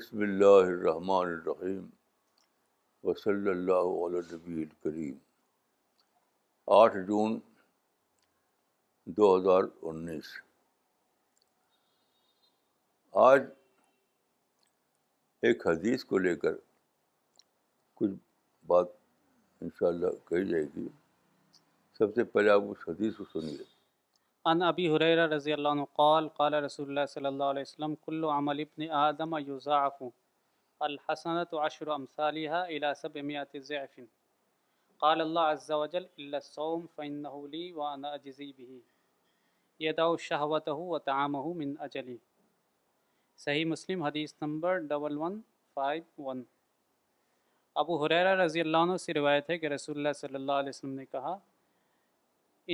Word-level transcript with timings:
بسم 0.00 0.18
اللہ 0.22 0.58
الرحمن 0.66 1.26
الرحیم 1.30 1.80
و 3.08 3.14
صلی 3.22 3.50
علیہ 3.50 4.20
نبی 4.32 4.60
الکریم 4.62 5.14
آٹھ 6.76 6.96
جون 7.08 7.38
دو 9.16 9.26
ہزار 9.36 9.62
انیس 9.90 10.30
آج 13.24 13.42
ایک 15.48 15.66
حدیث 15.66 16.04
کو 16.12 16.18
لے 16.28 16.34
کر 16.44 16.54
کچھ 18.00 18.14
بات 18.70 18.88
ان 19.60 19.68
شاء 19.80 19.88
اللہ 19.88 20.18
کہی 20.30 20.48
جائے 20.50 20.64
گی 20.76 20.86
سب 21.98 22.14
سے 22.14 22.24
پہلے 22.34 22.50
آپ 22.56 22.62
اس 22.70 22.88
حدیث 22.88 23.16
کو 23.16 23.24
سنیے 23.32 23.68
ان 24.50 24.62
ابی 24.66 24.86
حریرہ 24.94 25.26
رضی 25.32 25.52
اللہ 25.52 25.68
عنہ 25.76 25.82
قال 25.96 26.26
قال 26.36 26.54
رسول 26.64 26.88
اللہ 26.88 27.04
صلی 27.08 27.26
اللہ 27.26 27.50
علیہ 27.54 27.62
وسلم 27.66 27.94
کل 28.04 28.24
عمل 28.36 28.60
ابن 28.60 28.82
آدم 29.00 29.34
یضاعف 29.48 30.02
الحسنۃ 30.86 31.52
عشر 31.66 31.90
امثالها 31.96 32.72
الى 32.76 33.36
700 33.48 33.60
ضعف 33.68 34.00
قال 35.04 35.20
اللہ 35.24 35.46
عز 35.56 35.70
وجل 35.82 36.08
الا 36.24 36.40
الصوم 36.44 36.86
فانه 36.96 37.42
لي 37.54 37.60
وانا 37.80 38.12
اجزی 38.20 38.48
به 38.62 38.80
یدعو 39.86 40.16
شہوتہ 40.28 40.76
و 40.96 40.98
تعامہ 41.10 41.44
من 41.62 41.74
اجلی 41.88 42.16
صحیح 43.44 43.64
مسلم 43.74 44.02
حدیث 44.08 44.34
number 44.46 44.82
double 44.94 45.20
one 45.24 45.38
five 45.80 46.26
one 46.30 46.42
ابو 47.84 48.02
حریرہ 48.04 48.34
رضی 48.44 48.66
اللہ 48.66 48.88
عنہ 48.88 48.96
سے 49.06 49.16
روایت 49.22 49.54
ہے 49.54 49.58
کہ 49.66 49.72
رسول 49.76 50.02
اللہ 50.02 50.20
صلی 50.24 50.42
اللہ 50.44 50.60
علیہ 50.64 50.78
وسلم 50.78 50.98
نے 51.04 51.06
کہا 51.18 51.38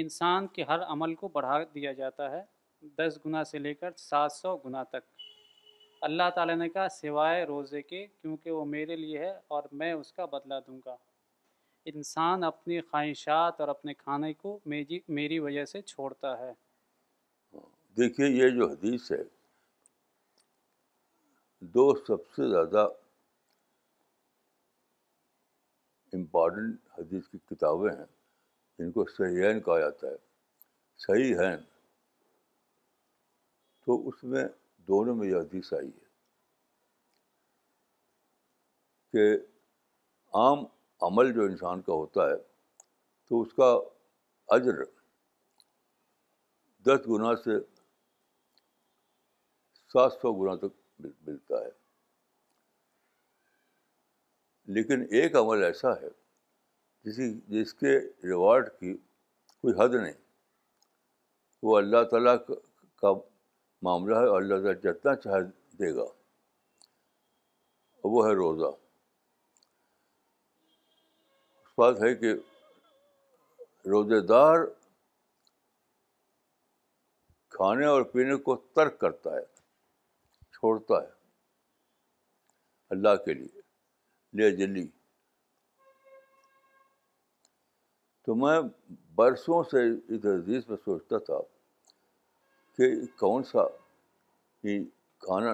انسان 0.00 0.46
کے 0.54 0.64
ہر 0.68 0.80
عمل 0.92 1.14
کو 1.14 1.28
بڑھا 1.32 1.62
دیا 1.74 1.92
جاتا 1.92 2.30
ہے 2.30 2.42
دس 2.98 3.18
گنا 3.24 3.42
سے 3.44 3.58
لے 3.58 3.74
کر 3.74 3.92
سات 3.96 4.32
سو 4.32 4.56
گنا 4.64 4.82
تک 4.92 5.04
اللہ 6.06 6.30
تعالیٰ 6.34 6.56
نے 6.56 6.68
کہا 6.68 6.88
سوائے 7.00 7.44
روزے 7.46 7.82
کے 7.82 8.06
کیونکہ 8.06 8.50
وہ 8.50 8.64
میرے 8.64 8.96
لیے 8.96 9.18
ہے 9.18 9.32
اور 9.56 9.62
میں 9.72 9.92
اس 9.92 10.12
کا 10.12 10.24
بدلہ 10.32 10.54
دوں 10.66 10.78
گا 10.86 10.96
انسان 11.94 12.44
اپنی 12.44 12.80
خواہشات 12.80 13.60
اور 13.60 13.68
اپنے 13.68 13.94
کھانے 13.94 14.32
کو 14.34 14.58
میری 15.18 15.38
وجہ 15.38 15.64
سے 15.72 15.80
چھوڑتا 15.82 16.36
ہے 16.38 16.52
دیکھیے 17.96 18.26
یہ 18.28 18.48
جو 18.56 18.68
حدیث 18.70 19.10
ہے 19.12 19.22
دو 21.76 21.92
سب 22.06 22.26
سے 22.36 22.48
زیادہ 22.50 22.88
امپارٹنٹ 26.16 26.98
حدیث 26.98 27.28
کی 27.28 27.38
کتابیں 27.48 27.90
ہیں 27.90 28.04
جن 28.78 28.90
کو 28.92 29.04
صحیحین 29.16 29.60
کہا 29.62 29.78
جاتا 29.80 30.06
ہے 30.06 30.16
صحیح 31.06 31.34
ہے 31.38 31.56
تو 33.86 33.96
اس 34.08 34.22
میں 34.32 34.44
دونوں 34.88 35.14
میں 35.16 35.28
یہ 35.28 35.36
حدیث 35.36 35.72
آئی 35.74 35.88
ہے 35.88 36.04
کہ 39.12 39.36
عام 40.38 40.64
عمل 41.08 41.32
جو 41.34 41.42
انسان 41.44 41.82
کا 41.82 41.92
ہوتا 41.92 42.28
ہے 42.30 42.36
تو 43.28 43.40
اس 43.42 43.52
کا 43.56 43.72
اجر 44.56 44.82
دس 46.86 47.08
گنا 47.08 47.34
سے 47.44 47.58
سات 49.92 50.12
سو 50.22 50.32
گنا 50.42 50.54
تک 50.66 51.02
ملتا 51.26 51.60
ہے 51.64 51.70
لیکن 54.74 55.02
ایک 55.18 55.36
عمل 55.36 55.64
ایسا 55.64 55.92
ہے 56.00 56.08
جس 57.06 57.72
کے 57.80 57.98
ریوارڈ 58.28 58.68
کی 58.78 58.92
کوئی 58.96 59.74
حد 59.80 59.94
نہیں 60.02 60.14
وہ 61.62 61.76
اللہ 61.78 62.02
تعالیٰ 62.10 62.36
کا 63.00 63.12
معاملہ 63.88 64.14
ہے 64.16 64.26
اور 64.28 64.42
اللہ 64.42 64.54
تعالیٰ 64.62 64.80
جتنا 64.82 65.14
چاہے 65.24 65.42
دے 65.82 65.94
گا 65.96 66.04
وہ 68.14 68.26
ہے 68.26 68.32
روزہ 68.34 68.70
اس 71.44 71.78
بات 71.78 72.02
ہے 72.02 72.14
کہ 72.14 72.32
روزے 73.94 74.20
دار 74.26 74.64
کھانے 77.56 77.86
اور 77.86 78.02
پینے 78.12 78.36
کو 78.48 78.56
ترک 78.76 78.98
کرتا 79.00 79.34
ہے 79.36 79.44
چھوڑتا 80.58 81.02
ہے 81.02 81.14
اللہ 82.96 83.14
کے 83.24 83.34
لیے 83.34 83.62
لے 84.38 84.50
جلی 84.56 84.86
تو 88.26 88.34
میں 88.34 88.58
برسوں 89.16 89.62
سے 89.70 89.82
اس 90.14 90.24
حدیث 90.24 90.68
میں 90.68 90.76
سوچتا 90.84 91.18
تھا 91.26 91.38
کہ 92.76 92.84
کون 93.18 93.42
سا 93.50 93.62
یہ 94.68 94.82
کھانا 95.26 95.50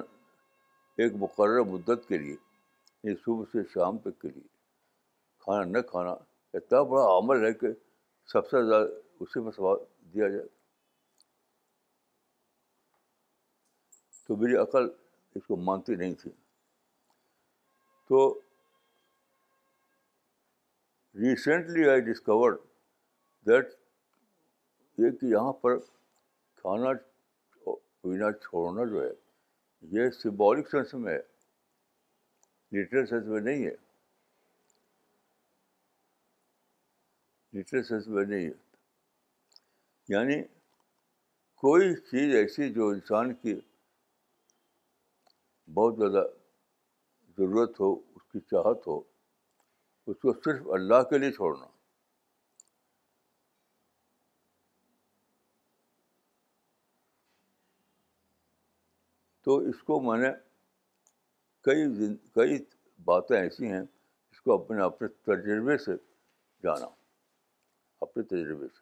ایک 1.02 1.12
مقرر 1.24 1.60
مدت 1.72 2.08
کے 2.08 2.18
لیے 2.18 2.36
یہ 3.08 3.14
صبح 3.24 3.44
سے 3.52 3.64
شام 3.74 3.98
تک 4.06 4.20
کے 4.22 4.28
لیے 4.28 4.42
کھانا 5.44 5.64
نہ 5.70 5.78
کھانا 5.90 6.14
اتنا 6.58 6.82
بڑا 6.92 7.04
عمل 7.18 7.44
ہے 7.46 7.52
کہ 7.60 7.72
سب 8.32 8.48
سے 8.50 8.64
زیادہ 8.68 8.86
اسی 9.20 9.40
میں 9.44 9.52
سوال 9.56 9.76
دیا 10.14 10.28
جائے 10.36 10.46
تو 14.26 14.36
میری 14.42 14.56
عقل 14.62 14.88
اس 15.36 15.46
کو 15.46 15.56
مانتی 15.68 15.94
نہیں 16.04 16.14
تھی 16.22 16.30
تو 18.08 18.26
ریسنٹلی 21.20 21.88
آئی 21.90 22.00
ڈسکورڈ 22.00 22.58
دیٹ 23.46 23.72
یہ 24.98 25.10
کہ 25.20 25.26
یہاں 25.26 25.52
پر 25.62 25.76
کھانا 26.60 26.92
پینا 28.02 28.30
چھوڑنا 28.42 28.84
جو 28.90 29.02
ہے 29.02 29.10
یہ 29.96 30.08
سمبولک 30.22 30.70
سینس 30.70 30.94
میں 30.94 31.12
ہے 31.14 31.20
لٹرل 32.76 33.06
سینس 33.06 33.26
میں 33.26 33.40
نہیں 33.40 33.64
ہے 33.66 33.74
لٹرل 37.58 37.82
سینس 37.88 38.08
میں 38.08 38.24
نہیں 38.24 38.46
ہے 38.46 38.52
یعنی 40.14 40.42
کوئی 41.62 41.94
چیز 42.10 42.34
ایسی 42.36 42.72
جو 42.74 42.88
انسان 42.90 43.34
کی 43.42 43.54
بہت 45.74 45.96
زیادہ 45.98 46.24
ضرورت 47.38 47.80
ہو 47.80 47.92
اس 47.94 48.24
کی 48.32 48.40
چاہت 48.50 48.86
ہو 48.86 49.00
اس 50.08 50.16
کو 50.22 50.32
صرف 50.44 50.66
اللہ 50.74 51.02
کے 51.10 51.18
لیے 51.18 51.32
چھوڑنا 51.32 51.66
تو 59.44 59.56
اس 59.68 59.82
کو 59.82 60.00
میں 60.00 60.18
نے 60.18 60.28
کئی 61.64 61.84
کئی 62.34 62.58
باتیں 63.04 63.36
ایسی 63.38 63.70
ہیں 63.72 63.80
جس 63.82 64.40
کو 64.40 64.54
اپنے 64.54 64.82
اپنے 64.82 65.08
تجربے 65.28 65.76
سے 65.84 65.92
جانا 66.64 66.86
اپنے 68.06 68.22
تجربے 68.32 68.68
سے 68.76 68.80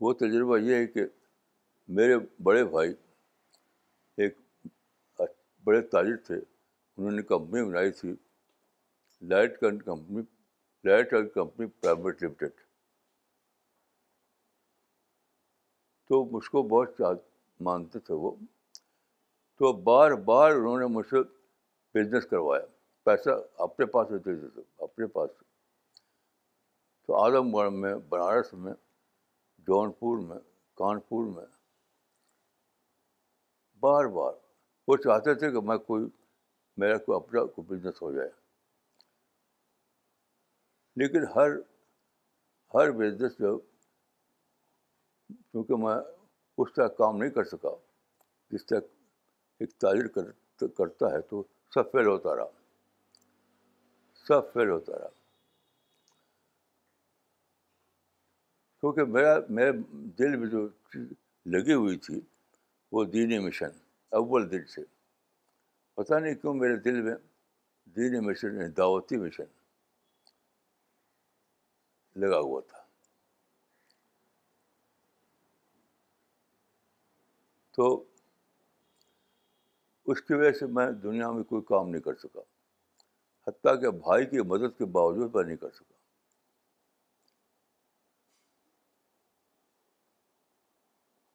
وہ 0.00 0.12
تجربہ 0.20 0.58
یہ 0.58 0.74
ہے 0.74 0.86
کہ 0.86 1.04
میرے 1.96 2.16
بڑے 2.44 2.64
بھائی 2.70 2.92
ایک 4.24 4.38
بڑے 5.64 5.80
تاجر 5.92 6.16
تھے 6.26 6.38
انہوں 6.96 7.10
نے 7.12 7.22
کمپنی 7.30 7.64
بنائی 7.68 7.90
تھی 8.00 8.14
لائٹ 9.28 9.58
کن 9.60 9.80
company 9.82 10.22
light 10.88 11.12
and 11.14 11.30
company 11.34 11.66
private 11.80 12.22
limited 12.22 12.60
تو 16.08 16.24
مجھ 16.32 16.44
کو 16.50 16.62
بہت 16.74 17.00
مانگتے 17.68 17.98
تھے 18.06 18.14
وہ 18.24 18.30
تو 19.58 19.72
بار 19.90 20.10
بار 20.30 20.50
انہوں 20.52 20.78
نے 20.80 20.86
مجھ 20.96 21.06
سے 21.06 21.22
بزنس 21.94 22.26
کروایا 22.30 22.64
پیسہ 23.04 23.30
اپنے 23.66 23.86
پاس 23.94 24.10
ہوتے 24.10 24.34
تھے 24.48 24.62
اپنے 24.84 25.06
پاس 25.16 25.30
تو 27.06 27.16
اعظم 27.22 27.54
گڑھ 27.54 27.70
میں 27.72 27.94
بنارس 28.08 28.52
میں 28.64 28.72
جون 29.66 29.90
پور 29.98 30.18
میں 30.28 30.38
کانپور 30.78 31.24
میں 31.36 31.44
بار 33.80 34.04
بار 34.16 34.32
وہ 34.88 34.96
چاہتے 35.04 35.34
تھے 35.40 35.50
کہ 35.52 35.60
میں 35.68 35.76
کوئی 35.90 36.04
میرا 36.80 36.96
کوئی 37.04 37.16
اپنا 37.16 37.44
کوئی 37.54 37.68
بزنس 37.76 38.00
ہو 38.02 38.12
جائے 38.14 38.28
لیکن 41.02 41.24
ہر 41.34 41.50
ہر 42.74 42.90
بزنس 42.98 43.38
میں 43.40 43.52
کیونکہ 45.28 45.76
میں 45.84 45.96
اس 46.62 46.72
طرح 46.74 46.88
کام 46.98 47.16
نہیں 47.16 47.30
کر 47.36 47.44
سکا 47.52 47.74
جس 48.50 48.66
طرح 48.66 48.80
ایک 49.60 49.70
تاجر 49.80 50.06
کر 50.16 50.30
کرتا 50.78 51.10
ہے 51.12 51.20
تو 51.30 51.42
سب 51.74 51.90
فیل 51.92 52.06
ہوتا 52.06 52.34
رہا 52.36 53.20
سب 54.26 54.52
فیل 54.52 54.70
ہوتا 54.70 54.98
رہا 54.98 55.08
کیونکہ 58.80 59.04
میرا 59.12 59.38
میرے 59.58 59.72
دل 60.18 60.36
میں 60.38 60.48
جو 60.50 60.66
لگی 61.54 61.72
ہوئی 61.74 61.96
تھی 62.06 62.20
وہ 62.92 63.04
دینی 63.16 63.38
مشن 63.46 63.78
اول 64.18 64.50
دل 64.50 64.64
سے 64.74 64.82
پتا 65.96 66.18
نہیں 66.18 66.34
کیوں 66.34 66.54
میرے 66.54 66.76
دل 66.84 67.00
میں 67.02 67.14
دینی 67.96 68.20
مشن 68.26 68.58
دعوتی 68.76 69.16
مشن 69.16 69.44
لگا 72.20 72.38
ہوا 72.46 72.60
تھا 72.68 72.82
تو 77.76 77.86
اس 80.12 80.20
کی 80.22 80.34
وجہ 80.34 80.50
سے 80.58 80.66
میں 80.76 80.90
دنیا 81.02 81.30
میں 81.32 81.42
کوئی 81.52 81.62
کام 81.68 81.88
نہیں 81.88 82.00
کر 82.02 82.14
سکا 82.22 82.40
حتیٰ 83.48 83.80
کہ 83.80 83.90
بھائی 84.02 84.26
کی 84.26 84.40
مدد 84.50 84.76
کے 84.78 84.84
باوجود 84.98 85.34
میں 85.34 85.42
نہیں 85.44 85.56
کر 85.56 85.70
سکا 85.78 85.92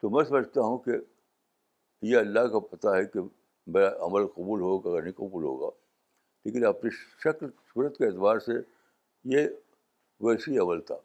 تو 0.02 0.10
میں 0.10 0.24
سمجھتا 0.26 0.62
ہوں 0.62 0.78
کہ 0.86 0.92
یہ 2.12 2.18
اللہ 2.18 2.48
کا 2.54 2.60
پتہ 2.74 2.96
ہے 2.96 3.06
کہ 3.14 3.20
میرا 3.74 3.90
عمل 4.06 4.24
قبول 4.36 4.60
ہوگا 4.68 4.90
یا 4.96 5.02
نہیں 5.04 5.14
قبول 5.22 5.44
ہوگا 5.44 5.70
لیکن 6.46 6.62
اپنی 6.66 6.90
شکل 7.24 7.48
صورت 7.74 7.94
کے 7.98 8.04
اعتبار 8.06 8.38
سے 8.46 8.54
یہ 9.34 9.42
ویسی 10.26 10.58
عمل 10.66 10.80
تھا 10.90 10.96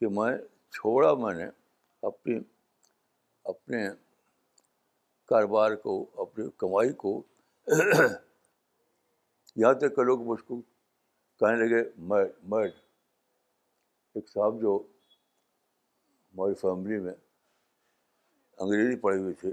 کہ 0.00 0.06
میں 0.18 0.34
چھوڑا 0.76 1.10
میں 1.22 1.34
نے 1.38 1.46
اپنی 2.10 2.36
اپنے 3.52 3.80
کاروبار 5.30 5.70
کو 5.86 5.92
اپنی 6.24 6.44
کمائی 6.62 6.92
کو 7.04 7.12
یہاں 7.70 9.74
تک 9.82 9.90
کہ 9.96 10.02
لوگ 10.10 10.18
مجھ 10.30 10.42
کو 10.48 10.54
کہنے 11.40 11.56
لگے 11.64 11.82
میں 12.12 12.24
میں 12.52 12.66
ایک 14.14 14.26
صاحب 14.28 14.54
جو 14.60 14.72
ہماری 14.84 16.54
فیملی 16.60 16.98
میں 17.06 17.12
انگریزی 18.64 18.96
پڑھے 19.06 19.18
ہوئے 19.22 19.32
تھے 19.40 19.50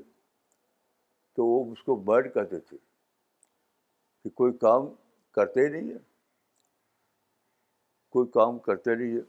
تو 1.37 1.45
وہ 1.45 1.57
اس 1.71 1.81
کو 1.85 1.95
برڈ 2.05 2.33
کہتے 2.33 2.59
تھے 2.67 2.77
کہ 4.23 4.29
کوئی 4.39 4.53
کام 4.61 4.85
کرتے 5.35 5.65
ہی 5.65 5.69
نہیں 5.71 5.89
ہے 5.93 5.97
کوئی 8.15 8.27
کام 8.37 8.57
کرتے 8.67 8.95
نہیں 8.95 9.15
ہے 9.17 9.21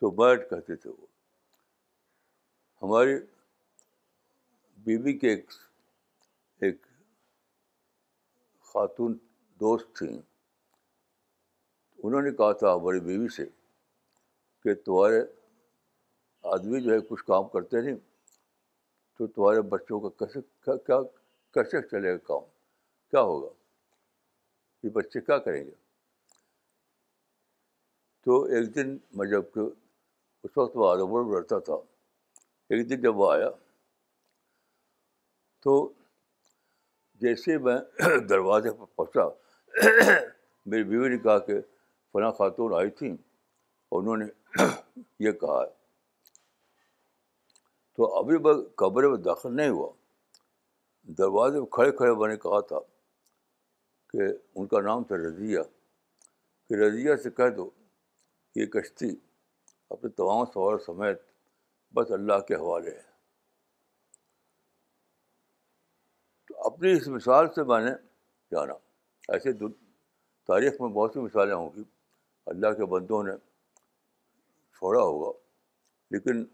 تو 0.00 0.10
برڈ 0.20 0.48
کہتے 0.50 0.76
تھے 0.84 0.90
وہ 0.90 1.06
ہماری 2.82 3.16
بیوی 4.84 5.16
کے 5.18 5.32
ایک 5.34 5.50
ایک 6.68 6.86
خاتون 8.72 9.16
دوست 9.60 9.88
تھیں 9.98 10.12
انہوں 12.02 12.22
نے 12.22 12.30
کہا 12.40 12.52
تھا 12.62 12.74
ہماری 12.74 13.00
بیوی 13.12 13.28
سے 13.36 13.46
کہ 14.64 14.74
تمہارے 14.84 15.20
آدمی 16.56 16.80
جو 16.82 16.92
ہے 16.94 17.00
کچھ 17.08 17.24
کام 17.32 17.48
کرتے 17.54 17.80
نہیں 17.82 17.96
تو 19.18 19.26
تمہارے 19.26 19.60
بچوں 19.72 19.98
کا 20.00 20.08
کیسے 20.18 20.40
کیا 20.86 21.00
کیسے 21.54 21.80
چلے 21.90 22.12
گا 22.12 22.18
کام 22.28 22.40
کیا 23.10 23.20
ہوگا 23.28 23.48
یہ 24.82 24.90
بچے 24.94 25.20
کیا 25.20 25.38
کریں 25.44 25.64
گے 25.66 25.70
تو 28.24 28.42
ایک 28.56 28.74
دن 28.74 28.96
میں 29.16 29.26
جب 29.30 29.42
کہ 29.54 29.60
اس 30.44 30.56
وقت 30.58 30.76
وہ 30.76 30.88
آرمر 30.90 31.34
رہتا 31.36 31.58
تھا 31.68 31.74
ایک 32.74 32.88
دن 32.90 33.00
جب 33.02 33.18
وہ 33.18 33.30
آیا 33.32 33.48
تو 35.64 35.76
جیسے 37.20 37.56
میں 37.66 37.76
دروازے 38.28 38.70
پر 38.78 38.96
پہنچا 39.04 40.20
میری 40.70 40.84
بیوی 40.90 41.08
نے 41.08 41.18
کہا 41.18 41.38
کہ 41.46 41.58
فلاں 42.12 42.30
خاتون 42.38 42.74
آئی 42.78 42.90
تھیں 42.98 43.12
اور 43.14 44.00
انہوں 44.02 44.16
نے 44.16 44.24
یہ 45.26 45.32
کہا 45.40 45.62
تو 47.96 48.06
ابھی 48.18 48.38
میں 48.44 48.52
کمرے 48.78 49.08
میں 49.08 49.16
داخل 49.26 49.54
نہیں 49.56 49.68
ہوا 49.76 49.90
دروازے 51.18 51.58
میں 51.58 51.66
کھڑے 51.76 51.90
کھڑے 51.96 52.14
میں 52.20 52.28
نے 52.28 52.36
کہا 52.42 52.60
تھا 52.70 52.78
کہ 54.12 54.22
ان 54.58 54.66
کا 54.72 54.80
نام 54.86 55.04
تھا 55.10 55.16
رضیہ 55.16 55.58
کہ 56.68 56.74
رضیہ 56.82 57.14
سے 57.22 57.30
کہہ 57.38 57.48
دو 57.56 57.68
کہ 57.68 58.58
یہ 58.60 58.66
کشتی 58.74 59.08
اپنے 59.94 60.10
تمام 60.20 60.44
سوار 60.54 60.78
سمیت 60.86 61.22
بس 61.94 62.10
اللہ 62.18 62.38
کے 62.48 62.54
حوالے 62.64 62.90
ہے 62.96 63.02
تو 66.48 66.60
اپنی 66.70 66.92
اس 66.96 67.06
مثال 67.16 67.46
سے 67.54 67.64
میں 67.72 67.80
نے 67.84 67.90
جانا 68.54 68.74
ایسے 69.34 69.52
تاریخ 70.50 70.80
میں 70.80 70.88
بہت 70.98 71.14
سی 71.14 71.20
مثالیں 71.20 71.54
ہوں 71.54 71.70
گی 71.76 71.82
اللہ 72.52 72.72
کے 72.80 72.84
بندوں 72.94 73.22
نے 73.30 73.36
چھوڑا 74.78 75.02
ہوگا 75.02 75.32
لیکن 76.14 76.44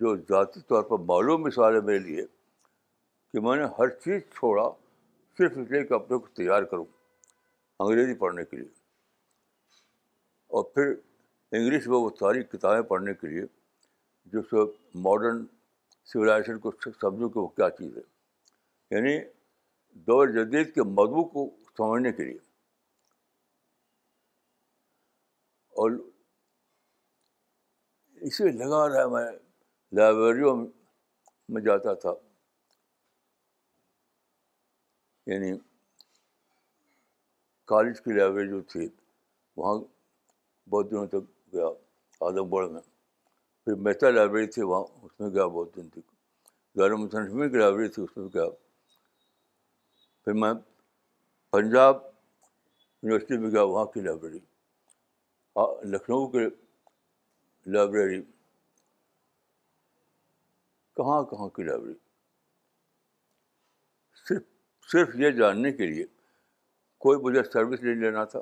جو 0.00 0.14
ذاتی 0.28 0.60
طور 0.68 0.82
پر 0.84 0.98
معلوم 1.08 1.42
مثال 1.42 1.74
ہے 1.74 1.80
میرے 1.88 1.98
لیے 2.06 2.24
کہ 3.32 3.40
میں 3.40 3.56
نے 3.56 3.64
ہر 3.78 3.88
چیز 4.04 4.22
چھوڑا 4.34 4.68
صرف 5.38 5.58
اس 5.58 5.70
لیے 5.70 5.82
کہ 5.86 5.94
اپنے 5.94 6.18
کو 6.18 6.26
تیار 6.36 6.62
کروں 6.72 6.84
انگریزی 7.80 8.14
پڑھنے 8.18 8.44
کے 8.44 8.56
لیے 8.56 8.68
اور 10.56 10.64
پھر 10.74 10.92
انگلش 11.58 11.86
میں 11.88 11.96
وہ 11.96 12.10
ساری 12.20 12.42
کتابیں 12.52 12.82
پڑھنے 12.88 13.14
کے 13.20 13.26
لیے 13.28 13.42
جو 14.32 14.42
سو 14.50 14.64
ماڈرن 15.06 15.44
سویلائزیشن 16.12 16.58
کو 16.58 16.70
سمجھوں 16.84 17.28
کہ 17.28 17.38
وہ 17.38 17.46
کیا 17.60 17.68
چیز 17.78 17.96
ہے 17.96 18.96
یعنی 18.96 19.18
دور 20.06 20.28
جدید 20.36 20.74
کے 20.74 20.82
مدبو 20.96 21.24
کو 21.36 21.48
سمجھنے 21.76 22.12
کے 22.12 22.24
لیے 22.24 22.38
اور 25.82 25.90
اسے 28.28 28.50
لگا 28.64 28.86
رہا 28.88 29.00
ہے 29.02 29.08
میں 29.14 29.30
لائبریریوں 29.96 30.56
میں 31.52 31.60
جاتا 31.62 31.92
تھا 32.02 32.12
یعنی 35.32 35.50
کالج 37.72 38.00
کی 38.04 38.12
لائبریری 38.18 38.48
جو 38.50 38.60
تھی 38.72 38.88
وہاں 39.56 39.74
بہت 40.70 40.90
دنوں 40.90 41.06
تک 41.14 41.28
گیا 41.52 41.66
اعظم 42.28 42.50
گڑھ 42.54 42.68
میں 42.72 42.80
پھر 43.64 43.74
مہتا 43.88 44.10
لائبریری 44.10 44.46
تھی 44.56 44.62
وہاں 44.70 44.82
اس 45.04 45.20
میں 45.20 45.30
گیا 45.34 45.46
بہت 45.58 45.76
دن 45.76 45.88
تک 45.94 46.10
غیر 46.80 46.94
مسلمی 47.04 47.48
کی 47.50 47.58
لائبریری 47.58 47.88
تھی 47.94 48.02
اس 48.02 48.16
میں 48.16 48.26
گیا 48.34 48.48
پھر 50.24 50.40
میں 50.42 50.52
پنجاب 51.52 52.02
یونیورسٹی 52.04 53.38
میں 53.38 53.50
گیا 53.50 53.62
وہاں 53.74 53.84
کی 53.94 54.00
لائبریری 54.08 54.38
لکھنؤ 55.90 56.26
کی 56.34 56.46
لائبریری 57.74 58.22
کہاں 60.96 61.22
کہاں 61.30 61.48
کی 61.56 61.62
لائبریری 61.62 61.94
صرف 64.26 64.42
صرف 64.92 65.14
یہ 65.20 65.30
جاننے 65.38 65.72
کے 65.78 65.86
لیے 65.86 66.04
کوئی 67.06 67.18
مجھے 67.22 67.42
سروس 67.52 67.80
نہیں 67.82 67.94
لینا 68.02 68.24
تھا 68.34 68.40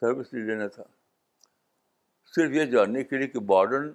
سروس 0.00 0.32
نہیں 0.32 0.44
لینا 0.46 0.66
تھا 0.76 0.82
صرف 2.34 2.52
یہ 2.54 2.64
جاننے 2.70 3.02
کے 3.10 3.18
لیے 3.18 3.28
کہ 3.34 3.40
ماڈرن 3.52 3.92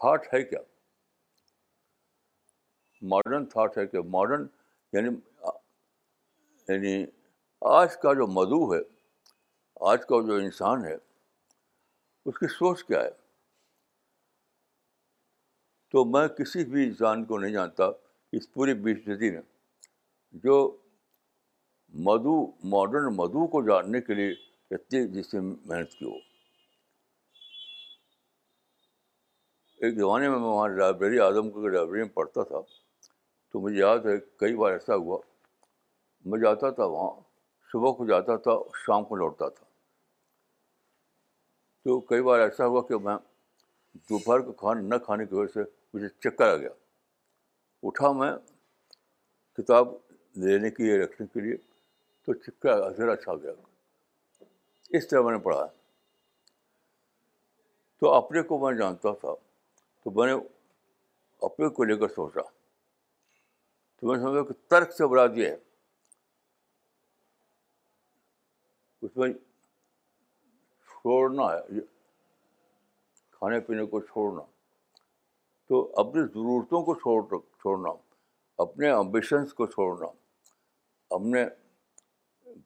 تھاٹ 0.00 0.26
ہے 0.32 0.42
کیا 0.44 0.60
ماڈرن 3.12 3.44
تھاٹ 3.54 3.78
ہے 3.78 3.86
کیا 3.86 4.00
ماڈرن 4.16 4.46
یعنی 4.92 5.14
یعنی 6.68 6.94
آج 7.76 7.96
کا 8.02 8.12
جو 8.20 8.26
مدعو 8.38 8.72
ہے 8.74 8.80
آج 9.92 10.06
کا 10.08 10.20
جو 10.26 10.34
انسان 10.44 10.84
ہے 10.84 10.94
اس 12.26 12.38
کی 12.38 12.46
سوچ 12.58 12.84
کیا 12.84 13.00
ہے 13.04 13.10
تو 15.92 16.04
میں 16.12 16.26
کسی 16.36 16.64
بھی 16.64 16.84
انسان 16.86 17.24
کو 17.30 17.38
نہیں 17.38 17.52
جانتا 17.52 17.84
اس 18.36 18.52
پوری 18.52 18.74
بیس 18.84 19.06
ندی 19.08 19.30
میں 19.30 19.40
جو 20.44 20.54
مدو 22.06 22.36
ماڈرن 22.74 23.14
مدو 23.16 23.46
کو 23.54 23.60
جاننے 23.66 24.00
کے 24.00 24.14
لیے 24.14 24.30
اتنی 24.74 25.06
جس 25.16 25.30
سے 25.30 25.40
محنت 25.40 25.90
کی 25.98 26.04
ہو 26.04 26.10
ایک 29.84 29.96
زمانے 29.98 30.28
میں 30.28 30.38
میں 30.38 30.46
وہاں 30.46 30.68
لائبریری 30.76 31.18
اعظم 31.24 31.50
کی 31.50 31.68
لائبریری 31.74 32.04
میں 32.04 32.14
پڑھتا 32.14 32.42
تھا 32.52 32.60
تو 32.62 33.60
مجھے 33.60 33.78
یاد 33.78 34.06
ہے 34.06 34.16
کئی 34.40 34.56
بار 34.62 34.72
ایسا 34.72 34.94
ہوا 35.04 35.18
میں 36.30 36.38
جاتا 36.46 36.70
تھا 36.80 36.84
وہاں 36.94 37.10
صبح 37.72 37.92
کو 37.98 38.06
جاتا 38.12 38.36
تھا 38.46 38.56
شام 38.86 39.04
کو 39.10 39.16
لوٹتا 39.24 39.48
تھا 39.58 39.64
تو 41.84 42.00
کئی 42.14 42.22
بار 42.30 42.40
ایسا 42.48 42.66
ہوا 42.66 42.82
کہ 42.88 42.98
میں 43.10 43.16
دوپہر 44.10 44.40
کو 44.40 44.52
کھانا 44.64 44.80
نہ 44.94 44.98
کھانے 45.04 45.26
کی 45.26 45.34
وجہ 45.34 45.52
سے 45.54 45.70
مجھے 45.94 46.08
چکر 46.22 46.48
آ 46.52 46.56
گیا 46.56 46.70
اٹھا 47.86 48.10
میں 48.18 48.32
کتاب 49.56 49.88
لینے 50.44 50.70
کے 50.70 50.82
لیے 50.82 50.96
رکھنے 51.04 51.26
کے 51.32 51.40
لیے 51.40 51.56
تو 52.26 52.34
چکر 52.44 52.90
ذرا 52.98 53.16
چھا 53.24 53.34
گیا 53.42 53.52
اس 54.96 55.08
طرح 55.08 55.22
میں 55.22 55.32
نے 55.32 55.38
پڑھا 55.44 55.64
تو 58.00 58.12
اپنے 58.12 58.42
کو 58.50 58.58
میں 58.58 58.72
جانتا 58.78 59.12
تھا 59.20 59.34
تو 60.04 60.10
میں 60.20 60.26
نے 60.32 60.32
اپنے 61.46 61.68
کو 61.76 61.84
لے 61.84 61.96
کر 62.00 62.08
سوچا 62.14 62.40
تو 64.00 64.06
میں 64.06 64.18
سمجھا 64.20 64.42
کہ 64.48 64.52
ترک 64.70 64.92
سے 64.94 65.04
یہ 65.40 65.46
ہے 65.46 65.54
اس 69.06 69.16
میں 69.16 69.32
چھوڑنا 70.92 71.42
ہے 71.52 71.80
کھانے 73.36 73.58
پینے 73.68 73.84
کو 73.94 74.00
چھوڑنا 74.00 74.42
تو 75.72 75.78
اپنی 76.00 76.22
ضرورتوں 76.32 76.80
کو 76.84 76.94
چھوڑ 77.00 77.20
چھوڑنا 77.60 77.90
اپنے 78.62 78.88
امبیشنس 78.92 79.52
کو 79.60 79.66
چھوڑنا 79.66 80.06
اپنے 81.16 81.44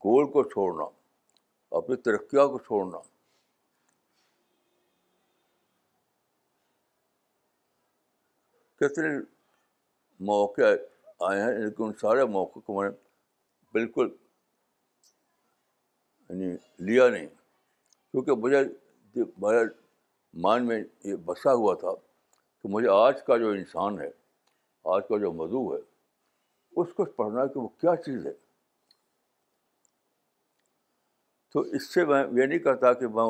گول 0.04 0.30
کو 0.30 0.42
چھوڑنا 0.52 0.84
اپنی 1.78 1.96
ترقیا 2.08 2.46
کو 2.54 2.58
چھوڑنا 2.66 2.98
کتنے 8.84 9.12
موقع 10.32 10.72
آئے 11.28 11.42
ہیں 11.42 11.52
لیکن 11.60 11.82
ان 11.84 11.92
سارے 12.00 12.25
موقع 12.38 12.60
کو 12.66 12.80
میں 12.80 12.88
نے 12.88 12.96
بالکل 13.75 14.08
یعنی 16.28 16.50
لیا 16.90 17.08
نہیں 17.08 17.28
کیونکہ 18.10 18.42
مجھے 18.46 18.64
میرے 19.44 19.62
میں 20.66 20.82
یہ 21.04 21.14
بسا 21.26 21.54
ہوا 21.62 21.75
تھا 21.84 21.94
کہ 22.62 22.68
مجھے 22.72 22.88
آج 22.92 23.22
کا 23.26 23.36
جو 23.38 23.48
انسان 23.58 24.00
ہے 24.00 24.08
آج 24.94 25.02
کا 25.08 25.18
جو 25.20 25.32
مدو 25.42 25.62
ہے 25.75 25.78
اس 26.82 26.92
کو 26.96 27.04
پڑھنا 27.20 27.46
کہ 27.52 27.58
وہ 27.58 27.68
کیا 27.80 27.94
چیز 28.04 28.26
ہے 28.26 28.32
تو 31.52 31.60
اس 31.76 31.92
سے 31.94 32.04
میں 32.04 32.22
یہ 32.40 32.46
نہیں 32.46 32.58
کہتا 32.68 32.92
کہ 33.02 33.08
میں 33.18 33.25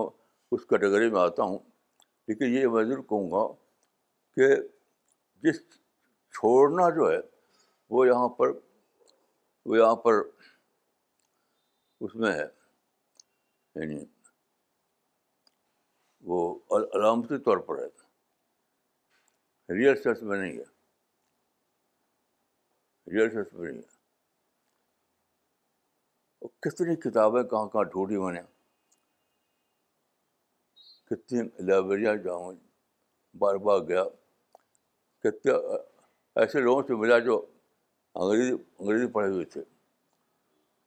اس 0.55 0.65
کیٹیگری 0.71 1.11
میں 1.11 1.21
آتا 1.21 1.43
ہوں 1.43 1.59
لیکن 2.29 2.55
یہ 2.55 2.67
میں 2.69 2.85
ضرور 2.85 3.03
کہوں 3.09 3.31
گا 3.31 3.47
کہ 4.37 4.55
جس 5.47 5.61
چھوڑنا 6.39 6.89
جو 6.97 7.11
ہے 7.11 7.19
وہ 7.95 8.07
یہاں 8.07 8.29
پر 8.39 8.51
وہ 9.69 9.79
یہاں 9.79 9.95
پر 10.07 10.21
اس 12.07 12.15
میں 12.23 12.33
ہے 12.33 12.45
یعنی 13.81 14.05
وہ 16.31 16.39
علامتی 16.77 17.39
طور 17.45 17.59
پر 17.69 17.79
ہے 17.83 17.89
ریئرس 19.75 20.23
میں 20.23 20.37
نہیں 20.39 20.57
ہے 20.59 20.65
ریئرسلس 23.15 23.53
میں 23.53 23.69
نہیں 23.71 23.79
ہے 23.79 23.95
اور 26.45 26.49
کتنی 26.63 26.95
کتابیں 27.11 27.43
کہاں 27.51 27.67
کہاں 27.73 28.05
میں 28.11 28.19
بنے 28.27 28.41
کتنی 31.11 31.41
لائبریریاں 31.67 32.15
جاؤں 32.25 32.55
بار 33.39 33.55
بار 33.67 33.81
گیا 33.89 34.05
کتنے 35.23 35.53
ایسے 36.41 36.61
لوگوں 36.61 36.83
سے 36.87 36.95
ملا 37.01 37.19
جو 37.27 37.45
انگریزی 38.15 38.53
انگریزی 38.79 39.07
پڑھے 39.13 39.29
ہوئے 39.33 39.45
تھے 39.55 39.63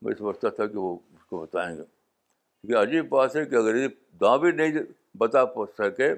میں 0.05 0.15
سمجھتا 0.17 0.49
تھا 0.57 0.65
کہ 0.67 0.77
وہ 0.77 0.97
اس 1.15 1.25
کو 1.29 1.39
بتائیں 1.41 1.75
گے 1.77 1.81
کیونکہ 1.83 2.81
عجیب 2.81 3.09
بات 3.09 3.35
ہے 3.35 3.45
کہ 3.49 3.55
انگریزی 3.55 3.87
داں 4.21 4.37
بھی 4.43 4.51
نہیں 4.51 4.79
بتا 5.17 5.45
سکے 5.77 6.13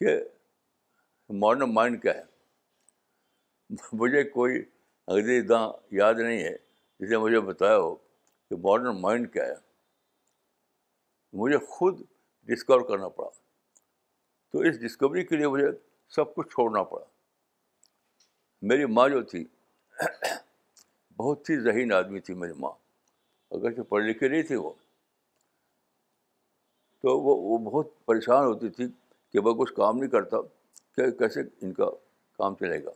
کہ 0.00 0.16
ماڈرن 1.34 1.72
مائنڈ 1.74 2.00
کیا 2.02 2.14
ہے 2.14 2.24
مجھے 4.00 4.22
کوئی 4.30 4.62
انگریزی 5.06 5.46
داں 5.46 5.68
یاد 5.96 6.14
نہیں 6.24 6.42
ہے 6.42 6.56
جسے 7.00 7.16
مجھے 7.18 7.40
بتایا 7.46 7.76
ہو 7.78 7.94
کہ 7.94 8.56
ماڈرن 8.62 9.00
مائنڈ 9.00 9.32
کیا 9.32 9.44
ہے 9.44 9.54
مجھے 11.40 11.56
خود 11.68 12.00
ڈسکور 12.50 12.80
کرنا 12.88 13.08
پڑا 13.16 13.28
تو 14.52 14.58
اس 14.68 14.80
ڈسکوری 14.80 15.24
کے 15.26 15.36
لیے 15.36 15.48
مجھے 15.48 15.66
سب 16.16 16.34
کچھ 16.34 16.48
چھوڑنا 16.48 16.82
پڑا 16.92 17.04
میری 18.70 18.84
ماں 18.96 19.08
جو 19.08 19.22
تھی 19.30 19.44
بہت 21.18 21.50
ہی 21.50 21.58
ذہین 21.62 21.92
آدمی 21.92 22.20
تھی 22.20 22.34
میری 22.34 22.52
ماں 22.60 22.70
اگر 23.54 23.70
پڑھ 23.74 23.84
پڑھے 23.88 24.08
لکھے 24.10 24.28
نہیں 24.28 24.42
تھی 24.46 24.56
وہ 24.56 24.70
تو 27.02 27.18
وہ 27.20 27.36
وہ 27.42 27.58
بہت 27.70 27.88
پریشان 28.06 28.44
ہوتی 28.44 28.68
تھی 28.78 28.86
کہ 29.32 29.40
میں 29.44 29.52
کچھ 29.58 29.72
کام 29.76 29.98
نہیں 29.98 30.10
کرتا 30.10 30.36
کہ 30.96 31.10
کیسے 31.18 31.40
ان 31.66 31.72
کا 31.74 31.88
کام 32.38 32.54
چلے 32.60 32.82
گا 32.84 32.90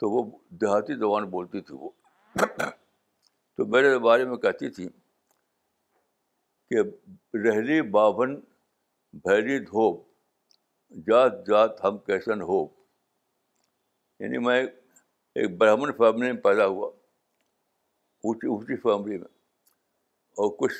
تو 0.00 0.10
وہ 0.10 0.22
دیہاتی 0.60 0.94
زبان 0.98 1.24
بولتی 1.30 1.60
تھی 1.68 1.74
وہ 1.80 1.88
تو 3.56 3.66
میرے 3.74 3.96
بارے 4.08 4.24
میں 4.24 4.36
کہتی 4.44 4.68
تھی 4.78 4.88
کہ 6.70 6.82
رہلی 7.46 7.80
باون 7.98 8.34
بھیری 9.24 9.58
دھوپ 9.64 10.00
جات 11.08 11.46
جات 11.46 11.84
ہم 11.84 11.98
کیسن 12.06 12.40
ہو 12.50 12.62
یعنی 14.20 14.38
میں 14.46 14.62
ایک 14.62 15.56
برہمن 15.58 15.92
فیملی 15.98 16.32
میں 16.32 16.40
پیدا 16.42 16.66
ہوا 16.66 16.86
اونچی 18.24 18.46
اونچی 18.52 18.76
فیملی 18.82 19.18
میں 19.18 19.28
اور 20.42 20.54
کچھ 20.58 20.74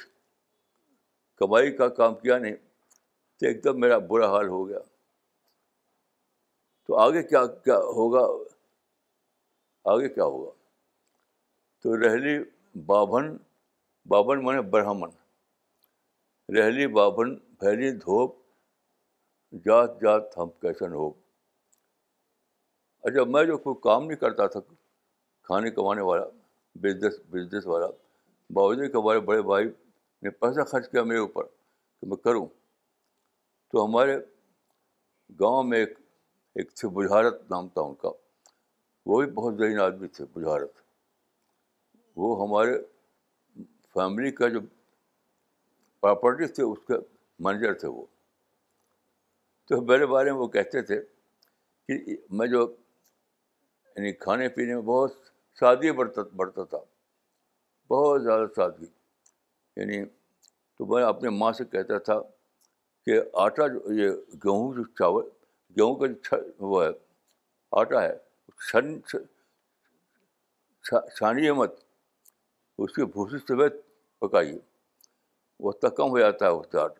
کمائی 1.38 1.76
کا 1.76 1.88
کام 2.00 2.14
کیا 2.22 2.38
نہیں 2.38 2.54
تو 3.38 3.46
ایک 3.46 3.64
دم 3.64 3.80
میرا 3.80 3.98
برا 4.10 4.30
حال 4.36 4.48
ہو 4.48 4.66
گیا 4.68 4.78
تو 6.86 6.96
آگے 6.98 7.22
کیا 7.22 7.44
کیا 7.64 7.76
ہوگا 7.96 8.26
آگے 9.92 10.08
کیا 10.14 10.24
ہوگا 10.24 10.50
تو 11.82 11.96
رہلی 12.02 12.38
بابھن 12.86 13.36
بابھن 14.08 14.42
مانے 14.44 14.60
برہمن 14.70 15.10
رہلی 16.56 16.86
بابھن 16.94 17.34
پھیلی 17.58 17.90
دھوپ 17.98 18.34
جات 19.66 20.00
جات 20.02 20.36
ہم 20.38 20.50
کیسن 20.62 20.92
ہو 20.94 21.08
اچھا 23.08 23.24
میں 23.34 23.44
جو 23.44 23.56
کوئی 23.66 23.80
کام 23.82 24.04
نہیں 24.06 24.18
کرتا 24.18 24.46
تھا 24.54 24.60
کھانے 25.44 25.70
کمانے 25.78 26.00
والا 26.10 26.24
بزنس 26.82 27.14
بزنس 27.32 27.66
والا 27.66 27.86
باوجود 28.56 28.90
کے 28.92 28.96
ہمارے 28.98 29.20
بڑے 29.30 29.42
بھائی 29.52 29.64
نے 30.22 30.30
پیسہ 30.30 30.64
خرچ 30.70 30.90
کیا 30.90 31.02
میرے 31.02 31.18
اوپر 31.18 31.44
کہ 31.44 32.06
میں 32.08 32.16
کروں 32.24 32.46
تو 33.72 33.84
ہمارے 33.84 34.16
گاؤں 35.40 35.62
میں 35.64 35.78
ایک 35.78 35.98
ایک 36.54 36.74
تھے 36.76 36.88
بجھارت 36.96 37.50
نام 37.50 37.68
تھا 37.74 37.80
ان 37.82 37.94
کا 38.00 38.08
وہ 39.06 39.20
بھی 39.20 39.30
بہت 39.34 39.54
ذہین 39.58 39.78
آدمی 39.80 40.08
تھے 40.16 40.24
بجھارت 40.34 40.80
وہ 42.22 42.34
ہمارے 42.42 42.76
فیملی 43.94 44.30
کا 44.40 44.48
جو 44.48 44.60
پراپرٹی 46.00 46.46
تھے 46.52 46.62
اس 46.62 46.78
کے 46.88 46.94
مینیجر 47.44 47.72
تھے 47.78 47.88
وہ 47.88 48.04
تو 49.68 49.80
میرے 49.86 50.06
بارے 50.06 50.30
میں 50.32 50.38
وہ 50.38 50.46
کہتے 50.56 50.82
تھے 50.90 51.00
کہ 51.88 52.16
میں 52.38 52.46
جو 52.46 52.66
یعنی 53.96 54.12
کھانے 54.26 54.48
پینے 54.56 54.74
میں 54.74 54.82
بہت 54.82 55.16
سادگی 55.60 55.92
برت 55.96 56.18
برتا 56.36 56.64
تھا 56.74 56.78
بہت 57.90 58.22
زیادہ 58.22 58.46
سادگی 58.56 58.86
یعنی 59.76 60.04
تو 60.78 60.86
میں 60.94 61.02
اپنے 61.04 61.30
ماں 61.42 61.52
سے 61.58 61.64
کہتا 61.72 61.98
تھا 62.08 62.20
کہ 63.06 63.20
آٹا 63.42 63.66
جو 63.72 63.92
یہ 64.00 64.10
گیہوں 64.44 64.72
جو 64.74 64.84
چاول 64.98 65.28
گیہوں 65.76 65.94
کا 65.96 66.06
جو 66.12 66.66
وہ 66.68 66.82
ہے 66.84 66.88
آٹا 67.80 68.02
ہے 68.02 68.16
چھن 68.68 68.98
چھانی 71.16 71.50
مت 71.60 71.78
اس 72.84 72.94
کی 72.94 73.04
بھوسی 73.12 73.38
سمیت 73.48 73.74
پکائیے 74.20 74.58
وہ 75.64 75.72
تکم 75.82 76.10
ہو 76.10 76.18
جاتا 76.18 76.46
ہے 76.46 76.50
اسے 76.50 76.78
آٹا 76.78 76.94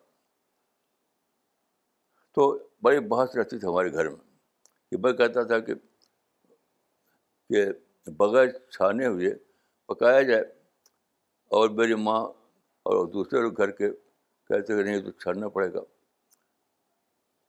تو 2.35 2.47
بڑی 2.83 2.99
بحث 3.09 3.35
رہتی 3.37 3.59
تھی 3.59 3.67
ہمارے 3.67 3.91
گھر 3.93 4.09
میں 4.09 4.21
کہ 4.89 4.97
میں 5.03 5.13
کہتا 5.19 5.43
تھا 5.51 5.59
کہ 5.67 5.73
بغیر 8.19 8.47
چھانے 8.71 9.05
ہوئے 9.07 9.33
پکایا 9.87 10.21
جائے 10.29 10.41
اور 11.57 11.69
میری 11.79 11.95
ماں 12.07 12.21
اور 12.91 13.05
دوسرے 13.13 13.39
گھر 13.57 13.71
کے 13.71 13.89
کہتے 13.91 14.75
کہ 14.77 14.83
نہیں 14.89 15.01
تو 15.01 15.11
چھڑنا 15.23 15.49
پڑے 15.57 15.71
گا 15.73 15.81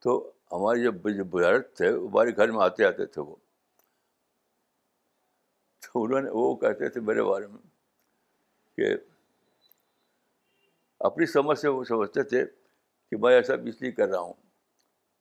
تو 0.03 0.17
ہمارے 0.53 0.83
جو 0.83 0.91
بزرگ 1.33 1.61
تھے 1.77 1.89
ہمارے 1.91 2.37
گھر 2.37 2.51
میں 2.53 2.63
آتے 2.65 2.85
آتے 2.85 3.07
تھے 3.07 3.21
وہ 3.23 3.35
تو 5.87 6.03
انہوں 6.03 6.21
نے 6.21 6.31
وہ 6.33 6.55
کہتے 6.57 6.89
تھے 6.93 7.01
میرے 7.09 7.23
بارے 7.23 7.47
میں 7.47 7.59
کہ 8.77 8.95
اپنی 11.09 11.27
سمجھ 11.33 11.59
سے 11.59 11.69
وہ 11.69 11.83
سمجھتے 11.85 12.23
تھے 12.33 12.45
کہ 13.11 13.17
میں 13.23 13.35
ایسا 13.35 13.55
اس 13.69 13.81
لیے 13.83 13.91
کر 13.93 14.09
رہا 14.09 14.21
ہوں 14.21 14.33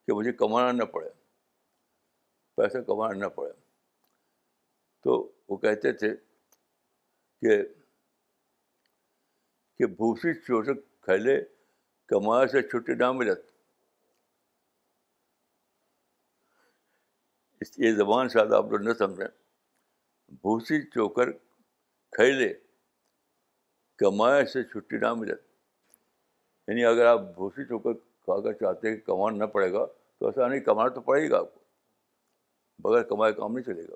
کہ 0.08 0.13
مجھے 0.13 0.32
کمانا 0.44 0.72
نہ 0.72 0.84
پڑے 0.94 1.10
پیسہ 2.58 2.77
کمانا 2.88 3.18
نہ 3.24 3.27
پڑے 3.36 3.51
تو 5.03 5.15
وہ 5.50 5.58
کہتے 5.63 5.92
تھے 6.01 6.10
کہ 7.42 7.62
کہ 9.77 9.86
بھوسی 10.00 10.34
چوٹ 10.48 10.68
کھیلے 11.06 11.38
کمایا 12.08 12.48
سے 12.48 12.62
چھٹی 12.70 12.94
نہ 12.96 13.12
ملت 13.12 13.51
اس 17.63 17.72
یہ 17.79 17.91
زبان 17.96 18.29
شاید 18.29 18.53
آپ 18.53 18.72
لوگ 18.72 18.82
نہ 18.88 18.93
سمجھیں 19.00 19.27
بھوسی 20.41 20.82
چوکر 20.93 21.32
کھیلے 22.15 22.51
کمائے 24.01 24.46
سے 24.53 24.63
چھٹی 24.72 24.98
نہ 25.03 25.13
ملے 25.20 25.34
یعنی 26.67 26.86
اگر 26.86 27.05
آپ 27.13 27.22
بھوسی 27.36 27.65
چوکر 27.70 27.93
کھا 28.25 28.39
کر 28.43 28.53
چاہتے 28.63 28.88
ہیں 28.89 28.96
کہ 28.96 29.01
کمانا 29.12 29.38
نہ 29.46 29.46
پڑے 29.55 29.72
گا 29.74 29.86
تو 29.86 30.25
ایسا 30.25 30.48
نہیں 30.48 30.60
کمانا 30.70 30.89
تو 30.96 31.01
پڑے 31.10 31.29
گا 31.29 31.39
آپ 31.39 31.53
کو 31.53 31.60
بغیر 32.89 33.03
کمائے 33.13 33.34
کام 33.41 33.53
نہیں 33.55 33.63
چلے 33.72 33.84
گا 33.89 33.96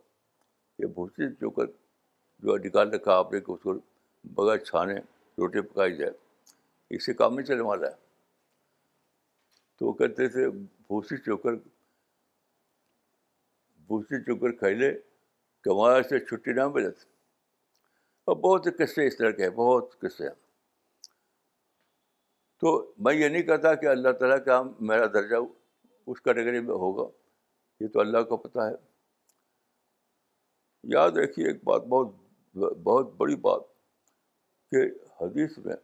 یہ 0.83 0.93
بھوسی 0.99 1.33
چوکر 1.39 1.65
جو 2.45 2.57
نکال 2.65 2.93
رکھا 2.93 3.17
آپ 3.17 3.33
نے 3.33 3.39
کہ 3.45 3.51
اس 3.51 3.59
کو 3.63 3.73
بغیر 4.35 4.57
چھانے 4.69 4.95
روٹی 5.41 5.61
پکائی 5.69 5.95
جائے 5.97 6.11
اس 6.95 7.05
سے 7.05 7.13
کام 7.23 7.35
نہیں 7.35 7.45
چلنے 7.47 7.63
والا 7.71 7.87
ہے 7.87 7.95
تو 9.79 9.87
وہ 9.87 9.93
کہتے 10.03 10.27
تھے 10.37 10.47
بھوسی 10.59 11.17
چوکر 11.25 11.55
بھوسی 13.91 14.21
چکر 14.23 14.51
کہہ 14.61 14.75
لے 14.79 14.91
کہ 15.63 16.01
سے 16.09 16.19
چھٹی 16.25 16.53
نہ 16.53 16.67
ملے 16.77 16.87
اور 18.31 18.35
بہت 18.43 18.65
قصے 18.79 19.05
اس 19.07 19.17
طرح 19.17 19.31
کے 19.35 19.43
ہیں 19.43 19.49
بہت 19.59 19.91
قصے 20.01 20.23
ہیں 20.27 20.33
تو 22.63 22.71
میں 23.05 23.13
یہ 23.13 23.29
نہیں 23.33 23.43
کہتا 23.49 23.73
کہ 23.81 23.85
اللہ 23.87 24.11
تعالیٰ 24.19 24.37
کا 24.45 24.61
میرا 24.91 25.05
درجہ 25.13 25.35
اس 26.11 26.21
کیٹیگری 26.27 26.59
میں 26.69 26.75
ہوگا 26.83 27.07
یہ 27.83 27.87
تو 27.93 27.99
اللہ 27.99 28.23
کو 28.29 28.37
پتہ 28.47 28.59
ہے 28.69 28.75
یاد 30.95 31.17
رکھیے 31.23 31.47
ایک 31.47 31.63
بات 31.71 31.85
بہت 31.95 32.73
بہت 32.87 33.13
بڑی 33.17 33.35
بات 33.49 33.61
کہ 34.71 34.83
حدیث 35.21 35.57
میں 35.65 35.75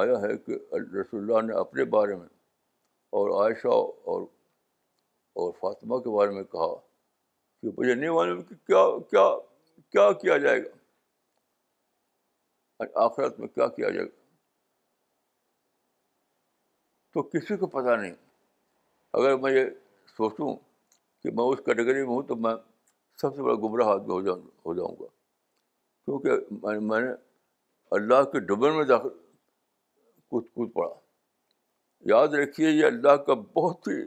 آیا 0.00 0.20
ہے 0.24 0.36
کہ 0.46 0.58
رسول 1.00 1.20
اللہ 1.30 1.46
نے 1.46 1.58
اپنے 1.60 1.84
بارے 1.96 2.16
میں 2.22 2.28
اور 3.18 3.30
عائشہ 3.42 3.76
اور 4.14 4.26
اور 5.44 5.52
فاطمہ 5.60 5.96
کے 6.04 6.12
بارے 6.16 6.30
میں 6.34 6.42
کہا 6.52 6.66
کہ 7.62 7.70
مجھے 7.78 7.94
نہیں 7.94 8.10
معلوم 8.18 8.36
کہ 8.42 8.54
کیا 8.66 8.84
کیا 9.10 9.24
کیا 9.92 10.04
کیا 10.22 10.36
جائے 10.44 10.60
گا 10.62 12.84
آخرت 13.04 13.36
میں 13.40 13.48
کیا 13.48 13.66
کیا 13.74 13.88
جائے 13.96 14.06
گا 14.06 14.14
تو 17.14 17.18
کسی 17.36 17.56
کو 17.64 17.68
پتہ 17.76 17.92
نہیں 18.00 18.14
اگر 19.20 19.36
میں 19.44 19.52
یہ 19.58 19.68
سوچوں 20.16 20.50
کہ 20.56 21.30
میں 21.36 21.44
اس 21.52 21.58
کیٹیگری 21.66 22.00
میں 22.06 22.14
ہوں 22.14 22.22
تو 22.32 22.36
میں 22.48 22.54
سب 23.20 23.30
سے 23.36 23.40
بڑا 23.42 23.54
گمراہ 23.68 23.92
ہو 24.08 24.20
جاؤں 24.26 24.42
ہو 24.66 24.74
جاؤں 24.76 24.96
گا 25.00 25.06
کیونکہ 26.04 26.30
میں 26.92 27.00
نے 27.00 27.12
اللہ 28.00 28.22
کے 28.32 28.40
ڈبن 28.48 28.72
میں 28.76 28.84
داخل 28.96 29.14
کود 30.52 30.70
پڑھا 30.74 30.94
یاد 32.14 32.30
رکھیے 32.42 32.68
یہ 32.70 32.86
اللہ 32.86 33.16
کا 33.26 33.34
بہت 33.54 33.88
ہی 33.88 34.00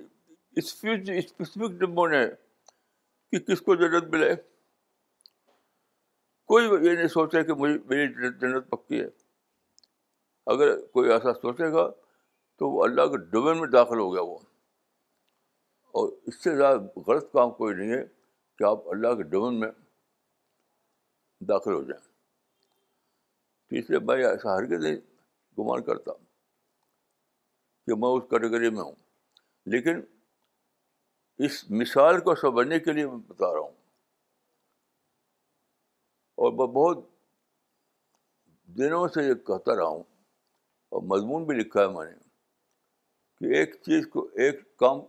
اسپیسیفک 0.65 1.81
نمبر 1.83 2.09
نے 2.09 2.25
کہ 3.31 3.39
کس 3.51 3.61
کو 3.61 3.75
جنت 3.81 4.07
ملے 4.13 4.33
کوئی 6.51 6.65
یہ 6.65 6.95
نہیں 6.95 7.07
سوچے 7.15 7.43
کہ 7.47 7.53
مجھے 7.63 7.77
میری 7.89 8.07
جنت 8.41 8.69
پکی 8.69 8.99
ہے 8.99 9.07
اگر 10.53 10.75
کوئی 10.93 11.11
ایسا 11.13 11.33
سوچے 11.41 11.71
گا 11.73 11.87
تو 12.59 12.69
وہ 12.71 12.83
اللہ 12.83 13.05
کے 13.11 13.17
ڈومین 13.31 13.59
میں 13.59 13.67
داخل 13.75 13.99
ہو 13.99 14.11
گیا 14.13 14.21
وہ 14.29 14.37
اور 15.99 16.09
اس 16.29 16.43
سے 16.43 16.55
زیادہ 16.57 16.99
غلط 17.07 17.31
کام 17.33 17.51
کوئی 17.59 17.75
نہیں 17.75 17.91
ہے 17.95 18.03
کہ 18.57 18.63
آپ 18.71 18.87
اللہ 18.93 19.13
کے 19.17 19.23
ڈومین 19.33 19.59
میں 19.59 19.71
داخل 21.51 21.73
ہو 21.73 21.83
جائیں 21.89 22.01
تیسرے 23.69 23.99
میں 24.07 24.23
ایسا 24.25 24.55
ہر 24.57 24.65
کے 24.73 24.77
گمان 25.59 25.83
کرتا 25.83 26.13
کہ 27.85 27.95
میں 28.01 28.09
اس 28.17 28.23
کیٹیگری 28.29 28.69
میں 28.77 28.81
ہوں 28.81 28.95
لیکن 29.73 30.01
اس 31.45 31.57
مثال 31.81 32.19
کو 32.21 32.33
سمجھنے 32.35 32.79
کے 32.85 32.91
لیے 32.93 33.05
میں 33.07 33.17
بتا 33.27 33.51
رہا 33.53 33.59
ہوں 33.59 33.75
اور 36.41 36.51
میں 36.53 36.65
بہت 36.73 37.05
دنوں 38.77 39.07
سے 39.13 39.23
یہ 39.27 39.33
کہتا 39.49 39.75
رہا 39.75 39.87
ہوں 39.93 40.03
اور 40.93 41.01
مضمون 41.11 41.43
بھی 41.45 41.55
لکھا 41.59 41.81
ہے 41.81 41.87
میں 41.93 42.05
نے 42.05 42.15
کہ 43.39 43.53
ایک 43.59 43.75
چیز 43.85 44.07
کو 44.13 44.27
ایک 44.45 44.59
کام 44.79 44.99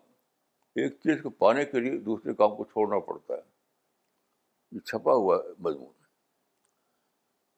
ایک 0.82 0.96
چیز 1.04 1.22
کو 1.22 1.30
پانے 1.44 1.64
کے 1.72 1.80
لیے 1.80 1.98
دوسرے 2.10 2.34
کام 2.42 2.54
کو 2.56 2.64
چھوڑنا 2.72 2.98
پڑتا 3.08 3.34
ہے 3.34 3.42
یہ 4.76 4.80
چھپا 4.90 5.14
ہوا 5.22 5.36
ہے 5.36 5.52
مضمون 5.68 5.92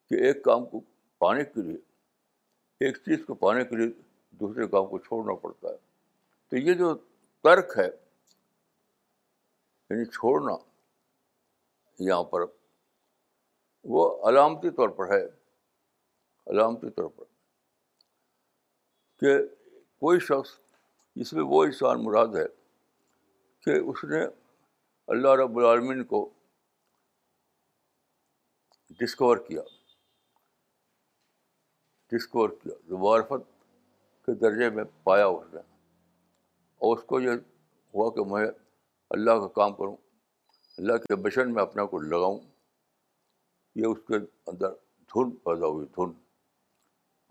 کہ 0.09 0.25
ایک 0.27 0.43
کام 0.45 0.65
کو 0.73 0.81
پانے 1.25 1.45
کے 1.55 1.63
لیے 1.63 2.87
ایک 2.87 2.97
چیز 3.05 3.25
کو 3.27 3.35
پانے 3.47 3.65
کے 3.65 3.77
لیے 3.77 3.91
دوسرے 4.41 4.67
کام 4.77 4.87
کو 4.95 4.99
چھوڑنا 5.09 5.35
پڑتا 5.43 5.69
ہے 5.73 5.77
تو 6.51 6.57
یہ 6.69 6.75
جو 6.85 6.95
ترک 7.49 7.79
ہے 7.79 7.89
یعنی 9.93 10.05
چھوڑنا 10.13 10.53
یہاں 12.05 12.23
پر 12.33 12.43
وہ 13.95 14.05
علامتی 14.29 14.71
طور 14.81 14.89
پر 14.99 15.11
ہے 15.13 15.23
علامتی 16.53 16.91
طور 16.99 17.09
پر 17.17 17.25
کہ 19.21 19.33
کوئی 20.05 20.21
شخص 20.29 20.51
اس 21.25 21.33
میں 21.39 21.43
وہ 21.51 21.63
انسان 21.65 22.03
مراد 22.05 22.35
ہے 22.43 22.47
کہ 23.67 23.77
اس 23.91 24.05
نے 24.13 24.23
اللہ 25.15 25.35
رب 25.43 25.59
العالمین 25.59 26.03
کو 26.15 26.23
ڈسکور 29.01 29.37
کیا 29.49 29.63
ڈسکور 32.13 32.49
کیا 32.63 32.75
زبارفت 32.89 33.47
کے 34.27 34.35
درجے 34.47 34.71
میں 34.77 34.85
پایا 35.05 35.27
اس 35.37 35.53
نے 35.55 35.61
اور 36.79 36.97
اس 36.97 37.05
کو 37.13 37.21
یہ 37.21 37.47
ہوا 37.95 38.11
کہ 38.15 38.25
میں 38.35 38.45
اللہ 39.17 39.31
کا 39.41 39.49
کام 39.61 39.75
کروں 39.77 39.97
اللہ 40.79 40.97
کے 41.07 41.17
بشن 41.23 41.53
میں 41.55 41.63
اپنا 41.63 41.85
کو 41.87 41.99
لگاؤں 42.01 42.39
یہ 43.81 43.87
اس 43.87 43.99
کے 44.09 44.15
اندر 44.51 44.71
دھن 45.15 45.31
پیدا 45.49 45.67
ہوئی 45.73 45.87
دھن 45.97 46.13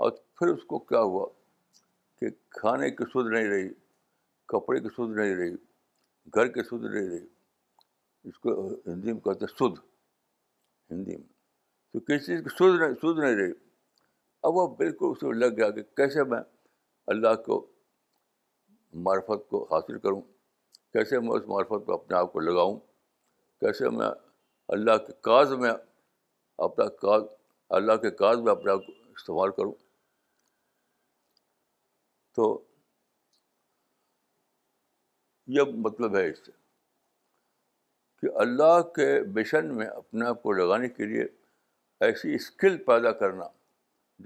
اور 0.03 0.11
پھر 0.39 0.47
اس 0.53 0.63
کو 0.73 0.79
کیا 0.91 0.99
ہوا 1.09 1.25
کہ 2.19 2.29
کھانے 2.57 2.89
کی 2.97 3.05
سدھ 3.13 3.29
نہیں 3.33 3.47
رہی 3.49 3.67
کپڑے 4.53 4.79
کی 4.79 4.89
سدھ 4.97 5.15
نہیں 5.19 5.35
رہی 5.35 5.53
گھر 6.35 6.47
کی 6.57 6.63
سدھ 6.69 6.85
نہیں 6.85 7.07
رہی 7.09 7.25
اس 8.29 8.37
کو 8.39 8.55
ہندی 8.85 9.11
میں 9.13 9.19
کہتے 9.27 9.45
ہیں 9.45 9.55
سدھ 9.59 9.79
ہندی 10.91 11.15
میں 11.17 11.27
تو 11.93 11.99
کسی 11.99 12.25
چیز 12.25 12.43
کی 12.45 12.55
سدھ 12.57 12.81
نہیں 12.81 12.93
سدھ 13.01 13.19
نہیں 13.23 13.35
رہی 13.41 13.51
اب 14.49 14.55
وہ 14.57 14.67
بالکل 14.83 15.11
اس 15.15 15.23
میں 15.23 15.33
لگ 15.45 15.57
گیا 15.57 15.69
کہ 15.77 15.81
کیسے 16.01 16.23
میں 16.33 16.41
اللہ 17.15 17.35
کو 17.45 17.59
معرفت 19.09 19.49
کو 19.49 19.63
حاصل 19.73 19.99
کروں 20.05 20.21
کیسے 20.93 21.19
میں 21.19 21.31
اس 21.37 21.43
معرفت 21.47 21.85
پہ 21.87 21.91
اپنے 21.93 22.17
آپ 22.17 22.31
کو 22.33 22.39
لگاؤں 22.39 22.77
کیسے 23.59 23.89
میں 23.97 24.07
اللہ 24.77 24.97
کے 25.07 25.13
کاز 25.27 25.51
میں 25.59 25.71
اپنا 26.65 26.87
کاز 27.01 27.21
اللہ 27.77 27.95
کے 28.01 28.09
کاز 28.23 28.39
میں 28.45 28.51
اپنے 28.51 28.71
آپ 28.71 28.85
کو 28.85 28.91
استعمال 29.17 29.51
کروں 29.57 29.71
تو 32.35 32.47
یہ 35.57 35.71
مطلب 35.85 36.15
ہے 36.17 36.29
اس 36.29 36.45
سے 36.45 36.51
کہ 38.21 38.27
اللہ 38.41 38.81
کے 38.95 39.07
مشن 39.35 39.75
میں 39.77 39.85
اپنے 39.87 40.25
آپ 40.25 40.41
کو 40.43 40.51
لگانے 40.59 40.89
کے 40.89 41.05
لیے 41.13 41.23
ایسی 42.07 42.33
اسکل 42.35 42.77
پیدا 42.83 43.11
کرنا 43.23 43.45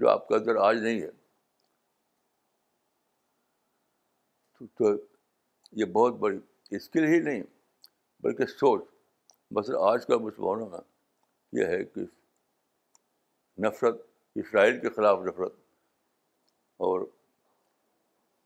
جو 0.00 0.08
آپ 0.08 0.26
کے 0.28 0.34
اندر 0.34 0.56
آج 0.64 0.82
نہیں 0.82 1.00
ہے 1.02 1.10
تو 4.78 4.92
یہ 5.80 5.84
بہت 5.94 6.14
بڑی 6.18 6.38
اسکل 6.74 7.04
ہی 7.06 7.18
نہیں 7.22 7.42
بلکہ 8.22 8.46
سوچ 8.46 8.82
بس 9.54 9.70
آج 9.90 10.06
کا 10.06 10.16
مسلمانوں 10.18 10.68
میں 10.68 10.78
یہ 11.60 11.66
ہے 11.74 11.82
کہ 11.84 12.04
نفرت 13.66 14.00
اسرائیل 14.42 14.80
کے 14.80 14.90
خلاف 14.96 15.18
نفرت 15.26 15.52
اور 16.86 17.06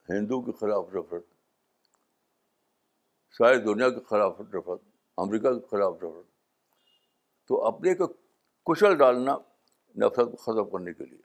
ہندو 0.08 0.40
کے 0.42 0.52
خلاف 0.60 0.94
نفرت 0.94 1.24
ساری 3.38 3.58
دنیا 3.64 3.88
کے 3.94 4.00
خلاف 4.10 4.40
نفرت 4.40 4.80
امریکہ 5.24 5.52
کے 5.54 5.66
خلاف 5.70 5.94
نفرت 6.02 6.26
تو 7.48 7.64
اپنے 7.66 7.94
کو 8.00 8.06
کشل 8.72 8.96
ڈالنا 8.98 9.36
نفرت 10.04 10.30
کو 10.30 10.36
ختم 10.44 10.70
کرنے 10.70 10.92
کے 10.92 11.04
لیے 11.04 11.18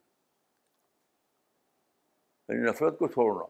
یعنی 2.53 2.69
نفرت 2.69 2.97
کو 2.99 3.07
چھوڑنا 3.07 3.45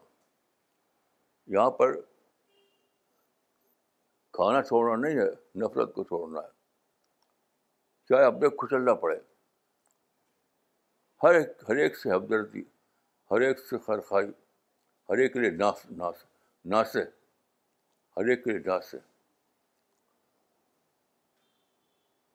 یہاں 1.56 1.70
پر 1.80 1.94
کھانا 4.36 4.60
چھوڑنا 4.68 4.96
نہیں 5.02 5.18
ہے 5.18 5.26
نفرت 5.60 5.92
کو 5.94 6.02
چھوڑنا 6.08 6.40
ہے 6.40 6.52
چاہے 8.08 8.24
اپنے 8.24 8.48
کچلنا 8.62 8.94
پڑے 9.04 9.16
ہر 11.22 11.34
ایک 11.34 11.62
ہر 11.68 11.76
ایک 11.82 11.96
سے 11.98 12.10
ہمدردی 12.10 12.62
ہر 13.30 13.40
ایک 13.46 13.58
سے 13.68 13.78
خرخائی 13.86 14.28
ہر 15.10 15.18
ایک 15.24 15.32
کے 15.34 15.40
لیے 15.40 15.50
ناس 15.62 15.84
ناس 16.02 16.24
ناسے 16.74 17.04
ہر 18.16 18.28
ایک 18.32 18.44
کے 18.44 18.50
لیے 18.50 18.60
ناسے 18.66 18.98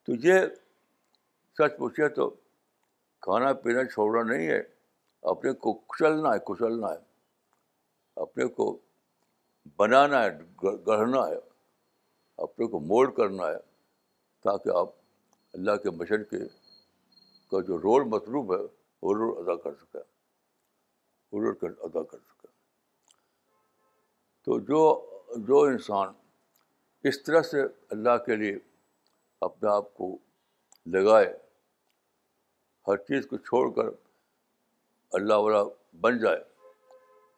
تو 0.05 0.15
یہ 0.27 0.41
سچ 1.59 1.77
پوچھے 1.77 2.07
تو 2.17 2.29
کھانا 3.27 3.53
پینا 3.67 3.83
چھوڑنا 3.93 4.23
نہیں 4.31 4.47
ہے 4.47 4.59
اپنے 5.35 5.53
کو 5.65 5.73
کچلنا 5.93 6.33
ہے 6.33 6.39
کچلنا 6.49 6.91
ہے 6.93 6.99
اپنے 8.25 8.47
کو 8.59 8.69
بنانا 9.79 10.23
ہے 10.23 10.29
گڑھنا 10.87 11.27
ہے 11.27 11.39
اپنے 12.43 12.65
کو 12.69 12.79
مولڈ 12.89 13.15
کرنا 13.15 13.47
ہے 13.47 13.57
تاکہ 14.45 14.77
آپ 14.79 14.89
اللہ 15.53 15.75
کے 15.83 15.89
مشن 15.99 16.23
کے 16.31 16.39
کا 17.53 17.61
جو 17.67 17.77
رول 17.81 18.03
مطلوب 18.15 18.53
ہے 18.53 18.61
وہ 19.05 19.13
رول 19.17 19.33
ادا 19.43 19.55
کر 19.63 19.73
سکیں 19.81 20.01
وہ 21.31 21.43
رول 21.43 21.73
ادا 21.89 22.03
کر 22.11 22.17
سکیں 22.17 22.49
تو 24.45 24.59
جو 24.71 24.81
جو 25.47 25.59
انسان 25.73 26.13
اس 27.09 27.21
طرح 27.23 27.41
سے 27.51 27.61
اللہ 27.95 28.17
کے 28.25 28.35
لیے 28.43 28.55
اپنے 29.49 29.69
آپ 29.73 29.93
کو 29.97 30.07
لگائے 30.95 31.31
ہر 32.87 32.97
چیز 33.09 33.27
کو 33.29 33.37
چھوڑ 33.49 33.63
کر 33.75 33.93
اللہ 35.19 35.43
والا 35.45 35.61
بن 36.05 36.17
جائے 36.23 36.39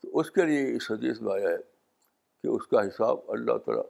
تو 0.02 0.20
اس 0.20 0.32
کے 0.38 0.46
لیے 0.52 0.64
اس 0.76 0.90
حدیث 0.92 1.22
میں 1.28 1.34
آیا 1.34 1.50
ہے 1.50 1.58
کہ 2.42 2.48
اس 2.56 2.68
کا 2.72 2.82
حساب 2.88 3.32
اللہ 3.36 3.58
تعالیٰ 3.66 3.84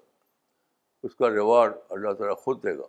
اس 1.06 1.16
کا 1.20 1.30
ریوارڈ 1.30 1.74
اللہ 1.92 2.14
تعالیٰ 2.18 2.36
خود 2.44 2.64
دے 2.64 2.78
گا 2.78 2.86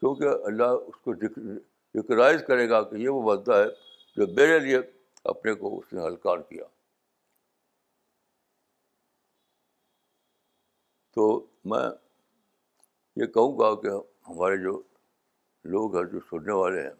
کیونکہ 0.00 0.44
اللہ 0.48 0.76
اس 0.88 0.96
کو 1.04 1.14
ریکرائز 1.14 2.40
کرے 2.46 2.68
گا 2.70 2.82
کہ 2.90 2.96
یہ 3.02 3.08
وہ 3.08 3.22
بندہ 3.28 3.56
ہے 3.62 3.66
جو 4.16 4.26
میرے 4.36 4.58
لیے 4.66 4.78
اپنے 5.32 5.54
کو 5.62 5.76
اس 5.78 5.92
نے 5.92 6.02
ہلکار 6.06 6.38
کیا 6.48 6.64
تو 11.14 11.28
میں 11.72 11.84
یہ 13.22 13.26
کہوں 13.34 13.58
گا 13.58 13.74
کہ 13.80 13.88
ہمارے 14.28 14.56
جو 14.62 14.80
لوگ 15.74 15.96
ہیں 15.96 16.04
جو 16.12 16.20
سننے 16.30 16.52
والے 16.60 16.82
ہیں 16.82 16.94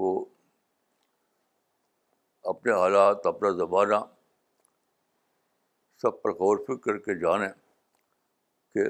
وہ 0.00 0.12
اپنے 2.52 2.72
حالات 2.72 3.26
اپنا 3.26 3.50
زمانہ 3.56 3.94
سب 6.02 6.20
پر 6.22 6.32
غور 6.40 6.58
فکر 6.66 6.76
کر 6.84 6.98
کے 7.04 7.18
جانیں 7.20 7.48
کہ 8.74 8.82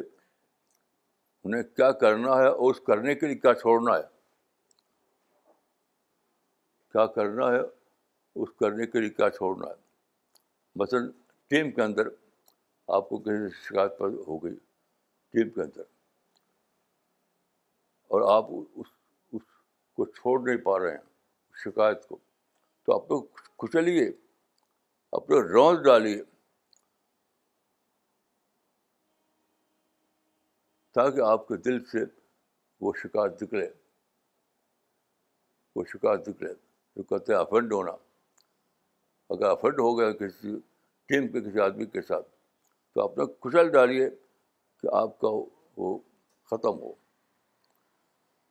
انہیں 1.45 1.63
کیا 1.77 1.91
کرنا 2.03 2.37
ہے 2.39 2.47
اور 2.49 2.71
اس 2.71 2.81
کرنے 2.87 3.15
کے 3.15 3.27
لیے 3.27 3.39
کیا 3.45 3.53
چھوڑنا 3.61 3.97
ہے 3.97 4.03
کیا 6.93 7.07
کرنا 7.15 7.47
ہے 7.53 7.61
اس 8.43 8.49
کرنے 8.61 8.87
کے 8.87 9.01
لیے 9.01 9.11
کیا 9.21 9.29
چھوڑنا 9.39 9.69
ہے 9.69 10.83
مثلاً 10.83 11.11
ٹیم 11.51 11.71
کے 11.77 11.83
اندر 11.83 12.09
آپ 12.97 13.09
کو 13.09 13.19
کسی 13.25 13.51
شکایت 13.69 14.01
ہو 14.01 14.37
گئی 14.45 14.55
ٹیم 15.33 15.49
کے 15.51 15.61
اندر 15.63 15.83
اور 18.17 18.21
آپ 18.37 18.49
اس 18.61 18.87
اس 19.39 19.43
کو 19.97 20.05
چھوڑ 20.19 20.41
نہیں 20.41 20.59
پا 20.65 20.79
رہے 20.79 20.91
ہیں 20.91 21.63
شکایت 21.65 22.07
کو 22.09 22.19
تو 22.87 22.95
آپ 22.95 23.21
کچلیے 23.63 24.11
اپنے 25.19 25.41
روز 25.53 25.83
ڈالیے 25.85 26.23
تاکہ 30.99 31.21
آپ 31.31 31.47
کے 31.49 31.57
دل 31.65 31.79
سے 31.91 31.99
وہ 32.85 32.93
شکار 33.03 33.29
نکلے 33.43 33.67
وہ 35.77 35.85
شکار 35.93 36.17
نکلے 36.27 36.53
جو 36.97 37.03
کہتے 37.11 37.33
ہیں 37.33 37.39
افنڈ 37.41 37.73
ہونا 37.73 37.91
اگر 39.37 39.47
افنڈ 39.51 39.79
ہو 39.81 39.93
گیا 39.99 40.11
کسی 40.25 40.59
ٹیم 41.09 41.29
کے 41.33 41.41
کسی 41.45 41.61
آدمی 41.69 41.87
کے 41.95 42.03
ساتھ 42.09 42.27
تو 42.95 43.03
آپ 43.03 43.17
نے 43.19 43.25
کچل 43.47 43.71
ڈالیے 43.79 44.09
کہ 44.81 44.89
آپ 45.03 45.19
کا 45.21 45.29
وہ 45.77 45.97
ختم 46.51 46.81
ہو 46.85 46.93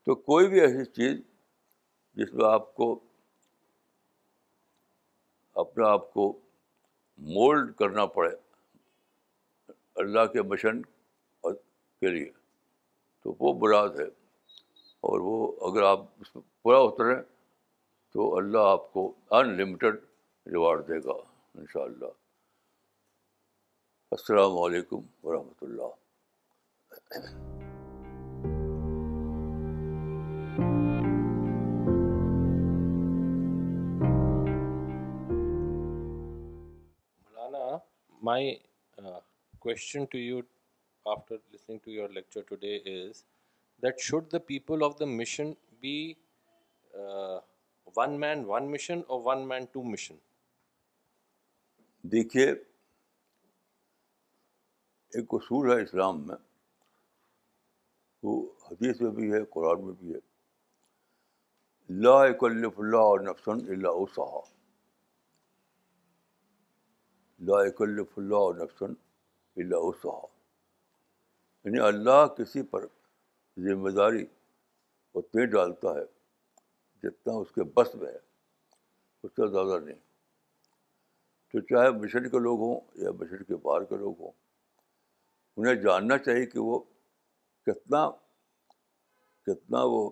تو 0.06 0.16
کوئی 0.32 0.48
بھی 0.54 0.62
ایسی 0.68 0.86
چیز 1.00 1.20
جس 2.22 2.34
میں 2.34 2.48
آپ 2.54 2.74
کو 2.76 2.92
اپنے 5.66 5.88
آپ 5.94 6.12
کو 6.14 6.32
مولڈ 7.38 7.76
کرنا 7.80 8.06
پڑے 8.20 8.36
اللہ 10.06 10.26
کے 10.34 10.42
مشن 10.54 10.82
کے 12.02 12.08
لیے 12.12 12.30
تو 13.24 13.34
وہ 13.40 13.54
براد 13.60 14.00
ہے 14.00 14.06
اور 15.10 15.20
وہ 15.28 15.38
اگر 15.70 15.84
آپ 15.84 16.04
اس 16.22 16.36
میں 16.36 16.42
پورا 16.64 16.78
اتریں 16.88 17.16
تو 18.14 18.36
اللہ 18.38 18.68
آپ 18.74 18.92
کو 18.94 19.12
ان 19.38 19.50
لمیٹڈ 19.58 20.00
ریوارڈ 20.54 20.88
دے 20.88 21.00
گا 21.08 21.14
ان 21.60 21.66
شاء 21.74 21.82
اللہ 21.84 22.16
السلام 24.18 24.58
علیکم 24.66 25.00
ورحمۃ 25.28 25.64
اللہ 25.70 25.96
مولانا 37.24 37.76
my 38.30 38.56
question 39.68 40.06
to 40.12 40.18
you 40.18 40.40
after 41.14 41.36
listening 41.54 41.80
to 41.84 41.90
your 41.92 42.10
lecture 42.10 42.54
people 44.48 44.84
of 44.84 44.94
the 45.00 45.06
mission 45.20 45.48
بھی 45.80 45.94
ون 47.96 48.12
مین 48.20 48.38
ون 48.48 48.64
مشن 48.72 49.00
اور 49.08 49.20
ون 49.26 49.40
مین 49.48 49.64
ٹو 49.72 49.80
مشن 49.92 50.16
دیکھیے 52.14 52.48
ایک 55.20 55.28
اصول 55.38 55.64
ہے 55.72 55.78
اسلام 55.82 56.16
میں 56.28 56.36
وہ 58.24 58.34
حدیث 58.72 58.96
میں 59.02 59.12
بھی 59.20 59.26
ہے 59.34 59.42
قرآن 59.56 59.78
میں 59.86 59.94
بھی 60.00 60.08
ہے 60.14 60.20
لا 62.06 62.18
اکلف 62.24 62.76
اللہ 62.86 63.10
نفسن 63.30 63.58
اللہ 63.74 63.98
لا 67.50 67.58
اکلف 67.68 68.10
اللہ 68.24 68.46
نفسن 68.64 68.92
اللہ 69.64 69.82
عصہ 69.90 70.14
یعنی 71.68 71.80
اللہ 71.86 72.26
کسی 72.38 72.62
پر 72.74 72.86
ذمہ 73.64 73.90
داری 73.96 74.22
اور 75.12 75.24
پیٹ 75.32 75.50
ڈالتا 75.52 75.92
ہے 75.96 76.04
جتنا 77.04 77.34
اس 77.40 77.52
کے 77.56 77.64
بس 77.80 77.94
میں 78.02 78.12
ہے 78.12 78.18
اس 79.24 79.32
کا 79.38 79.46
زیادہ 79.56 79.80
نہیں 79.86 79.98
تو 81.52 81.62
چاہے 81.72 81.90
مشرق 81.98 82.32
کے 82.32 82.40
لوگ 82.46 82.60
ہوں 82.62 82.80
یا 83.04 83.12
مشرق 83.20 83.48
کے 83.48 83.56
باہر 83.68 83.84
کے 83.90 83.98
لوگ 84.06 84.20
ہوں 84.22 84.32
انہیں 85.58 85.76
جاننا 85.84 86.18
چاہیے 86.30 86.46
کہ 86.56 86.60
وہ 86.70 86.80
کتنا 87.66 88.08
کتنا 89.52 89.84
وہ 89.96 90.10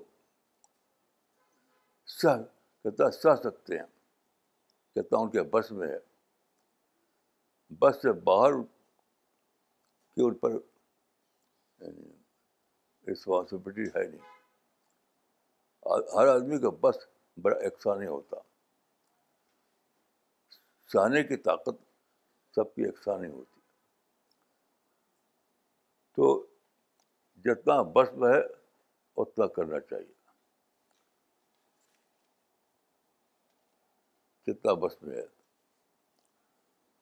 سہ 2.20 2.38
کتنا 2.84 3.10
سہ 3.22 3.36
سکتے 3.44 3.78
ہیں 3.78 3.88
کتنا 5.02 5.20
ان 5.20 5.30
کے 5.32 5.44
بس 5.58 5.72
میں 5.80 5.88
ہے 5.94 6.00
بس 7.82 8.02
سے 8.02 8.12
باہر 8.30 8.62
کے 10.20 10.32
پر 10.48 10.58
یعنی 11.86 13.12
رسپانسبلٹی 13.12 13.86
ہے 13.96 14.08
نہیں 14.12 14.34
ہر 16.18 16.28
آدمی 16.28 16.58
کا 16.62 16.70
بس 16.82 16.96
بڑا 17.44 17.58
یکساں 17.66 17.96
نہیں 17.96 18.08
ہوتا 18.10 18.38
چاہنے 20.94 21.24
کی 21.30 21.36
طاقت 21.50 21.84
سب 22.56 22.74
کی 22.76 22.82
یکساں 22.88 23.18
نہیں 23.18 23.32
ہوتی 23.32 23.60
تو 26.16 26.28
جتنا 27.46 27.82
بس 27.96 28.14
میں 28.22 28.34
ہے 28.34 28.40
اتنا 29.22 29.46
کرنا 29.56 29.80
چاہیے 29.90 30.14
جتنا 34.48 34.74
بس 34.86 35.02
میں 35.02 35.16
ہے 35.16 35.24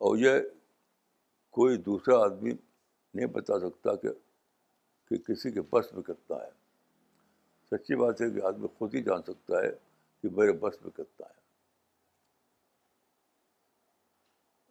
اور 0.07 0.17
یہ 0.17 0.39
کوئی 1.59 1.77
دوسرا 1.89 2.19
آدمی 2.23 2.51
نہیں 3.13 3.25
بتا 3.33 3.59
سکتا 3.59 3.95
کہ 4.01 4.09
کہ 5.13 5.17
کسی 5.33 5.49
کے 5.51 5.61
بس 5.71 5.91
میں 5.93 6.01
کتنا 6.03 6.37
ہے 6.37 6.49
سچی 7.71 7.95
بات 7.95 8.21
ہے 8.21 8.29
کہ 8.35 8.41
آدمی 8.47 8.67
خود 8.77 8.93
ہی 8.95 9.01
جان 9.03 9.23
سکتا 9.23 9.61
ہے 9.63 9.69
کہ 10.21 10.29
میرے 10.37 10.53
بس 10.61 10.81
میں 10.81 10.91
کتنا 10.97 11.27
ہے 11.27 11.41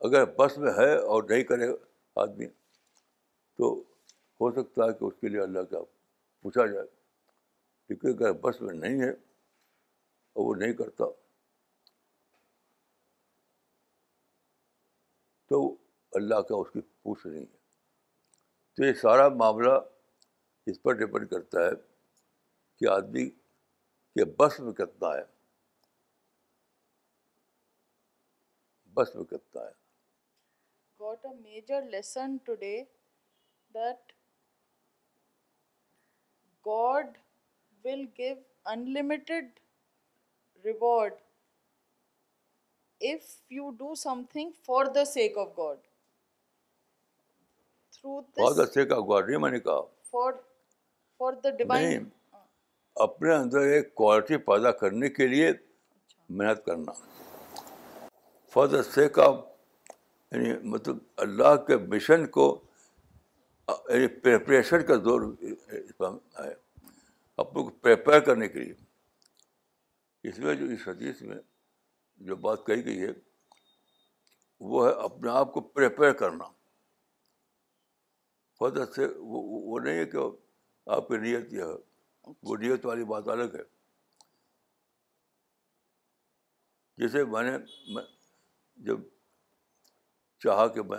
اگر 0.08 0.24
بس 0.38 0.56
میں 0.58 0.72
ہے 0.78 0.92
اور 0.96 1.22
نہیں 1.28 1.42
کرے 1.50 1.68
آدمی 2.20 2.46
تو 3.58 3.72
ہو 4.40 4.50
سکتا 4.52 4.84
ہے 4.88 4.92
کہ 4.98 5.04
اس 5.04 5.14
کے 5.20 5.28
لیے 5.28 5.40
اللہ 5.40 5.62
کا 5.70 5.82
پوچھا 6.42 6.66
جائے 6.72 6.86
کیونکہ 7.86 8.06
اگر 8.12 8.32
بس 8.48 8.60
میں 8.60 8.74
نہیں 8.74 9.00
ہے 9.00 9.10
اور 9.10 10.46
وہ 10.48 10.54
نہیں 10.64 10.72
کرتا 10.82 11.04
تو 15.50 15.64
اللہ 16.20 16.40
کا 16.48 16.54
اس 16.60 16.70
کی 16.72 16.80
پوچھ 17.02 17.26
نہیں 17.26 17.40
ہے 17.42 17.60
تو 18.76 18.84
یہ 18.84 18.92
سارا 19.02 19.28
معاملہ 19.42 19.78
اس 20.70 20.82
پر 20.82 20.92
ڈپینڈ 21.04 21.28
کرتا 21.30 21.60
ہے 21.64 21.70
کہ 22.78 22.88
آدمی 22.90 23.28
کے 24.18 24.24
بس 24.38 24.58
میں 24.60 24.72
کتنا 24.80 25.08
ہے 25.16 25.22
بس 28.94 29.14
میں 29.14 29.24
کتنا 29.24 29.62
ہے 29.62 29.72
what 31.02 31.24
a 31.26 31.32
major 31.40 31.82
lesson 31.90 32.36
today 32.60 32.76
that 33.74 34.12
God 36.66 37.18
will 37.84 38.04
give 38.18 38.34
unlimited 38.72 39.58
reward 40.64 41.14
if 43.10 43.24
you 43.50 43.70
do 43.78 43.94
something 44.32 44.50
for 44.66 44.92
the 44.94 45.04
sake 45.14 45.38
of 45.38 45.48
God 45.58 45.78
through 47.96 48.20
for 48.42 48.54
the 48.62 48.66
sake 48.74 48.92
of 48.92 49.04
God 49.08 49.28
نہیں 49.30 49.38
میں 49.46 49.50
نے 49.50 49.60
کہا 49.60 49.80
فار 50.10 50.32
اپنے 53.02 53.34
اندر 53.34 53.58
ایک 53.72 53.94
کوالٹی 53.94 54.36
پیدا 54.48 54.70
کرنے 54.80 55.08
کے 55.08 55.26
لیے 55.26 55.48
اچھا۔ 55.48 55.70
محنت 56.34 56.64
کرنا 56.64 56.92
سیک 58.94 59.18
آف 59.18 59.34
کا 60.32 60.38
مطلب 60.72 60.96
اللہ 61.22 61.56
کے 61.66 61.76
مشن 61.94 62.26
کو 62.36 62.44
یعنی 63.68 64.06
پریپریشن 64.22 64.82
کا 64.86 64.94
دور 65.04 65.20
اپنے 66.00 67.62
کو 67.62 67.68
پریپئر 67.82 68.20
کرنے 68.26 68.48
کے 68.48 68.58
لیے 68.64 68.72
اس 70.28 70.38
میں 70.38 70.54
جو 70.54 70.66
اس 70.74 70.86
حدیث 70.88 71.22
میں 71.28 71.36
جو 72.26 72.36
بات 72.46 72.66
کہی 72.66 72.84
گئی 72.84 73.00
ہے 73.02 73.10
وہ 74.70 74.86
ہے 74.86 74.92
اپنے 75.04 75.30
آپ 75.30 75.52
کو 75.52 75.60
پریپئر 75.60 76.12
کرنا 76.24 76.44
سے 78.96 79.06
وہ, 79.18 79.42
وہ 79.68 79.78
نہیں 79.80 79.96
ہے 79.98 80.04
کہ 80.10 80.18
آپ 80.90 81.08
کی 81.08 81.16
نیت 81.22 81.52
یہ 81.52 81.62
ہے 81.62 81.66
وہ 81.66 82.32
اچھا۔ 82.32 82.60
نیت 82.68 82.84
والی 82.86 83.04
بات 83.04 83.28
الگ 83.28 83.54
ہے 83.54 83.62
جیسے 86.98 87.24
میں 87.32 87.42
نے 87.42 87.50
جب 88.86 88.98
چاہا 90.44 90.66
کہ 90.74 90.82
میں 90.88 90.98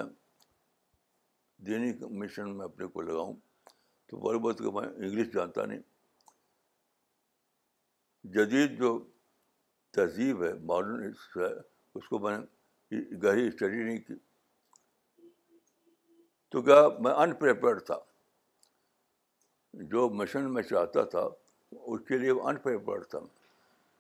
دینی 1.66 1.92
کمیشن 2.00 2.56
میں 2.58 2.66
اپنے 2.66 2.88
کو 2.94 3.02
لگاؤں 3.02 3.34
تو 4.10 4.18
برباد 4.24 4.54
کہ 4.60 4.72
میں 4.74 4.88
انگلش 4.90 5.34
جانتا 5.34 5.66
نہیں 5.66 5.80
جدید 8.34 8.78
جو 8.80 8.98
تہذیب 9.96 10.44
ہے 10.44 10.54
ماڈرن 10.68 11.04
ہے 11.40 11.52
اس 12.00 12.08
کو 12.10 12.20
میں 12.20 12.38
نے 12.38 13.00
گہری 13.24 13.48
اسٹڈی 13.48 13.84
نہیں 13.84 13.98
کی 14.08 14.14
تو 16.52 16.62
کیا 16.62 16.88
میں 17.02 17.12
انپریپئرڈ 17.24 17.86
تھا 17.86 18.00
جو 19.74 20.10
مشن 20.14 20.52
میں 20.54 20.62
چاہتا 20.64 21.04
تھا 21.12 21.28
اس 21.92 22.02
کے 22.08 22.18
لیے 22.18 22.30
ان 22.32 22.40
انپریپرڈ 22.48 23.06
تھا 23.10 23.20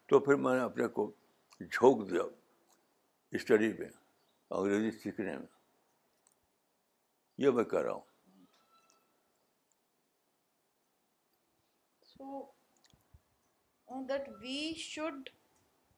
تو 0.09 0.19
پھر 0.19 0.36
میں 0.36 0.53
نے 0.55 0.62
اپنے 0.62 0.88
کو 0.97 1.12
جھونک 1.59 2.09
دیا 2.12 2.21
اسٹڈی 3.38 3.71
میں 3.79 3.88
انگریزی 4.49 4.91
سیکھنے 5.03 5.38
میں 5.38 5.47
یہ 7.45 7.49
میں 7.51 7.63
کہہ 7.71 7.79
رہا 7.81 7.93
ہوں 7.93 8.03
that 14.09 14.27
we 14.41 14.73
should 14.77 15.29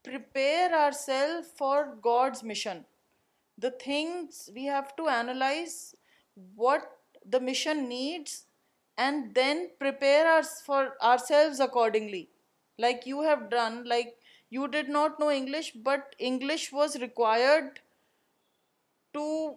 prepare 0.03 0.73
our 0.79 0.91
self 1.05 1.53
for 1.57 1.83
God's 2.05 2.43
mission 2.51 2.81
the 3.63 3.67
things 3.83 4.49
we 4.55 4.67
have 4.69 4.81
to 4.97 5.07
analyse 5.09 5.77
what 6.57 6.85
the 7.33 7.39
mission 7.45 7.87
needs 7.89 8.44
and 8.97 9.33
then 9.35 9.69
prepare 9.79 10.31
us 10.37 10.61
for 10.61 10.95
ourselves 11.01 11.59
accordingly, 11.59 12.29
like 12.77 13.05
you 13.05 13.21
have 13.23 13.49
done. 13.49 13.83
Like 13.85 14.15
you 14.49 14.67
did 14.67 14.89
not 14.89 15.19
know 15.19 15.31
English, 15.31 15.71
but 15.71 16.15
English 16.19 16.71
was 16.71 16.99
required 16.99 17.79
to 19.13 19.55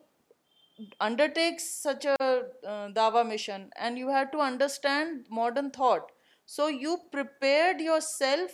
undertake 1.01 1.59
such 1.59 2.05
a 2.05 2.14
uh, 2.21 2.90
Dawah 2.90 3.29
mission, 3.29 3.71
and 3.77 3.99
you 3.99 4.09
had 4.09 4.33
to 4.33 4.38
understand 4.38 5.27
modern 5.31 5.71
thought. 5.71 6.12
So 6.47 6.68
you 6.68 7.03
prepared 7.12 7.81
yourself 7.81 8.51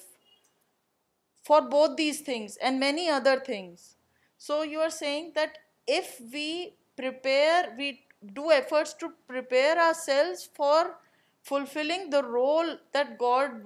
for 1.44 1.60
both 1.60 1.96
these 1.96 2.20
things 2.20 2.56
and 2.56 2.80
many 2.80 3.08
other 3.08 3.38
things. 3.38 3.96
So 4.36 4.62
you 4.62 4.80
are 4.80 4.90
saying 4.90 5.32
that 5.36 5.58
if 5.86 6.20
we 6.30 6.74
prepare, 6.96 7.74
we 7.78 8.00
do 8.32 8.48
efforts 8.50 8.94
to 8.96 9.06
Perls 9.28 10.08
for 10.56 10.86
fulfilling 11.48 12.10
the 12.10 12.20
role 12.22 12.74
that 12.94 13.06
God 13.20 13.62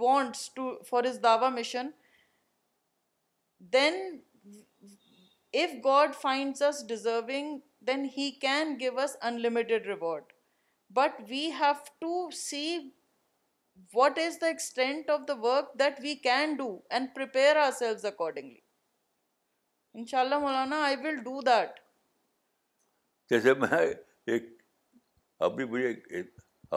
for 0.89 1.05
us 1.11 1.23
Dawa 1.23 1.49
مشنڈس 1.57 2.15
then 7.89 8.05
he 8.17 8.31
can 8.41 8.77
give 8.81 8.99
us 9.01 9.17
unlimited 9.31 9.87
reward 9.87 10.33
but 10.99 11.21
we've 11.29 11.73
to 12.01 12.29
see 12.37 12.79
what 13.95 14.19
is 14.19 14.41
the extent 14.41 15.11
of 15.11 15.21
the 15.29 15.35
work 15.47 15.79
that 15.79 16.01
we 16.03 16.15
can 16.29 16.55
do 16.57 16.69
and 16.91 17.19
accordingly 17.23 18.61
ان 19.99 20.05
شاء 20.07 20.21
اللہ 20.21 20.39
مولانا 20.39 20.83
آئی 20.85 20.97
will 21.05 21.17
do 21.25 21.41
that 21.47 21.81
جیسے 23.31 23.53
ایک 24.33 24.47
ابھی 25.47 25.65
مجھے 25.73 25.93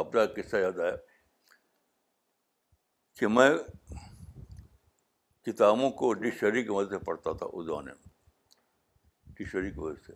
اپنا 0.02 0.26
قصہ 0.36 0.58
یاد 0.58 0.80
آیا 0.86 0.96
کہ 3.20 3.28
میں 3.36 3.50
کتابوں 5.46 5.90
کو 6.02 6.12
ڈکشنری 6.22 6.64
کی 6.64 6.70
مدد 6.76 6.90
سے 6.92 6.98
پڑھتا 7.06 7.32
تھا 7.40 7.46
اس 7.54 7.66
زمانے 7.66 7.92
میں 7.94 8.12
ڈکشنری 9.40 9.72
کی 9.72 9.80
وجہ 9.80 10.04
سے 10.06 10.14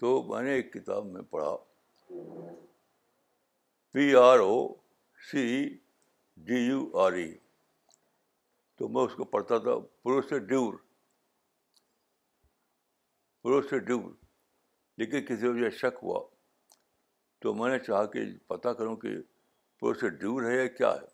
تو 0.00 0.12
میں 0.28 0.42
نے 0.42 0.52
ایک 0.54 0.72
کتاب 0.72 1.06
میں 1.12 1.22
پڑھا 1.32 1.50
P 3.92 4.14
R 4.24 4.38
O 4.46 4.54
C 5.30 5.44
D 6.48 6.58
U 6.66 6.80
R 7.04 7.12
E 7.22 7.30
تو 8.78 8.88
میں 8.88 9.02
اس 9.06 9.14
کو 9.16 9.24
پڑھتا 9.36 9.58
تھا 9.66 9.78
پروسیڈیور 10.02 10.74
پروسیڈیور 13.42 14.10
لیکن 14.98 15.24
کسی 15.26 15.46
وجہ 15.46 15.68
شک 15.78 15.98
ہوا 16.02 16.20
تو 17.42 17.54
میں 17.54 17.70
نے 17.70 17.78
چاہا 17.86 18.04
کہ 18.14 18.24
پتہ 18.48 18.68
کروں 18.78 18.96
کہ 19.04 19.08
پروسیس 19.80 20.12
دور 20.22 20.42
ہے 20.50 20.54
یا 20.56 20.66
کیا 20.76 20.90
ہے 21.00 21.06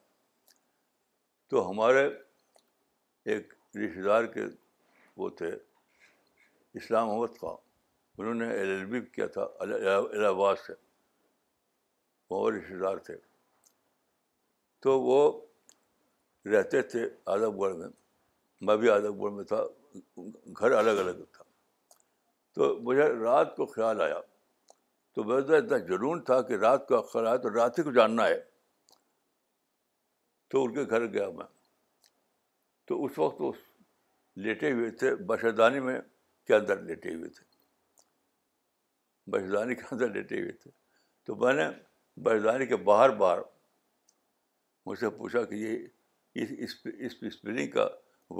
تو 1.50 1.68
ہمارے 1.70 2.08
ایک 3.34 3.52
رشتہ 3.76 4.00
دار 4.06 4.24
کے 4.34 4.42
وہ 5.16 5.28
تھے 5.38 5.50
اسلام 6.80 7.10
احمد 7.10 7.38
خاں 7.40 7.56
انہوں 8.18 8.34
نے 8.34 8.48
ایل 8.52 8.68
ایل 8.70 8.84
بی 8.86 9.00
کیا 9.12 9.26
تھا 9.36 9.46
الہ 9.62 10.26
آباد 10.26 10.54
سے 10.66 10.72
وہ 12.30 12.50
رشتہ 12.50 12.74
دار 12.82 12.96
تھے 13.06 13.16
تو 14.82 15.00
وہ 15.02 15.18
رہتے 16.52 16.82
تھے 16.92 17.08
اعظم 17.32 17.58
گڑھ 17.60 17.74
میں 17.76 17.88
میں 18.66 18.76
بھی 18.82 18.90
اعظم 18.90 19.20
گڑھ 19.22 19.32
میں 19.32 19.44
تھا 19.52 19.64
گھر 20.60 20.70
الگ 20.78 20.98
الگ 21.04 21.22
تھا 21.36 21.44
تو 22.58 22.66
مجھے 22.86 23.04
رات 23.20 23.54
کو 23.56 23.64
خیال 23.72 24.00
آیا 24.02 24.18
تو 25.14 25.24
میرا 25.24 25.56
اتنا 25.56 25.76
جنون 25.90 26.20
تھا 26.30 26.40
کہ 26.48 26.54
رات 26.62 26.86
کو 26.88 27.00
خیال 27.12 27.26
آیا 27.26 27.36
تو 27.42 27.50
رات 27.54 27.78
ہی 27.78 27.82
کو 27.84 27.90
جاننا 27.98 28.26
ہے 28.28 28.38
تو 30.50 30.62
ان 30.64 30.72
کے 30.74 30.82
گھر 30.90 31.06
گیا 31.12 31.28
میں 31.36 31.44
تو 32.88 33.04
اس 33.04 33.18
وقت 33.18 33.40
وہ 33.42 33.50
لیٹے 34.46 34.72
ہوئے 34.72 34.90
تھے 35.02 35.14
بشدانی 35.30 35.80
میں 35.88 35.94
کے 36.46 36.54
اندر 36.54 36.80
لیٹے 36.88 37.14
ہوئے 37.14 37.28
تھے 37.38 37.44
بشدانی 39.32 39.74
کے 39.80 39.84
اندر 39.94 40.08
لیٹے 40.14 40.40
ہوئے 40.40 40.52
تھے 40.62 40.70
تو 41.26 41.34
میں 41.44 41.52
نے 41.60 41.66
بشردانی 42.28 42.66
کے 42.66 42.76
باہر 42.90 43.14
باہر 43.22 43.40
مجھ 44.86 44.98
سے 44.98 45.10
پوچھا 45.20 45.44
کہ 45.52 45.54
یہ 45.54 45.86
اس 46.64 46.74
اسپیلنگ 47.30 47.70
کا 47.78 47.86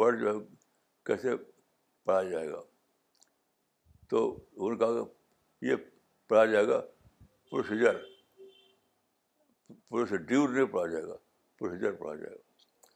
ورڈ 0.01 0.21
جو 0.21 0.29
ہے 0.35 0.41
کیسے 1.07 1.37
پڑھا 2.07 2.23
جائے 2.29 2.49
گا 2.51 2.63
تو 4.09 4.21
ان 4.67 4.77
کا 4.79 4.87
یہ 5.67 5.77
پڑھا 6.29 6.45
جائے 6.53 6.67
گا 6.69 6.81
پروسیجر 7.51 7.97
پروسیڈیور 9.91 10.49
ڈیور 10.55 10.67
پڑھا 10.69 10.87
جائے 10.93 11.05
گا 11.05 11.17
پروسیجر 11.59 11.93
پڑھا 12.03 12.15
جائے 12.15 12.35
گا 12.35 12.87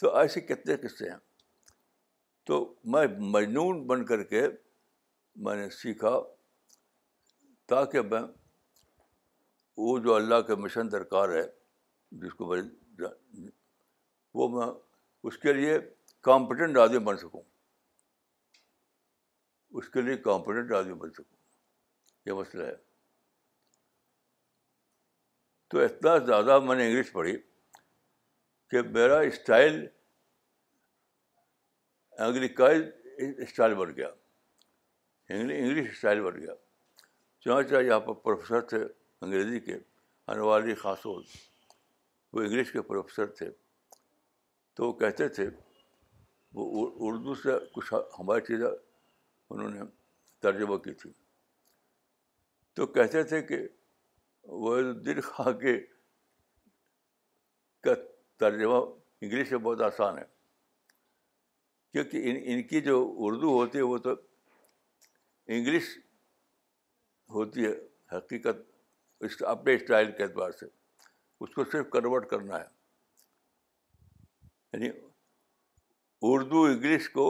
تو 0.00 0.14
ایسے 0.16 0.40
کتنے 0.40 0.76
قصے 0.86 1.10
ہیں 1.10 1.16
تو 2.46 2.62
میں 2.92 3.06
مجنون 3.36 3.86
بن 3.86 4.04
کر 4.06 4.22
کے 4.32 4.42
میں 5.46 5.56
نے 5.56 5.68
سیکھا 5.80 6.18
تاکہ 7.68 8.02
میں 8.10 8.20
وہ 9.86 9.98
جو 10.04 10.14
اللہ 10.14 10.40
کے 10.46 10.54
مشن 10.62 10.92
درکار 10.92 11.28
ہے 11.36 11.42
جس 12.22 12.34
کو 12.34 12.54
میں 12.54 13.06
وہ 14.38 14.48
میں 14.56 14.66
اس 15.28 15.38
کے 15.38 15.52
لیے 15.52 15.78
کمپٹنٹ 16.28 16.76
آدمی 16.78 16.98
بن 17.10 17.16
سکوں 17.16 17.42
اس 19.78 19.88
کے 19.94 20.00
لیے 20.02 20.16
کمپیڈنٹ 20.22 20.72
آدمی 20.76 20.94
بن 21.00 21.10
سکوں 21.16 21.36
یہ 22.28 22.32
مسئلہ 22.42 22.64
ہے 22.66 22.74
تو 25.70 25.78
اتنا 25.84 26.16
زیادہ 26.30 26.58
میں 26.68 26.76
نے 26.76 26.86
انگلش 26.88 27.12
پڑھی 27.12 27.36
کہ 28.70 28.82
میرا 28.96 29.18
اسٹائل 29.28 29.86
انگلیکائز 32.26 32.82
اسٹائل 33.46 33.74
بن 33.82 33.92
گیا 33.96 34.08
انگلش 35.36 35.90
اسٹائل 35.90 36.20
بن 36.26 36.40
گیا 36.40 36.54
چنانچہ 37.44 37.82
یہاں 37.88 38.00
پر 38.08 38.14
پروفیسر 38.26 38.60
تھے 38.74 38.78
انگریزی 38.82 39.60
کے 39.68 39.78
انواری 40.34 40.74
خاصوز 40.82 41.36
وہ 42.32 42.42
انگلش 42.42 42.72
کے 42.72 42.82
پروفیسر 42.90 43.26
تھے 43.40 43.50
تو 44.76 44.86
وہ 44.88 44.92
کہتے 45.04 45.28
تھے 45.38 45.48
وہ 46.58 46.86
اردو 47.08 47.34
سے 47.46 47.58
کچھ 47.74 47.92
ہماری 48.18 48.46
چیزیں 48.50 48.68
انہوں 49.50 49.68
نے 49.70 49.80
ترجمہ 50.42 50.76
کی 50.84 50.92
تھی 51.02 51.10
تو 52.76 52.86
کہتے 52.96 53.22
تھے 53.30 53.42
کہ 53.42 53.56
وہ 54.64 54.76
دل 55.06 55.20
خاں 55.20 55.52
کے 55.60 55.76
کا 57.84 57.94
ترجمہ 58.40 58.78
انگلش 59.20 59.50
میں 59.50 59.58
بہت 59.60 59.80
آسان 59.82 60.18
ہے 60.18 60.24
کیونکہ 61.92 62.30
ان 62.30 62.36
ان 62.52 62.62
کی 62.66 62.80
جو 62.88 62.98
اردو 63.26 63.50
ہوتی 63.54 63.78
ہے 63.78 63.82
وہ 63.92 63.98
تو 64.06 64.14
انگلش 65.56 65.96
ہوتی 67.34 67.64
ہے 67.64 67.72
حقیقت 68.16 68.58
اس 69.26 69.42
اپنے 69.54 69.74
اسٹائل 69.74 70.10
کے 70.16 70.22
اعتبار 70.22 70.50
سے 70.60 70.66
اس 71.46 71.54
کو 71.54 71.64
صرف 71.72 71.90
کنورٹ 71.92 72.28
کرنا 72.30 72.58
ہے 72.60 72.64
یعنی 74.72 74.88
اردو 76.30 76.62
انگلش 76.64 77.08
کو 77.10 77.26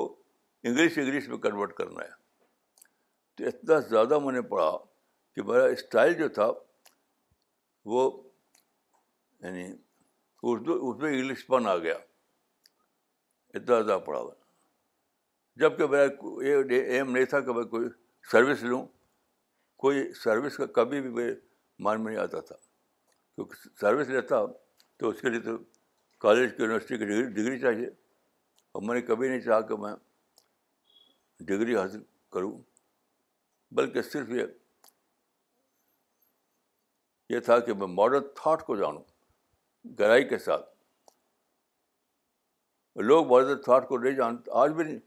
انگلش 0.65 0.99
انگلش 0.99 1.29
میں 1.29 1.37
کنورٹ 1.39 1.75
کرنا 1.77 2.05
ہے 2.05 2.17
تو 3.37 3.47
اتنا 3.49 3.79
زیادہ 3.89 4.19
میں 4.25 4.33
نے 4.33 4.41
پڑھا 4.55 4.71
کہ 5.35 5.43
میرا 5.51 5.65
اسٹائل 5.73 6.15
جو 6.19 6.29
تھا 6.39 6.51
وہ 7.93 8.11
یعنی 9.45 9.67
اردو 10.43 10.73
اس 10.91 10.97
میں 11.03 11.11
انگلش 11.13 11.47
پن 11.47 11.67
آ 11.69 11.77
گیا 11.79 11.95
اتنا 13.55 13.81
زیادہ 13.81 13.99
پڑھا 14.07 14.23
میں 14.23 14.35
جب 15.61 15.77
کہ 15.79 15.87
میرا 15.93 16.07
یہ 16.75 16.83
ایم 16.95 17.11
نہیں 17.11 17.25
تھا 17.33 17.41
کہ 17.41 17.53
میں 17.55 17.63
کوئی 17.75 17.89
سروس 18.31 18.63
لوں 18.63 18.85
کوئی 19.83 20.13
سروس 20.25 20.57
کا 20.57 20.67
کبھی 20.81 21.01
بھی 21.01 21.11
میرے 21.11 21.35
مان 21.85 22.03
میں 22.05 22.13
نہیں 22.13 22.23
آتا 22.23 22.41
تھا 22.49 22.57
کیونکہ 23.35 23.69
سروس 23.81 24.09
لیتا 24.09 24.45
تو 24.99 25.09
اس 25.09 25.21
کے 25.21 25.31
لیے 25.31 25.41
تو 25.41 25.57
کالج 26.21 26.51
کی 26.57 26.63
یونیورسٹی 26.63 26.97
کی 26.99 27.05
ڈگری 27.05 27.23
ڈگری 27.35 27.59
چاہیے 27.61 27.87
اور 28.73 28.83
میں 28.83 28.95
نے 28.95 29.01
کبھی 29.07 29.29
نہیں 29.29 29.41
چاہا 29.41 29.61
کہ 29.67 29.77
میں 29.83 29.93
ڈگری 31.47 31.77
حاصل 31.77 32.03
کروں 32.33 32.57
بلکہ 33.77 34.03
صرف 34.03 34.29
یہ 34.31 34.45
یہ 37.35 37.41
تھا 37.47 37.59
کہ 37.61 37.75
میں 37.79 37.87
ماڈرن 37.87 38.23
تھاٹ 38.37 38.63
کو 38.67 38.77
جانوں 38.77 39.03
گہرائی 39.99 40.29
کے 40.29 40.39
ساتھ 40.39 40.67
لوگ 43.05 43.27
ماڈرن 43.31 43.61
تھاٹ 43.63 43.89
کو 43.89 43.99
نہیں 43.99 44.15
جانتے 44.17 44.51
آج 44.61 44.71
بھی 44.77 44.85
نہیں 44.85 44.99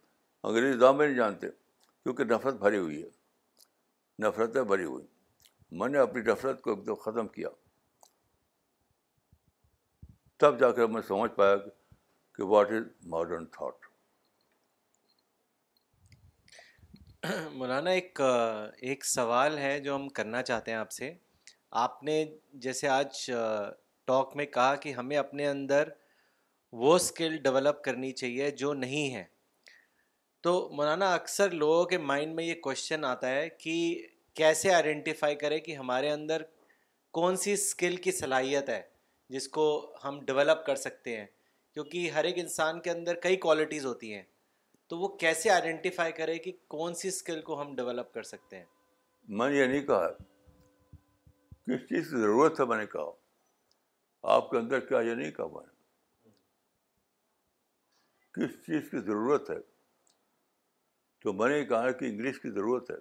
انگریزی 0.50 0.78
دام 0.80 0.98
میں 0.98 1.08
نہیں 1.08 1.18
جانتے 1.18 1.48
کیونکہ 2.04 2.24
نفرت 2.34 2.56
بھری 2.60 2.78
ہوئی 2.78 3.02
ہے 3.04 3.10
نفرتیں 4.28 4.62
بھری 4.72 4.84
ہوئی 4.84 5.06
میں 5.82 5.88
نے 5.90 6.00
اپنی 6.00 6.22
نفرت 6.32 6.62
کو 6.62 6.70
ایک 6.74 6.86
دم 6.88 6.96
ختم 7.04 7.28
کیا 7.36 7.50
تب 10.40 10.60
جا 10.60 10.72
کر 10.76 10.88
میں 10.88 11.02
سمجھ 11.08 11.32
پایا 11.36 11.56
کہ 12.36 12.44
واٹ 12.54 12.72
از 12.72 12.84
ماڈرن 13.10 13.46
تھاٹ 13.58 13.91
مولانا 17.54 17.90
ایک 17.92 18.20
ایک 18.86 19.04
سوال 19.06 19.58
ہے 19.60 19.80
جو 19.80 19.96
ہم 19.96 20.08
کرنا 20.20 20.42
چاہتے 20.44 20.72
ہیں 20.72 20.78
آپ 20.78 20.92
سے 20.92 21.12
آپ 21.82 22.02
نے 22.04 22.14
جیسے 22.64 22.88
آج 22.90 23.20
ٹاک 24.10 24.32
میں 24.36 24.46
کہا 24.54 24.76
کہ 24.84 24.94
ہمیں 24.98 25.16
اپنے 25.18 25.48
اندر 25.48 25.90
وہ 26.84 26.96
اسکل 26.96 27.36
ڈیولپ 27.44 27.82
کرنی 27.84 28.12
چاہیے 28.22 28.50
جو 28.62 28.74
نہیں 28.74 29.14
ہے 29.16 29.24
تو 30.44 30.54
مولانا 30.78 31.14
اکثر 31.14 31.52
لوگوں 31.52 31.84
کے 31.94 31.98
مائنڈ 32.14 32.36
میں 32.36 32.44
یہ 32.44 32.56
کوشچن 32.64 33.06
آتا 33.06 33.32
ہے 33.36 33.48
کہ 33.60 33.78
کیسے 34.42 34.74
آئیڈینٹیفائی 34.74 35.36
کرے 35.46 35.60
کہ 35.68 35.76
ہمارے 35.78 36.10
اندر 36.12 36.42
کون 37.20 37.38
سی 37.44 37.54
اسکل 37.54 37.96
کی 38.08 38.12
صلاحیت 38.24 38.70
ہے 38.70 38.82
جس 39.36 39.48
کو 39.60 39.70
ہم 40.04 40.20
ڈیولپ 40.26 40.66
کر 40.66 40.76
سکتے 40.88 41.18
ہیں 41.20 41.26
کیونکہ 41.74 42.10
ہر 42.16 42.24
ایک 42.32 42.40
انسان 42.46 42.80
کے 42.88 42.92
اندر 42.92 43.16
کئی 43.28 43.36
کوالٹیز 43.48 43.86
ہوتی 43.86 44.14
ہیں 44.14 44.24
تو 44.92 44.98
وہ 45.00 45.08
کیسے 45.20 45.50
آئیڈینٹیفائی 45.50 46.12
کرے 46.14 46.38
کہ 46.46 46.52
کون 46.70 46.94
سی 47.02 47.08
اسکل 47.08 47.42
کو 47.42 47.60
ہم 47.62 47.74
ڈیولپ 47.76 48.12
کر 48.14 48.24
سکتے 48.30 48.58
ہیں 48.60 48.66
میں 49.40 49.50
نے 49.50 49.58
یہ 49.58 49.66
نہیں 49.66 49.86
کہا 49.86 50.08
کس 51.68 51.84
چیز 51.90 52.08
کی 52.10 52.18
ضرورت 52.22 52.60
ہے 52.60 52.66
میں 52.72 52.78
نے 52.78 52.86
کہا 52.94 53.06
آپ 54.34 54.50
کے 54.50 54.58
اندر 54.58 54.80
کیا 54.90 55.00
یہ 55.10 55.14
نہیں 55.16 55.32
کہا 55.38 55.46
میں 55.54 55.64
نے 55.66 55.72
کس 58.40 58.56
چیز 58.66 58.90
کی 58.92 58.98
ضرورت 59.06 59.50
ہے 59.50 59.56
تو 61.24 61.34
میں 61.42 61.50
نے 61.50 61.64
کہا 61.72 61.92
کہ 62.02 62.06
انگلش 62.06 62.40
کی 62.42 62.50
ضرورت 62.60 62.92
ہے 62.92 62.96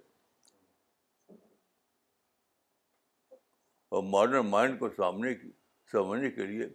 اور 3.97 4.03
ماڈرن 4.13 4.49
مائنڈ 4.49 4.79
کو 4.79 4.89
سامنے 4.97 5.33
کی 5.41 5.51
سمجھنے 5.91 6.31
کے 6.39 6.45
لیے 6.53 6.67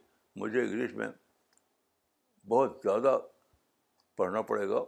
مجھے 0.45 0.61
انگلش 0.63 0.95
میں 1.03 1.09
بہت 2.57 2.79
زیادہ 2.85 3.19
پڑھنا 4.19 4.43
پڑے 4.53 4.69
گا 4.69 4.85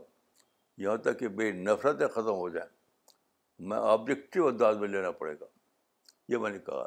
یہاں 0.84 0.96
تک 1.04 1.18
کہ 1.18 1.28
بے 1.38 1.50
نفرتیں 1.52 2.06
ختم 2.14 2.34
ہو 2.40 2.48
جائیں 2.56 2.68
میں 3.68 3.76
آبجیکٹو 3.92 4.46
انداز 4.48 4.76
میں 4.78 4.88
لینا 4.88 5.10
پڑے 5.20 5.34
گا 5.40 5.46
یہ 6.32 6.38
میں 6.42 6.50
نے 6.50 6.58
کہا 6.66 6.86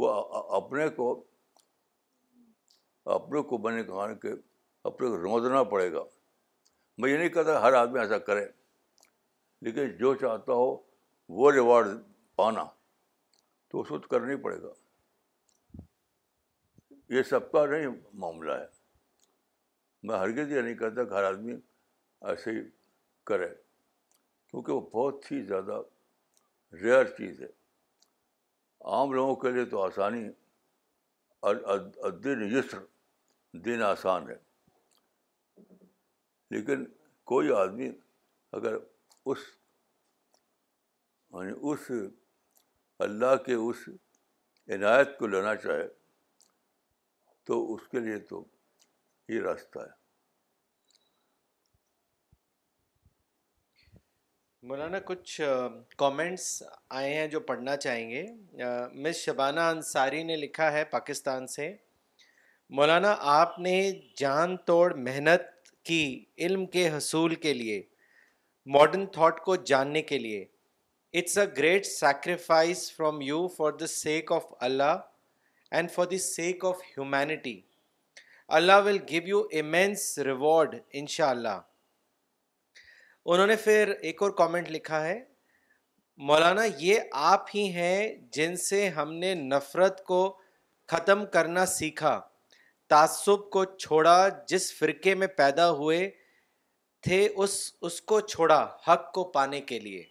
وہ 0.00 0.10
اپنے 0.58 0.88
کو 0.96 1.12
اپنے 3.14 3.42
کو 3.48 3.58
میں 3.62 3.72
نے 3.76 3.82
کہا 3.84 4.12
کہ 4.22 4.32
اپنے 4.90 5.08
کو 5.08 5.16
روندنا 5.22 5.62
پڑے 5.72 5.90
گا 5.92 6.02
میں 6.98 7.10
یہ 7.10 7.16
نہیں 7.16 7.28
کہتا 7.36 7.60
ہر 7.62 7.72
آدمی 7.80 7.98
ایسا 8.00 8.18
کرے 8.28 8.44
لیکن 9.66 9.96
جو 9.98 10.14
چاہتا 10.20 10.52
ہو 10.60 10.68
وہ 11.40 11.50
ریوارڈ 11.52 11.96
پانا 12.36 12.64
تو 13.70 13.80
اس 13.80 13.88
کو 13.88 13.98
کرنا 14.10 14.30
ہی 14.32 14.36
پڑے 14.46 14.60
گا 14.62 14.72
یہ 17.14 17.22
سب 17.30 17.50
کا 17.52 17.64
نہیں 17.66 17.88
معاملہ 18.24 18.52
ہے 18.60 18.66
میں 20.08 20.18
ہرگز 20.18 20.52
یہ 20.52 20.60
نہیں 20.60 20.74
کہتا 20.74 21.04
کہ 21.04 21.14
ہر 21.14 21.24
آدمی 21.24 21.54
ایسے 22.30 22.50
ہی 22.50 22.60
کرے 23.26 23.48
کیونکہ 24.50 24.72
وہ 24.72 24.80
بہت 24.92 25.30
ہی 25.32 25.40
زیادہ 25.46 25.80
ریئر 26.82 27.04
چیز 27.16 27.40
ہے 27.42 27.46
عام 28.94 29.12
لوگوں 29.12 29.34
کے 29.42 29.50
لیے 29.52 29.64
تو 29.70 29.82
آسانی 29.82 30.22
دن 32.24 32.42
یسر 32.52 32.84
دن 33.64 33.82
آسان 33.82 34.28
ہے 34.30 34.36
لیکن 36.56 36.84
کوئی 37.32 37.52
آدمی 37.62 37.90
اگر 38.58 38.76
اس 39.32 39.38
یعنی 41.34 41.52
اس 41.72 41.90
اللہ 43.06 43.34
کے 43.46 43.54
اس 43.66 43.88
عنایت 44.74 45.18
کو 45.18 45.26
لینا 45.26 45.54
چاہے 45.64 45.86
تو 47.46 47.58
اس 47.74 47.88
کے 47.90 48.00
لیے 48.00 48.18
تو 48.30 48.44
یہ 49.28 49.40
راستہ 49.42 49.78
ہے 49.78 50.00
مولانا 54.68 54.98
کچھ 55.04 55.40
کامنٹس 55.98 56.42
آئے 56.96 57.14
ہیں 57.14 57.26
جو 57.28 57.38
پڑھنا 57.46 57.76
چاہیں 57.76 58.08
گے 58.10 58.22
مس 59.02 59.16
شبانہ 59.24 59.60
انصاری 59.70 60.22
نے 60.24 60.36
لکھا 60.36 60.70
ہے 60.72 60.84
پاکستان 60.90 61.46
سے 61.54 61.68
مولانا 62.78 63.14
آپ 63.32 63.58
نے 63.60 63.74
جان 64.16 64.56
توڑ 64.66 64.92
محنت 64.96 65.46
کی 65.86 66.02
علم 66.46 66.66
کے 66.74 66.88
حصول 66.96 67.34
کے 67.46 67.54
لیے 67.54 67.80
ماڈرن 68.76 69.06
تھاٹ 69.14 69.40
کو 69.44 69.56
جاننے 69.72 70.02
کے 70.12 70.18
لیے 70.18 70.44
it's 71.20 71.36
a 71.38 71.46
great 71.56 71.86
sacrifice 71.86 72.90
from 72.96 73.20
you 73.30 73.46
for 73.56 73.72
the 73.80 73.86
sake 73.96 74.32
of 74.32 74.44
Allah 74.68 74.94
and 75.70 75.90
for 75.94 76.06
the 76.10 76.18
sake 76.28 76.64
of 76.70 76.82
humanity 76.96 77.60
Allah 78.60 78.80
will 78.84 78.98
give 79.10 79.26
you 79.28 79.42
immense 79.60 80.18
reward 80.26 80.78
ان 81.00 81.06
شاء 81.16 81.30
اللہ 81.30 81.60
انہوں 83.24 83.46
نے 83.46 83.56
پھر 83.64 83.92
ایک 84.06 84.22
اور 84.22 84.30
کامنٹ 84.38 84.70
لکھا 84.70 85.02
ہے 85.04 85.18
مولانا 86.28 86.62
یہ 86.78 87.00
آپ 87.32 87.46
ہی 87.54 87.64
ہیں 87.72 88.08
جن 88.32 88.56
سے 88.56 88.88
ہم 88.96 89.12
نے 89.16 89.34
نفرت 89.34 90.02
کو 90.04 90.18
ختم 90.90 91.24
کرنا 91.32 91.66
سیکھا 91.66 92.20
تعصب 92.90 93.48
کو 93.50 93.64
چھوڑا 93.74 94.16
جس 94.48 94.72
فرقے 94.78 95.14
میں 95.14 95.26
پیدا 95.36 95.70
ہوئے 95.80 96.08
تھے 97.02 97.26
اس 97.42 97.50
اس 97.86 98.00
کو 98.10 98.18
چھوڑا 98.32 98.58
حق 98.88 99.10
کو 99.14 99.24
پانے 99.34 99.60
کے 99.70 99.78
لیے 99.80 100.02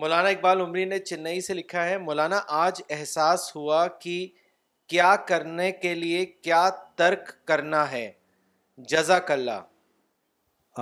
مولانا 0.00 0.28
اقبال 0.28 0.60
عمری 0.60 0.84
نے 0.92 0.98
چنئی 0.98 1.40
سے 1.46 1.54
لکھا 1.54 1.84
ہے 1.88 1.96
مولانا 1.98 2.40
آج 2.60 2.80
احساس 2.96 3.54
ہوا 3.56 3.86
کہ 4.00 4.26
کیا 4.88 5.14
کرنے 5.28 5.70
کے 5.82 5.94
لیے 5.94 6.24
کیا 6.26 6.68
ترک 6.96 7.28
کرنا 7.46 7.90
ہے 7.90 8.10
جزاک 8.90 9.30
اللہ 9.30 9.60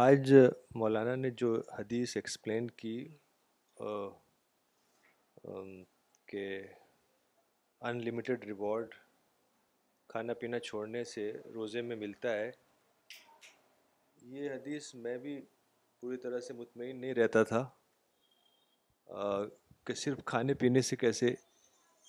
آج 0.03 0.33
مولانا 0.79 1.15
نے 1.15 1.31
جو 1.37 1.53
حدیث 1.79 2.15
ایکسپلین 2.17 2.67
کی 2.77 2.97
کہ 6.27 6.45
ان 7.89 8.01
لمیٹیڈ 8.05 8.45
ریوارڈ 8.47 8.95
کھانا 10.09 10.35
پینا 10.41 10.59
چھوڑنے 10.61 11.03
سے 11.13 11.31
روزے 11.55 11.83
میں 11.89 11.97
ملتا 11.97 12.33
ہے 12.37 12.51
یہ 14.39 14.51
حدیث 14.51 14.95
میں 15.05 15.17
بھی 15.27 15.39
پوری 16.01 16.17
طرح 16.23 16.41
سے 16.49 16.55
مطمئن 16.61 16.97
نہیں 17.01 17.15
رہتا 17.15 17.43
تھا 17.53 17.65
کہ 19.87 19.95
صرف 20.05 20.21
کھانے 20.33 20.55
پینے 20.63 20.83
سے 20.91 20.97
کیسے 21.03 21.35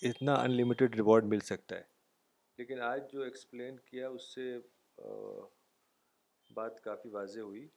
اتنا 0.09 0.35
انلیمیڈ 0.43 0.81
ریوارڈ 0.95 1.25
مل 1.33 1.39
سکتا 1.53 1.75
ہے 1.75 1.83
لیکن 2.57 2.81
آج 2.93 3.11
جو 3.11 3.21
ایکسپلین 3.21 3.77
کیا 3.89 4.07
اس 4.09 4.33
سے 4.33 4.49
بات 6.55 6.79
کافی 6.83 7.09
واضح 7.09 7.39
ہوئی 7.39 7.67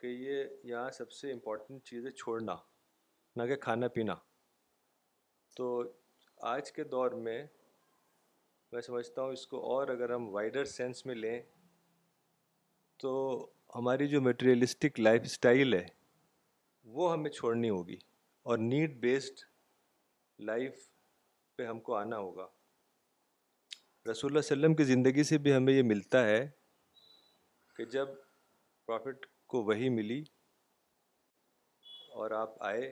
کہ 0.00 0.06
یہ 0.06 0.44
یہاں 0.70 0.90
سب 0.98 1.10
سے 1.12 1.32
امپورٹنٹ 1.32 1.82
چیز 1.88 2.06
ہے 2.06 2.10
چھوڑنا 2.22 2.56
نہ 3.36 3.42
کہ 3.48 3.56
کھانا 3.66 3.88
پینا 3.94 4.14
تو 5.56 5.66
آج 6.54 6.70
کے 6.72 6.84
دور 6.94 7.10
میں 7.26 7.42
میں 8.72 8.80
سمجھتا 8.86 9.22
ہوں 9.22 9.32
اس 9.32 9.46
کو 9.52 9.60
اور 9.72 9.88
اگر 9.88 10.10
ہم 10.14 10.28
وائڈر 10.34 10.64
سینس 10.76 11.04
میں 11.06 11.14
لیں 11.14 11.40
تو 13.02 13.12
ہماری 13.74 14.08
جو 14.08 14.20
مٹیریلسٹک 14.22 15.00
لائف 15.00 15.22
اسٹائل 15.24 15.74
ہے 15.74 15.84
وہ 16.98 17.12
ہمیں 17.12 17.30
چھوڑنی 17.30 17.70
ہوگی 17.70 17.96
اور 18.50 18.58
نیڈ 18.58 18.98
بیسڈ 19.00 19.40
لائف 20.50 20.86
پہ 21.56 21.66
ہم 21.66 21.80
کو 21.88 21.94
آنا 21.96 22.18
ہوگا 22.18 22.46
رسول 24.10 24.30
اللہ 24.30 24.38
علیہ 24.44 24.52
وسلم 24.56 24.74
کی 24.76 24.84
زندگی 24.92 25.22
سے 25.32 25.38
بھی 25.46 25.54
ہمیں 25.54 25.72
یہ 25.72 25.82
ملتا 25.92 26.24
ہے 26.26 26.46
کہ 27.78 27.84
جب 27.90 28.06
پروفٹ 28.86 29.26
کو 29.52 29.62
وہی 29.64 29.88
ملی 29.96 30.18
اور 32.20 32.30
آپ 32.38 32.54
آئے 32.66 32.86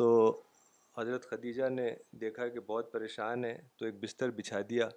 تو 0.00 0.06
حضرت 0.98 1.26
خدیجہ 1.30 1.68
نے 1.68 1.88
دیکھا 2.20 2.46
کہ 2.54 2.60
بہت 2.68 2.90
پریشان 2.92 3.44
ہے 3.44 3.56
تو 3.78 3.84
ایک 3.86 3.98
بستر 4.04 4.30
بچھا 4.38 4.60
دیا 4.70 4.88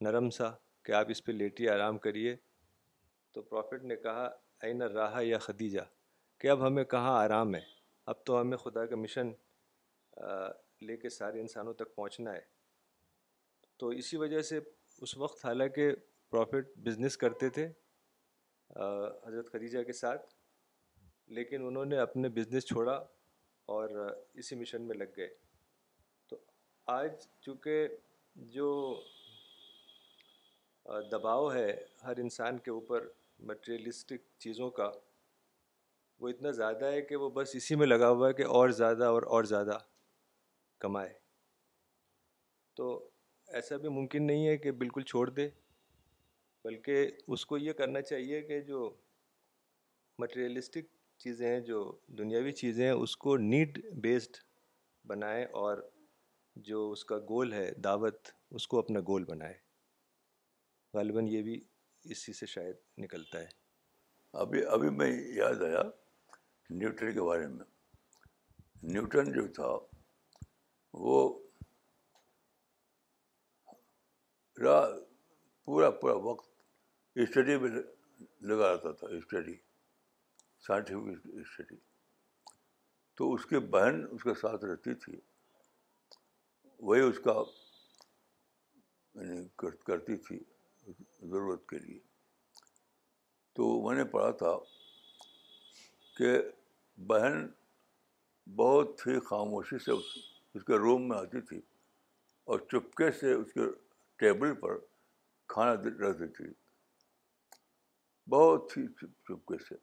نرم 0.00 0.30
سا 0.36 0.50
کہ 0.84 0.92
آپ 1.00 1.10
اس 1.10 1.24
پہ 1.24 1.32
لیٹی 1.32 1.68
آرام 1.68 1.98
کریے 2.04 2.36
تو 3.34 3.42
پرافٹ 3.50 3.84
نے 3.92 3.96
کہا 4.06 4.28
آئینہ 4.62 4.84
راہ 4.98 5.20
یا 5.22 5.38
خدیجہ 5.48 5.80
کہ 6.40 6.50
اب 6.50 6.66
ہمیں 6.66 6.84
کہاں 6.94 7.18
آرام 7.24 7.54
ہے 7.54 7.60
اب 8.12 8.24
تو 8.26 8.40
ہمیں 8.40 8.56
خدا 8.58 8.86
کا 8.92 8.96
مشن 9.04 9.32
لے 10.86 10.96
کے 11.02 11.08
سارے 11.18 11.40
انسانوں 11.40 11.74
تک 11.82 11.94
پہنچنا 11.94 12.32
ہے 12.34 12.40
تو 13.78 13.88
اسی 14.02 14.16
وجہ 14.24 14.42
سے 14.52 14.60
اس 15.02 15.16
وقت 15.24 15.44
حالانکہ 15.46 15.90
پروفٹ 16.32 16.76
بزنس 16.84 17.16
کرتے 17.22 17.48
تھے 17.56 17.64
حضرت 18.76 19.50
خدیجہ 19.52 19.82
کے 19.86 19.92
ساتھ 19.92 20.30
لیکن 21.38 21.66
انہوں 21.66 21.84
نے 21.92 21.98
اپنے 22.04 22.28
بزنس 22.38 22.66
چھوڑا 22.68 22.94
اور 23.74 23.90
اسی 24.42 24.56
مشن 24.60 24.86
میں 24.88 24.94
لگ 24.96 25.10
گئے 25.16 25.28
تو 26.30 26.36
آج 26.94 27.26
چونکہ 27.46 27.86
جو 28.54 28.68
دباؤ 31.10 31.50
ہے 31.52 31.68
ہر 32.04 32.18
انسان 32.26 32.58
کے 32.64 32.70
اوپر 32.70 33.06
مٹیریلسٹک 33.50 34.22
چیزوں 34.44 34.70
کا 34.80 34.90
وہ 36.20 36.28
اتنا 36.28 36.50
زیادہ 36.62 36.90
ہے 36.94 37.00
کہ 37.10 37.16
وہ 37.24 37.30
بس 37.40 37.54
اسی 37.56 37.74
میں 37.82 37.86
لگا 37.86 38.08
ہوا 38.10 38.28
ہے 38.28 38.32
کہ 38.40 38.44
اور 38.58 38.68
زیادہ 38.82 39.04
اور 39.16 39.22
اور 39.36 39.44
زیادہ 39.52 39.78
کمائے 40.86 41.12
تو 42.80 42.86
ایسا 43.60 43.76
بھی 43.84 43.88
ممکن 43.98 44.26
نہیں 44.26 44.46
ہے 44.48 44.56
کہ 44.66 44.70
بالکل 44.84 45.02
چھوڑ 45.14 45.28
دے 45.38 45.48
بلکہ 46.64 47.06
اس 47.34 47.44
کو 47.50 47.56
یہ 47.58 47.72
کرنا 47.78 48.00
چاہیے 48.02 48.40
کہ 48.48 48.60
جو 48.66 48.78
مٹیریلسٹک 50.18 50.86
چیزیں 51.22 51.46
ہیں 51.48 51.60
جو 51.66 51.78
دنیاوی 52.18 52.52
چیزیں 52.60 52.84
ہیں 52.84 52.92
اس 52.92 53.16
کو 53.24 53.36
نیڈ 53.36 53.78
بیسڈ 54.02 54.36
بنائے 55.08 55.44
اور 55.62 55.78
جو 56.68 56.90
اس 56.92 57.04
کا 57.04 57.18
گول 57.28 57.52
ہے 57.52 57.66
دعوت 57.84 58.28
اس 58.58 58.66
کو 58.68 58.78
اپنا 58.78 59.00
گول 59.06 59.24
بنائے 59.28 59.54
غالباً 60.94 61.28
یہ 61.28 61.42
بھی 61.42 61.60
اسی 62.14 62.32
سے 62.38 62.46
شاید 62.54 62.76
نکلتا 63.02 63.40
ہے 63.40 63.46
ابھی 64.42 64.64
ابھی 64.74 64.90
میں 65.00 65.10
یاد 65.36 65.62
آیا 65.66 65.82
نیوٹن 66.78 67.12
کے 67.14 67.22
بارے 67.22 67.46
میں 67.46 67.64
نیوٹن 68.92 69.32
جو 69.32 69.46
تھا 69.56 69.72
وہ 71.02 71.22
پورا 74.56 75.90
پورا 76.00 76.12
وقت 76.30 76.50
اسٹڈی 77.20 77.56
میں 77.60 77.68
لگا 78.48 78.72
رہتا 78.72 78.90
تھا 78.98 79.08
اسٹڈی 79.16 79.54
سائنٹیفک 80.66 81.26
اسٹڈی 81.40 81.76
تو 83.16 83.32
اس 83.34 83.44
کی 83.46 83.58
بہن 83.74 84.00
اس 84.10 84.22
کے 84.22 84.34
ساتھ 84.40 84.64
رہتی 84.64 84.94
تھی 85.04 85.16
وہی 86.86 87.00
اس 87.08 87.18
کا 87.24 87.32
یعنی 89.20 89.44
کرتی 89.86 90.16
تھی 90.26 90.38
ضرورت 91.30 91.66
کے 91.68 91.78
لیے 91.78 91.98
تو 93.56 93.68
میں 93.88 93.96
نے 93.96 94.04
پڑھا 94.14 94.30
تھا 94.42 94.56
کہ 96.18 96.32
بہن 97.08 97.46
بہت 98.56 99.06
ہی 99.06 99.18
خاموشی 99.28 99.78
سے 99.84 99.92
اس 100.54 100.64
کے 100.66 100.78
روم 100.84 101.08
میں 101.08 101.18
آتی 101.18 101.40
تھی 101.48 101.60
اور 102.50 102.58
چپکے 102.70 103.10
سے 103.20 103.32
اس 103.32 103.52
کے 103.52 103.70
ٹیبل 104.24 104.54
پر 104.60 104.78
کھانا 105.54 105.74
رکھ 105.74 106.18
دیتی 106.22 106.32
تھی 106.36 106.52
بہت 108.32 108.76
ہی 108.76 108.86
چپ 109.00 109.26
چپکے 109.28 109.56
سے 109.68 109.74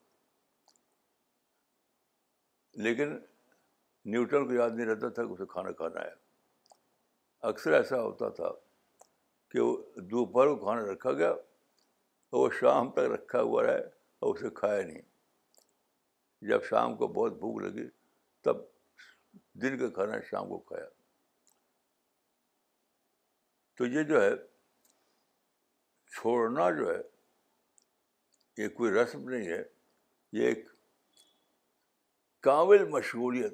لیکن 2.84 3.12
نیوٹن 4.14 4.48
کو 4.48 4.54
یاد 4.54 4.70
نہیں 4.76 4.86
رہتا 4.88 5.10
تھا 5.18 5.24
کہ 5.26 5.32
اسے 5.36 5.46
کھانا 5.50 5.72
کھانا 5.82 6.02
ہے 6.06 6.14
اکثر 7.50 7.74
ایسا 7.80 8.02
ہوتا 8.02 8.30
تھا 8.40 8.50
کہ 9.52 9.60
وہ 9.60 9.76
دوپہر 10.14 10.48
کو 10.54 10.56
کھانا 10.66 10.86
رکھا 10.92 11.12
گیا 11.20 11.30
اور 11.32 12.46
وہ 12.46 12.50
شام 12.60 12.90
تک 12.96 13.12
رکھا 13.14 13.42
ہوا 13.50 13.64
ہے 13.68 13.78
اور 13.78 14.36
اسے 14.36 14.50
کھایا 14.62 14.82
نہیں 14.86 15.02
جب 16.50 16.64
شام 16.70 16.96
کو 17.02 17.08
بہت 17.20 17.38
بھوک 17.44 17.62
لگی 17.64 17.88
تب 18.48 18.66
دن 19.62 19.78
کا 19.80 19.90
کھانا 20.00 20.20
شام 20.32 20.50
کو 20.50 20.58
کھایا 20.74 20.90
تو 23.78 23.86
یہ 23.98 24.04
جو 24.14 24.22
ہے 24.24 24.32
چھوڑنا 26.18 26.70
جو 26.82 26.94
ہے 26.94 27.00
یہ 28.60 28.68
کوئی 28.78 28.92
رسم 28.92 29.28
نہیں 29.30 29.48
ہے 29.48 29.62
یہ 30.38 30.46
ایک 30.46 30.66
کامل 32.48 32.84
مشغولیت 32.96 33.54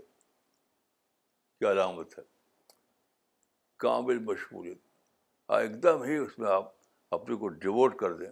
کی 1.59 1.65
علامت 1.71 2.17
ہے 2.19 2.23
کامل 3.83 4.19
مشغولیت 4.29 4.79
ہاں، 5.49 5.59
ایک 5.61 5.75
دم 5.83 6.01
ہی 6.03 6.15
اس 6.17 6.37
میں 6.39 6.47
آپ 6.51 6.71
اپنے 7.17 7.35
کو 7.43 7.47
ڈیوٹ 7.65 7.95
کر 7.99 8.13
دیں 8.21 8.31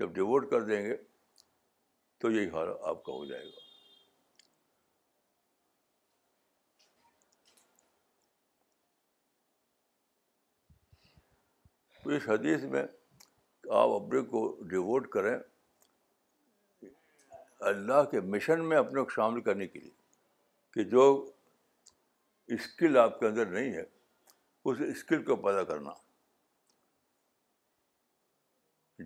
جب 0.00 0.10
ڈیوٹ 0.14 0.48
کر 0.50 0.64
دیں 0.70 0.80
گے 0.86 0.96
تو 2.20 2.30
یہی 2.30 2.48
حال 2.56 2.68
آپ 2.92 3.02
کا 3.04 3.12
ہو 3.18 3.24
جائے 3.26 3.44
گا 3.44 3.66
اس 12.16 12.28
حدیث 12.28 12.62
میں 12.74 12.82
آپ 13.82 13.88
اپنے 14.02 14.20
کو 14.34 14.44
ڈیوٹ 14.72 15.08
کریں 15.12 15.36
اللہ 17.66 18.02
کے 18.10 18.20
مشن 18.34 18.64
میں 18.68 18.76
اپنے 18.78 19.02
کو 19.04 19.10
شامل 19.10 19.40
کرنے 19.42 19.66
کے 19.68 19.78
لیے 19.80 19.90
کہ 20.74 20.84
جو 20.90 21.04
اسکل 22.56 22.96
آپ 22.98 23.18
کے 23.20 23.26
اندر 23.26 23.46
نہیں 23.52 23.72
ہے 23.74 23.82
اس 24.70 24.80
اسکل 24.90 25.22
کو 25.24 25.36
پیدا 25.46 25.62
کرنا 25.72 25.90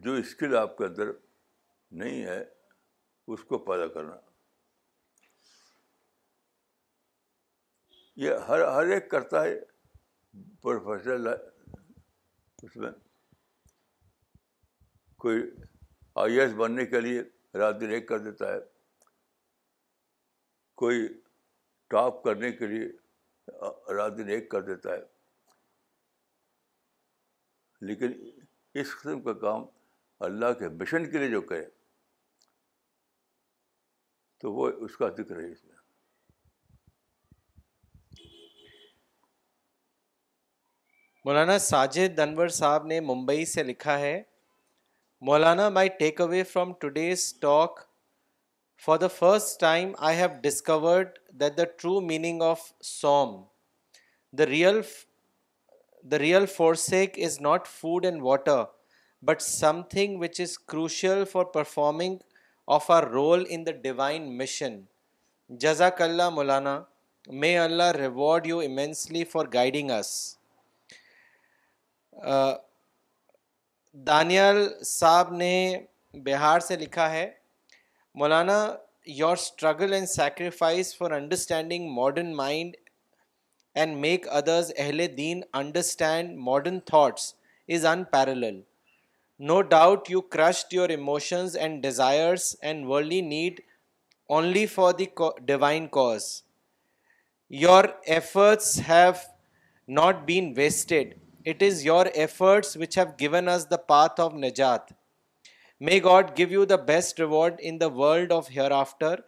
جو 0.04 0.12
اسکل 0.14 0.56
آپ 0.56 0.76
کے 0.78 0.84
اندر 0.84 1.10
نہیں 2.02 2.22
ہے 2.24 2.42
اس 3.34 3.44
کو 3.48 3.58
پیدا 3.70 3.86
کرنا 3.94 4.16
یہ 8.22 8.48
ہر 8.48 8.60
ہر 8.74 8.86
ایک 8.92 9.10
کرتا 9.10 9.42
ہے 9.44 9.58
پروفیشنل 10.62 11.28
اس 12.62 12.76
میں 12.76 12.90
کوئی 15.22 15.42
آئی 16.22 16.40
ایس 16.40 16.52
بننے 16.56 16.84
کے 16.86 17.00
لیے 17.00 17.20
رات 17.58 17.80
دن 17.80 17.90
ایک 17.92 18.08
کر 18.08 18.18
دیتا 18.18 18.52
ہے 18.52 18.58
کوئی 20.82 21.06
ٹاپ 21.90 22.22
کرنے 22.22 22.50
کے 22.52 22.66
لیے 22.66 22.86
رات 23.96 24.16
دن 24.18 24.28
ایک 24.36 24.48
کر 24.50 24.60
دیتا 24.70 24.92
ہے 24.94 25.00
لیکن 27.86 28.12
اس 28.80 28.94
قسم 29.00 29.20
کا 29.22 29.32
کام 29.44 29.64
اللہ 30.26 30.52
کے 30.58 30.68
مشن 30.80 31.10
کے 31.10 31.18
لیے 31.18 31.28
جو 31.30 31.40
کرے 31.52 31.64
تو 34.40 34.52
وہ 34.52 34.68
اس 34.84 34.96
کا 34.96 35.08
ذکر 35.18 35.38
ہے 35.40 35.50
اس 35.52 35.64
میں 35.64 35.76
مولانا 41.24 41.58
ساجد 41.64 42.16
دنور 42.16 42.48
صاحب 42.62 42.86
نے 42.86 43.00
ممبئی 43.00 43.44
سے 43.46 43.62
لکھا 43.62 43.98
ہے 43.98 44.22
مولانا 45.28 45.68
my 45.68 45.88
take 45.98 46.20
away 46.20 46.42
from 46.52 46.72
today's 46.80 47.24
talk 47.40 47.78
for 48.84 48.96
the 48.98 49.06
first 49.18 49.58
time 49.60 49.92
I 50.06 50.16
have 50.18 50.26
discovered 50.42 51.08
that 51.40 51.56
the 51.58 51.64
true 51.78 52.00
meaning 52.06 52.42
of 52.42 52.60
some 52.84 53.36
the 54.38 54.46
real 54.46 54.80
the 56.12 56.18
real 56.18 56.46
forsake 56.54 57.18
is 57.26 57.40
not 57.40 57.66
food 57.76 58.04
and 58.06 58.22
water 58.22 58.62
but 59.30 59.42
something 59.90 60.18
which 60.22 60.40
is 60.40 60.58
crucial 60.58 61.24
for 61.32 61.44
performing 61.54 62.16
of 62.78 62.90
our 62.96 63.04
role 63.12 63.44
in 63.48 63.66
the 63.66 63.72
divine 63.82 64.28
mission 64.38 64.80
جزاک 65.66 66.02
اللہ 66.08 66.28
مولانا 66.40 66.78
may 67.44 67.56
Allah 67.58 67.92
reward 68.00 68.46
you 68.46 68.58
immensely 68.66 69.24
for 69.32 69.46
guiding 69.54 69.90
us 69.98 70.12
Daniyal 74.06 74.56
Sahab 74.86 75.32
نے 75.36 75.76
بہار 76.24 76.60
سے 76.60 76.76
لکھا 76.76 77.10
ہے 77.12 77.28
مولانا 78.20 78.56
your 79.16 79.36
struggle 79.36 79.92
and 79.92 80.08
sacrifice 80.08 80.94
for 80.96 81.10
understanding 81.12 81.88
modern 81.94 82.34
mind 82.36 82.76
and 83.74 83.96
make 84.00 84.28
others 84.36 84.72
اہل 84.76 85.06
دین 85.16 85.40
understand 85.60 86.36
modern 86.46 86.78
thoughts 86.86 87.32
is 87.74 87.84
unparalleled 88.12 88.44
no 89.48 89.60
doubt 89.76 90.10
you 90.10 90.20
crushed 90.36 90.74
your 90.74 90.88
emotions 90.90 91.56
and 91.56 91.82
desires 91.82 92.54
and 92.62 92.86
Warli 92.90 93.20
need 93.28 93.60
only 94.36 94.66
for 94.76 94.92
the 94.98 95.04
divine 95.50 95.86
cause 95.98 96.30
your 97.64 97.84
efforts 98.14 98.78
have 98.88 99.12
not 100.00 100.24
been 100.26 100.52
wasted 100.56 101.14
it 101.50 101.62
is 101.68 101.82
your 101.86 102.06
efforts 102.14 102.76
which 102.76 102.96
have 102.98 103.06
given 103.20 103.48
us 103.48 103.68
the 103.70 103.76
path 103.92 104.20
of 104.20 104.34
نجات 104.44 104.90
may 105.86 105.98
God 106.04 106.30
give 106.38 106.48
you 106.52 106.64
the 106.72 106.76
best 106.90 107.18
reward 107.20 107.54
in 107.70 107.80
the 107.80 107.86
world 107.96 108.32
of 108.32 108.50
hereafter 108.80 109.20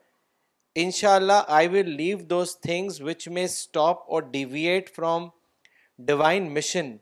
ان 0.82 0.90
شاء 0.98 1.14
اللہ 1.14 1.42
I 1.56 1.68
will 1.68 1.90
leave 1.96 2.18
those 2.34 2.56
things 2.60 3.00
which 3.08 3.28
may 3.34 3.44
stop 3.44 4.02
or 4.14 4.22
deviate 4.30 4.94
from 4.96 5.28
divine 6.06 6.48
mission 6.54 6.94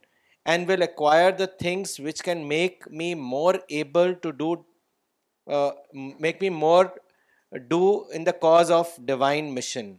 and 0.52 0.70
will 0.70 0.82
acquire 0.82 1.30
the 1.38 1.46
things 1.58 1.98
which 2.04 2.22
can 2.22 2.46
make 2.48 2.88
me 2.98 3.12
more 3.28 3.54
able 3.68 4.12
to 4.22 4.30
do 4.42 4.54
make 6.20 6.42
me 6.42 6.48
more 6.64 6.84
do 7.68 7.82
in 8.14 8.26
the 8.26 8.32
cause 8.42 8.70
of 8.78 8.90
divine 9.12 9.54
mission 9.54 9.92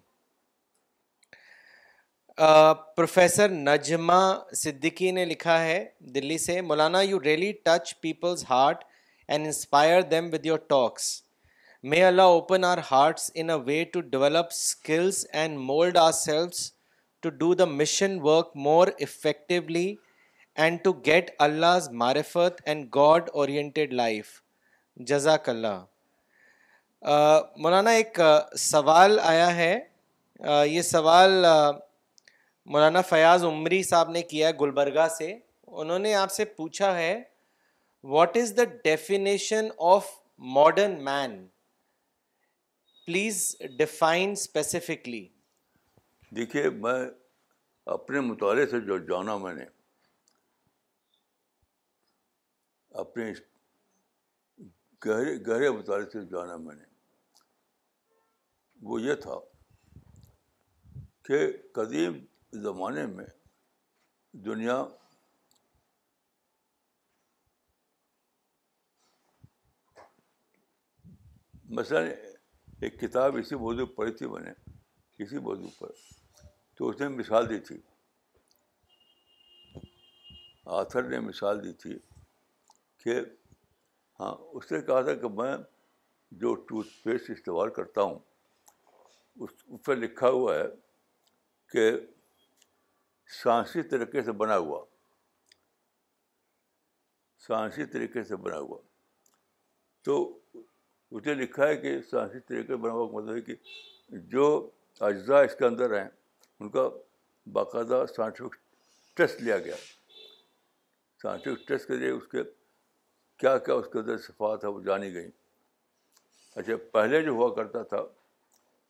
professor 2.37 3.47
Najma 3.51 4.21
Siddiqui 4.55 5.09
نے 5.11 5.25
لکھا 5.25 5.59
ہے 5.63 5.83
دلی 6.13 6.37
سے 6.45 6.59
مولانا 6.61 7.01
you 7.01 7.19
really 7.23 7.51
touch 7.63 7.93
people's 8.01 8.43
heart 8.49 8.83
and 9.27 9.45
inspire 9.45 10.01
them 10.11 10.29
with 10.33 10.45
your 10.45 10.57
talks 10.69 11.03
may 11.91 12.03
Allah 12.03 12.31
open 12.37 12.63
our 12.65 12.77
hearts 12.91 13.29
in 13.35 13.49
a 13.49 13.55
way 13.65 13.83
to 13.93 14.01
develop 14.01 14.45
skills 14.51 15.25
and 15.41 15.57
mould 15.67 15.97
ourselves 16.21 16.71
to 17.21 17.29
do 17.43 17.53
the 17.55 17.65
mission 17.65 18.19
work 18.21 18.51
more 18.69 18.87
effectively 19.01 19.93
and 20.55 20.79
to 20.83 20.91
get 21.05 21.31
Allah 21.47 21.89
معرفت 22.03 22.61
and 22.65 22.87
God 22.95 23.29
oriented 23.33 23.93
life 23.93 24.39
جزاک 25.09 25.49
اللہ 25.49 25.81
مولانا 27.61 27.91
ایک 27.91 28.19
سوال 28.57 29.19
آیا 29.23 29.55
ہے 29.55 29.75
یہ 30.67 30.81
سوال 30.81 31.45
مولانا 32.71 33.01
فیاض 33.01 33.43
عمری 33.43 33.81
صاحب 33.83 34.09
نے 34.11 34.21
کیا 34.29 34.51
گلبرگہ 34.59 35.07
سے 35.17 35.31
انہوں 35.81 35.99
نے 35.99 36.13
آپ 36.15 36.31
سے 36.31 36.45
پوچھا 36.59 36.95
ہے 36.97 37.13
what 38.13 38.37
is 38.37 38.55
the 38.57 38.63
definition 38.83 39.67
of 39.93 40.07
modern 40.59 41.03
man 41.05 41.45
please 43.05 43.43
define 43.77 44.31
specifically 44.31 45.27
دیکھیے 46.35 46.69
میں 46.83 46.93
اپنے 47.99 48.19
مطالعے 48.29 48.65
سے 48.71 48.79
جو 48.85 48.97
جانا 49.07 49.37
میں 49.37 49.53
نے 49.53 49.65
اپنے 53.03 53.31
گہرے 55.05 55.35
گہرے 55.47 55.69
مطالعے 55.77 56.09
سے 56.13 56.25
جانا 56.31 56.57
میں 56.57 56.75
نے 56.75 56.83
وہ 58.89 59.01
یہ 59.01 59.13
تھا 59.23 59.39
کہ 61.27 61.45
قدیم 61.73 62.23
زمانے 62.61 63.05
میں 63.15 63.25
دنیا 64.45 64.83
مثلاً 71.77 72.05
ایک 72.81 72.99
کتاب 72.99 73.35
اسی 73.37 73.55
موضوع 73.63 73.85
پڑھی 73.95 74.11
تھی 74.17 74.27
میں 74.31 74.39
نے 74.41 74.51
اسی 75.23 75.37
موضوع 75.47 75.69
پر 75.79 75.91
تو 76.77 76.89
اس 76.89 76.99
نے 77.01 77.07
مثال 77.07 77.49
دی 77.49 77.59
تھی 77.67 77.77
آتھر 80.79 81.09
نے 81.09 81.19
مثال 81.19 81.63
دی 81.63 81.71
تھی 81.81 81.97
کہ 83.03 83.19
ہاں 84.19 84.33
اس 84.57 84.71
نے 84.71 84.81
کہا 84.81 85.01
تھا 85.07 85.13
کہ 85.21 85.29
میں 85.41 85.55
جو 86.41 86.53
ٹوتھ 86.67 86.87
پیسٹ 87.03 87.29
استعمال 87.29 87.69
کرتا 87.79 88.01
ہوں 88.01 88.19
اس 89.43 89.85
پہ 89.85 89.91
لکھا 90.03 90.29
ہوا 90.29 90.55
ہے 90.57 90.67
کہ 91.71 91.89
سائنسی 93.41 93.81
طریقے 93.91 94.21
سے 94.23 94.31
بنا 94.41 94.57
ہوا 94.57 94.83
سائنسی 97.47 97.85
طریقے 97.93 98.23
سے 98.23 98.35
بنا 98.45 98.57
ہوا 98.59 98.77
تو 100.05 100.17
اس 100.59 101.25
نے 101.25 101.33
لکھا 101.33 101.67
ہے 101.67 101.75
کہ 101.85 101.95
سائنسی 102.11 102.39
طریقے 102.47 102.67
سے 102.67 102.75
بنا 102.83 102.93
ہوا 102.93 103.07
مطلب 103.11 103.35
ہے 103.35 103.41
کہ 103.47 104.17
جو 104.35 104.45
اجزاء 105.09 105.41
اس 105.45 105.55
کے 105.59 105.65
اندر 105.65 105.97
ہیں 105.99 106.07
ان 106.59 106.69
کا 106.75 106.87
باقاعدہ 107.53 108.03
سائنٹیفک 108.15 108.55
ٹیسٹ 109.17 109.41
لیا 109.41 109.57
گیا 109.67 109.75
سائنٹیفک 111.21 111.67
ٹیسٹ 111.67 111.87
کے 111.87 111.95
لیے 112.03 112.09
اس 112.17 112.27
کے 112.31 112.43
کیا 113.43 113.57
کیا 113.67 113.73
اس 113.81 113.85
کے 113.93 113.99
اندر 113.99 114.17
صفات 114.27 114.63
ہے 114.63 114.69
وہ 114.75 114.81
جانی 114.89 115.13
گئیں 115.13 115.29
اچھا 116.61 116.73
پہلے 116.93 117.21
جو 117.23 117.31
ہوا 117.39 117.53
کرتا 117.55 117.81
تھا 117.93 118.03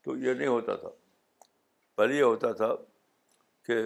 تو 0.05 0.17
یہ 0.23 0.33
نہیں 0.33 0.47
ہوتا 0.47 0.75
تھا 0.83 0.89
پہلے 1.95 2.15
یہ 2.15 2.23
ہوتا 2.23 2.51
تھا 2.61 2.73
کہ 3.67 3.77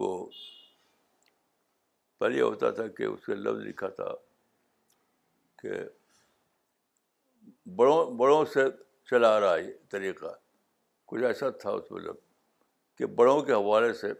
وہ 0.00 0.10
پہلے 2.20 2.40
ہوتا 2.40 2.70
تھا 2.78 2.86
کہ 2.96 3.02
اس 3.04 3.24
کے 3.26 3.34
لفظ 3.44 3.60
لکھا 3.66 3.88
تھا 4.00 4.04
کہ 5.62 5.70
بڑوں 7.80 7.98
بڑوں 8.18 8.44
سے 8.54 8.64
چلا 9.10 9.28
آ 9.36 9.40
رہا 9.40 9.56
ہے 9.56 9.72
طریقہ 9.94 10.32
کچھ 11.12 11.22
ایسا 11.30 11.48
تھا 11.62 11.70
اس 11.80 11.90
میں 11.90 12.00
لفظ 12.02 12.22
کہ 12.98 13.06
بڑوں 13.20 13.40
کے 13.48 13.52
حوالے 13.52 13.92
سے 14.02 14.12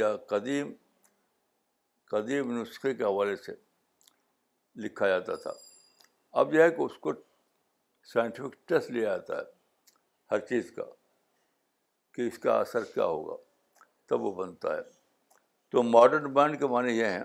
یا 0.00 0.14
قدیم 0.34 0.72
قدیم 2.14 2.52
نسخے 2.60 2.94
کے 2.94 3.04
حوالے 3.04 3.34
سے 3.48 3.52
لکھا 4.84 5.08
جاتا 5.08 5.34
تھا 5.46 5.50
اب 6.40 6.54
یہ 6.54 6.62
ہے 6.62 6.70
کہ 6.76 6.80
اس 6.90 6.98
کو 7.06 7.12
سائنٹیفک 8.12 8.56
ٹیسٹ 8.68 8.90
لیا 8.98 9.16
جاتا 9.16 9.38
ہے 9.38 9.94
ہر 10.34 10.38
چیز 10.52 10.70
کا 10.76 10.84
کہ 12.14 12.26
اس 12.28 12.38
کا 12.46 12.58
اثر 12.60 12.84
کیا 12.94 13.04
ہوگا 13.16 13.36
تب 14.08 14.22
وہ 14.24 14.30
بنتا 14.34 14.74
ہے 14.76 14.82
تو 15.70 15.82
ماڈرن 15.82 16.32
مائنڈ 16.34 16.58
کے 16.60 16.66
معنی 16.74 16.92
یہ 16.98 17.06
ہیں 17.14 17.24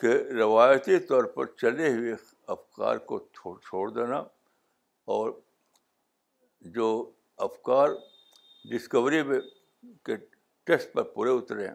کہ 0.00 0.12
روایتی 0.40 0.98
طور 1.06 1.24
پر 1.36 1.46
چلے 1.62 1.88
ہوئے 1.96 2.12
افکار 2.54 2.96
کو 3.10 3.18
چھوڑ 3.68 3.88
دینا 3.94 4.18
اور 5.14 5.30
جو 6.76 6.88
افکار 7.46 7.88
ڈسکوری 8.70 9.22
میں 9.28 9.40
کے 10.06 10.16
ٹیسٹ 10.66 10.92
پر 10.92 11.02
پورے 11.14 11.30
اترے 11.36 11.66
ہیں 11.68 11.74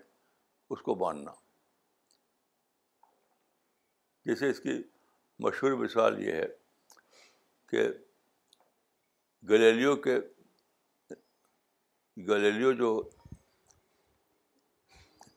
اس 0.75 0.81
کو 0.81 0.95
ماننا 1.03 1.31
جیسے 4.25 4.49
اس 4.49 4.59
کی 4.59 4.81
مشہور 5.45 5.71
مثال 5.83 6.21
یہ 6.23 6.35
ہے 6.41 6.45
کہ 7.69 7.87
گلیلیو 9.49 9.95
کے 10.07 10.15
گلیلیو 12.25 12.71
جو 12.73 12.89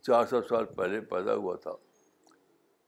چار 0.07 0.26
سو 0.26 0.41
سال 0.49 0.64
پہلے 0.76 1.01
پیدا 1.09 1.35
ہوا 1.35 1.55
تھا 1.62 1.70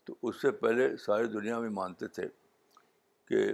تو 0.05 0.15
اس 0.29 0.41
سے 0.43 0.51
پہلے 0.61 0.87
ساری 1.05 1.27
دنیا 1.33 1.59
میں 1.61 1.69
مانتے 1.79 2.07
تھے 2.19 2.27
کہ 3.29 3.45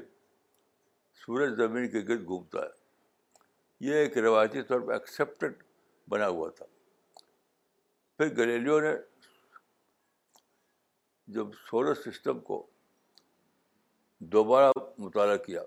سورج 1.24 1.57
زمین 1.57 1.89
کے 1.91 2.01
گرد 2.09 2.26
گھومتا 2.26 2.62
ہے 2.64 3.86
یہ 3.89 3.95
ایک 4.03 4.18
روایتی 4.18 4.62
طور 4.68 4.80
پر 4.86 4.93
ایکسیپٹیڈ 4.93 5.62
بنا 6.11 6.28
ہوا 6.28 6.49
تھا 6.57 6.66
پھر 8.16 8.34
گلیلیو 8.36 8.78
نے 8.80 8.93
جب 11.34 11.49
سولر 11.70 11.95
سسٹم 12.05 12.39
کو 12.51 12.66
دوبارہ 14.34 14.70
مطالعہ 14.99 15.36
کیا 15.47 15.62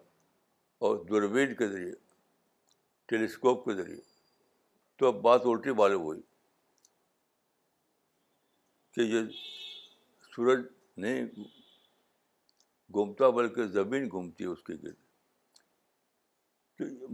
اور 0.87 0.95
دوربین 1.09 1.53
کے 1.55 1.67
ذریعے 1.73 1.93
ٹیلی 3.07 3.25
اسکوپ 3.25 3.65
کے 3.65 3.75
ذریعے 3.81 4.09
تو 5.01 5.07
اب 5.07 5.19
بات 5.23 5.45
الٹی 5.49 5.71
والے 5.77 5.95
ہوئی 5.99 6.17
کہ 8.93 9.01
یہ 9.11 9.21
سورج 10.35 10.59
نہیں 11.05 11.21
گھومتا 12.93 13.25
بلکہ 13.37 13.61
زمین 13.77 14.03
گھومتی 14.09 14.41
ہے 14.43 14.49
اس 14.49 14.61
کے 14.63 14.73
گرد 14.83 14.99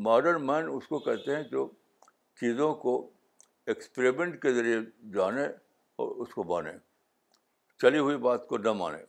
ماڈرن 0.08 0.40
مین 0.48 0.66
اس 0.74 0.86
کو 0.88 0.96
کہتے 1.06 1.30
ہیں 1.36 1.44
جو 1.52 1.62
چیزوں 2.42 2.70
کو 2.84 2.92
ایکسپریمنٹ 3.74 4.34
کے 4.42 4.50
ذریعے 4.54 4.80
جانے 5.14 5.46
اور 5.96 6.08
اس 6.26 6.30
کو 6.34 6.42
مانے 6.54 6.72
چلی 7.82 8.00
ہوئی 8.08 8.18
بات 8.28 8.42
کو 8.48 8.56
نہ 8.68 8.72
مانے 8.84 9.02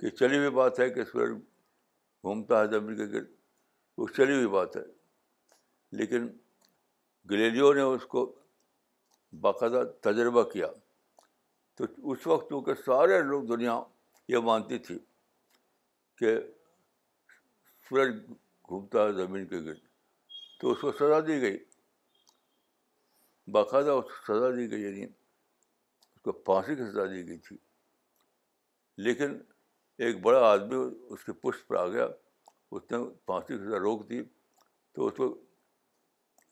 کہ 0.00 0.06
چلی 0.18 0.36
ہوئی 0.38 0.50
بات 0.60 0.74
ہے 0.80 0.86
کہ 0.98 1.02
سورج 1.12 1.30
گھومتا 1.38 2.60
ہے 2.60 2.66
زمین 2.78 2.94
کے 2.96 3.06
گرد 3.16 3.30
وہ 3.98 4.04
چلی 4.16 4.34
ہوئی 4.34 4.46
بات 4.58 4.70
ہے 4.76 4.82
لیکن 6.00 6.22
گلیلیو 7.30 7.72
نے 7.74 7.80
اس 7.94 8.04
کو 8.12 8.24
باقاعدہ 9.40 9.82
تجربہ 10.02 10.42
کیا 10.52 10.66
تو 11.76 11.84
اس 12.12 12.26
وقت 12.26 12.48
چونکہ 12.48 12.74
سارے 12.84 13.20
لوگ 13.22 13.42
دنیا 13.54 13.80
یہ 14.28 14.38
مانتی 14.50 14.78
تھی 14.86 14.98
کہ 16.18 16.34
سورج 17.88 18.14
گھومتا 18.68 19.04
ہے 19.06 19.12
زمین 19.18 19.46
کے 19.46 19.60
گرد 19.64 19.84
تو 20.60 20.70
اس 20.70 20.80
کو 20.80 20.92
سزا 21.00 21.20
دی 21.26 21.40
گئی 21.40 21.58
باقاعدہ 23.58 23.90
اس 23.98 24.04
کو 24.06 24.18
سزا 24.32 24.50
دی 24.56 24.70
گئی 24.70 24.80
یعنی 24.82 25.04
اس 25.04 26.20
کو 26.24 26.32
پھانسی 26.48 26.74
کی 26.76 26.90
سزا 26.90 27.06
دی 27.12 27.26
گئی 27.28 27.38
تھی 27.48 27.56
لیکن 29.06 29.38
ایک 30.04 30.20
بڑا 30.22 30.40
آدمی 30.48 30.82
اس 31.12 31.24
کے 31.24 31.32
پشت 31.46 31.66
پر 31.68 31.76
آ 31.76 31.86
گیا 31.88 32.06
اس 32.72 32.90
نے 32.90 32.98
پھانسی 33.26 33.56
کی 33.56 33.58
سزا 33.64 33.78
روک 33.86 34.08
دی 34.08 34.22
تو 34.94 35.06
اس 35.06 35.14
کو 35.16 35.34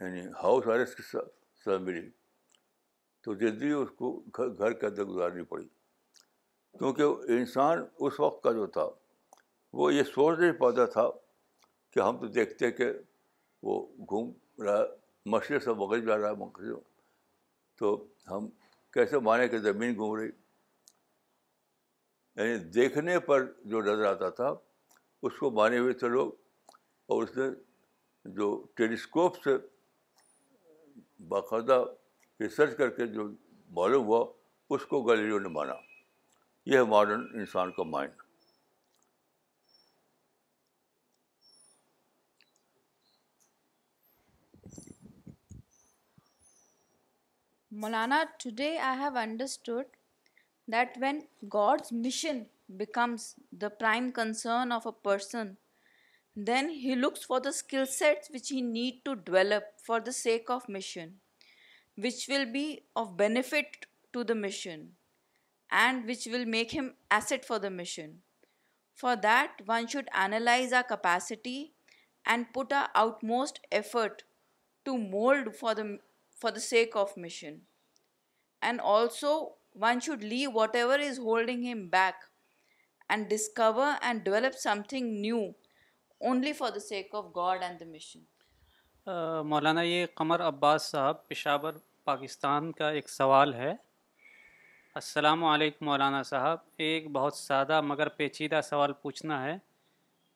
یعنی 0.01 0.27
ہاؤس 0.43 0.67
وائرس 0.67 0.95
کی 0.95 1.03
ساتھ 1.13 1.69
ملی 1.83 2.09
تو 3.25 3.35
زندگی 3.35 3.71
اس 3.73 3.89
کو 3.99 4.11
گھر 4.37 4.49
گھر 4.59 4.73
کے 4.81 4.87
اندر 4.87 5.05
گزارنی 5.05 5.43
پڑی 5.53 5.67
کیونکہ 6.79 7.33
انسان 7.39 7.85
اس 8.07 8.21
وقت 8.21 8.43
کا 8.45 8.53
جو 8.53 8.67
تھا 8.77 8.89
وہ 9.79 9.93
یہ 9.95 10.03
سوچ 10.15 10.39
نہیں 10.39 10.53
پاتا 10.61 10.85
تھا 10.97 11.09
کہ 11.93 12.01
ہم 12.01 12.19
تو 12.21 12.27
دیکھتے 12.39 12.71
کہ 12.73 12.91
وہ 13.69 13.81
گھوم 14.11 14.31
رہا 14.65 14.83
مشرق 15.33 15.63
سے 15.63 15.73
مغل 15.79 16.05
جا 16.07 16.17
رہا 16.19 16.31
ہے 16.31 16.35
مغرب 16.45 16.79
تو 17.79 17.95
ہم 18.31 18.47
کیسے 18.95 19.19
مانے 19.29 19.49
کہ 19.49 19.59
زمین 19.59 19.95
گھوم 19.97 20.15
رہی 20.19 20.29
یعنی 22.39 22.59
دیکھنے 22.73 23.19
پر 23.31 23.45
جو 23.71 23.81
نظر 23.83 24.05
آتا 24.11 24.29
تھا 24.41 24.55
اس 25.27 25.37
کو 25.39 25.51
مانے 25.59 25.79
ہوئے 25.79 25.93
تھے 26.01 26.09
لوگ 26.09 26.31
اور 27.13 27.23
اس 27.23 27.37
نے 27.37 27.49
جو 28.37 28.51
ٹیلیسکوپ 28.77 29.37
سے 29.45 29.57
باقاعدہ 31.29 31.83
ریسرچ 32.41 32.77
کر 32.77 32.91
کے 32.97 33.07
جو 33.15 33.25
معلوم 33.77 34.07
ہوا 34.07 34.25
اس 34.75 34.85
کو 34.87 35.01
گلیریوں 35.03 35.39
نے 35.41 35.49
مانا 35.49 35.75
یہ 36.67 36.77
ہے 36.79 36.83
ماڈرن 36.93 37.25
انسان 37.39 37.71
کا 37.73 37.83
mind 37.91 38.25
Maulana 47.81 48.23
today 48.43 48.77
I 48.79 48.99
have 48.99 49.17
understood 49.19 49.97
that 50.73 50.97
when 51.01 51.21
God's 51.55 51.93
mission 52.07 52.43
becomes 52.77 53.35
the 53.61 53.69
prime 53.81 54.11
concern 54.15 54.73
of 54.73 54.87
a 54.87 54.93
person 55.03 55.53
Then 56.39 56.69
he 56.69 56.95
looks 56.95 57.25
for 57.25 57.41
the 57.41 57.53
skill 57.53 57.87
sets 57.87 58.29
which 58.29 58.51
he 58.51 58.61
need 58.61 59.07
to 59.07 59.17
develop 59.17 59.65
for 59.83 60.01
the 60.01 60.13
sake 60.13 60.51
of 60.51 60.69
mission, 60.69 61.15
which 61.97 62.29
will 62.29 62.45
be 62.45 62.83
of 62.95 63.17
benefit 63.17 63.87
to 64.13 64.23
the 64.23 64.35
mission 64.35 64.93
and 65.71 66.05
which 66.05 66.29
will 66.31 66.45
make 66.45 66.73
him 66.73 66.95
asset 67.11 67.43
for 67.43 67.59
the 67.59 67.71
mission. 67.71 68.19
For 68.93 69.17
that, 69.17 69.53
one 69.65 69.89
should 69.89 70.09
analyze 70.13 70.73
our 70.73 70.83
capacity 70.83 71.73
and 72.27 72.53
put 72.53 72.71
our 72.71 72.91
utmost 72.95 73.61
effort 73.73 74.25
to 74.85 74.99
mold 74.99 75.57
for 75.57 75.75
the 75.75 76.61
sake 76.61 76.95
of 76.95 77.17
mission. 77.17 77.63
And 78.61 78.79
also, 78.79 79.55
one 79.73 80.01
should 80.01 80.23
leave 80.23 80.53
whatever 80.53 80.97
is 80.97 81.17
holding 81.17 81.63
him 81.63 81.89
back 81.89 82.17
and 83.09 83.29
discover 83.29 83.99
and 84.03 84.23
develop 84.23 84.55
something 84.55 85.19
new 85.19 85.55
only 86.25 86.53
for 86.59 86.71
the 86.73 86.79
sake 86.81 87.15
of 87.15 87.25
God 87.35 87.63
and 87.63 87.81
the 87.81 87.85
mission 87.87 88.21
مولانا 89.49 89.83
یہ 89.83 90.07
قمر 90.15 90.47
عباس 90.47 90.83
صاحب 90.91 91.27
پشاور 91.29 91.73
پاکستان 92.05 92.71
کا 92.79 92.89
ایک 92.99 93.09
سوال 93.11 93.53
ہے 93.55 93.73
السلام 95.03 95.45
علیکم 95.45 95.85
مولانا 95.87 96.23
صاحب 96.33 96.59
ایک 96.87 97.09
بہت 97.13 97.35
سادہ 97.37 97.81
مگر 97.85 98.09
پیچیدہ 98.21 98.61
سوال 98.69 98.93
پوچھنا 99.03 99.45
ہے 99.45 99.57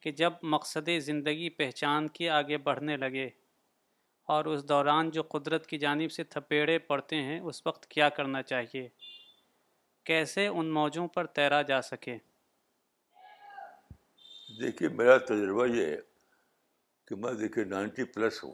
کہ 0.01 0.11
جب 0.21 0.33
مقصد 0.53 0.89
زندگی 1.05 1.49
پہچان 1.57 2.07
کے 2.17 2.29
آگے 2.29 2.57
بڑھنے 2.69 2.97
لگے 2.97 3.27
اور 4.35 4.45
اس 4.53 4.67
دوران 4.69 5.09
جو 5.13 5.23
قدرت 5.29 5.65
کی 5.67 5.77
جانب 5.79 6.11
سے 6.11 6.23
تھپیڑے 6.23 6.77
پڑتے 6.91 7.21
ہیں 7.23 7.39
اس 7.39 7.65
وقت 7.67 7.85
کیا 7.91 8.09
کرنا 8.17 8.41
چاہیے 8.51 8.87
کیسے 10.05 10.47
ان 10.47 10.71
موجوں 10.73 11.07
پر 11.13 11.25
تیرا 11.39 11.61
جا 11.73 11.81
سکے 11.91 12.17
دیکھیے 14.61 14.89
میرا 14.97 15.17
تجربہ 15.27 15.65
یہ 15.67 15.85
ہے 15.85 15.99
کہ 17.07 17.15
میں 17.21 17.31
دیکھیے 17.39 17.63
نائنٹی 17.75 18.03
پلس 18.15 18.43
ہوں 18.43 18.53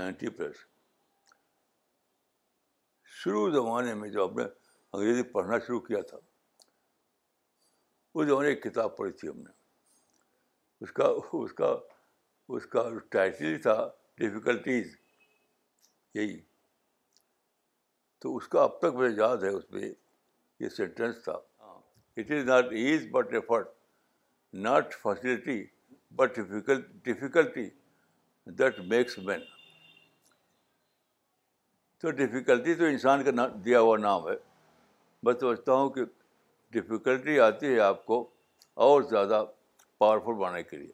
نائنٹی 0.00 0.28
پلس 0.36 0.56
شروع 3.22 3.48
زمانے 3.54 3.94
میں 4.02 4.08
جو 4.10 4.26
ہم 4.26 4.36
نے 4.40 4.44
انگریزی 4.92 5.22
پڑھنا 5.32 5.58
شروع 5.66 5.80
کیا 5.88 6.00
تھا 6.10 6.18
اس 8.14 8.26
زمانے 8.26 8.48
ایک 8.48 8.62
کتاب 8.62 8.96
پڑھی 8.96 9.12
تھی 9.22 9.28
ہم 9.28 9.38
نے 9.46 9.50
اس 10.84 10.92
کا 11.00 11.08
اس 11.42 11.52
کا 11.62 11.74
اس 12.56 12.66
کا 12.74 12.82
ٹائٹل 13.16 13.58
تھا 13.68 13.76
ڈفیکلٹیز 14.20 14.96
یہی 16.14 16.40
تو 18.22 18.36
اس 18.36 18.48
کا 18.54 18.62
اب 18.62 18.78
تک 18.80 18.94
مجھے 18.94 19.14
یاد 19.20 19.42
ہے 19.42 19.48
اس 19.58 19.68
پہ 19.70 19.90
یہ 20.64 20.68
سینٹینس 20.78 21.22
تھا 21.24 21.38
it 22.22 22.30
is 22.38 22.44
not 22.54 22.72
ease 22.80 23.06
but 23.12 23.32
effort 23.34 23.68
not 24.60 24.94
facility 25.02 25.62
but 26.16 26.38
difficulty 27.04 27.68
that 28.58 28.78
makes 28.90 29.18
man 29.26 29.40
تو 32.00 32.10
ڈفیکلٹی 32.10 32.74
تو 32.74 32.84
انسان 32.84 33.22
کا 33.24 33.30
نام 33.30 33.58
دیا 33.64 33.80
ہوا 33.80 33.96
نام 33.98 34.26
ہے 34.28 34.34
میں 35.24 35.32
سمجھتا 35.40 35.72
ہوں 35.72 35.88
کہ 35.90 36.04
ڈفیکلٹی 36.74 37.38
آتی 37.40 37.72
ہے 37.74 37.78
آپ 37.80 38.04
کو 38.06 38.20
اور 38.86 39.02
زیادہ 39.10 39.44
پاورفل 39.98 40.34
بنانے 40.40 40.62
کے 40.62 40.76
لیے 40.76 40.92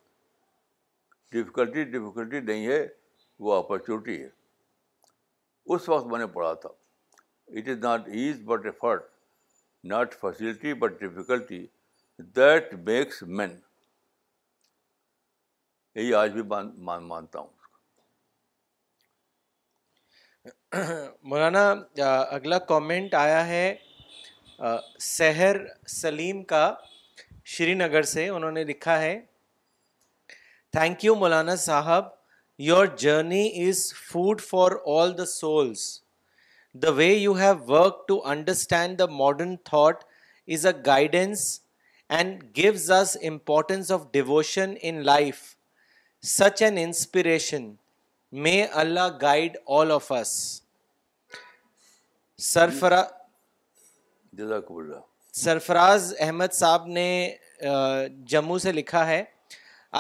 ڈفیکلٹی 1.33 1.85
ڈفیکلٹی 1.91 2.41
نہیں 2.53 2.67
ہے 2.67 2.87
وہ 3.47 3.55
اپرچونیٹی 3.55 4.23
ہے 4.23 4.29
اس 5.75 5.89
وقت 5.89 6.07
میں 6.13 6.19
نے 6.19 6.27
پڑھا 6.35 6.53
تھا 6.61 6.69
it 7.57 7.69
is 7.69 7.79
not 7.85 8.09
ease 8.21 8.41
but 8.45 8.67
effort 8.67 9.11
not 9.93 10.15
facility 10.21 10.75
but 10.85 10.99
difficulty 11.01 11.67
that 12.37 12.73
makes 12.87 13.23
man 13.27 13.51
یہی 15.95 16.13
آج 16.15 16.31
بھی 16.33 16.43
مانتا 17.01 17.39
ہوں 17.39 17.47
مولانا 21.29 21.71
اگلا 22.07 22.59
کامنٹ 22.69 23.15
آیا 23.15 23.47
ہے 23.47 23.75
سحر 25.01 25.57
سلیم 25.89 26.43
کا 26.53 26.73
شری 27.53 27.75
نگر 27.75 28.03
سے 28.15 28.29
انہوں 28.29 28.51
نے 28.53 28.65
لکھا 28.65 28.99
ہے 29.03 29.19
تھینک 30.73 31.05
یو 31.05 31.15
مولانا 31.23 31.57
صاحب 31.67 32.09
your 32.69 32.87
journey 33.05 33.47
is 33.69 33.93
food 34.11 34.41
for 34.49 34.73
all 34.97 35.17
the 35.19 35.25
souls 35.35 35.87
the 36.83 36.91
way 36.97 37.07
you 37.13 37.33
have 37.39 37.57
work 37.73 38.07
to 38.09 38.21
understand 38.33 38.99
the 38.99 39.07
modern 39.23 39.57
thought 39.71 40.05
is 40.53 40.67
a 40.67 40.73
guidance 40.87 41.49
and 42.17 42.43
gives 42.57 42.91
us 42.91 43.17
importance 43.29 43.91
of 43.93 44.07
devotion 44.13 44.73
in 44.89 45.03
life 45.07 45.37
such 46.27 46.63
an 46.63 46.79
inspiration 46.79 47.69
may 48.45 48.63
Allah 48.83 49.09
guide 49.23 49.57
all 49.79 49.91
of 49.93 50.11
us 50.13 50.31
Sarfaraz 52.53 53.07
Sarfaraz 55.43 56.13
Ahmed 56.21 56.53
sahib 56.53 56.87
نے 56.99 57.11
جموں 58.31 58.59
سے 58.67 58.73
لکھا 58.73 59.07
ہے 59.07 59.23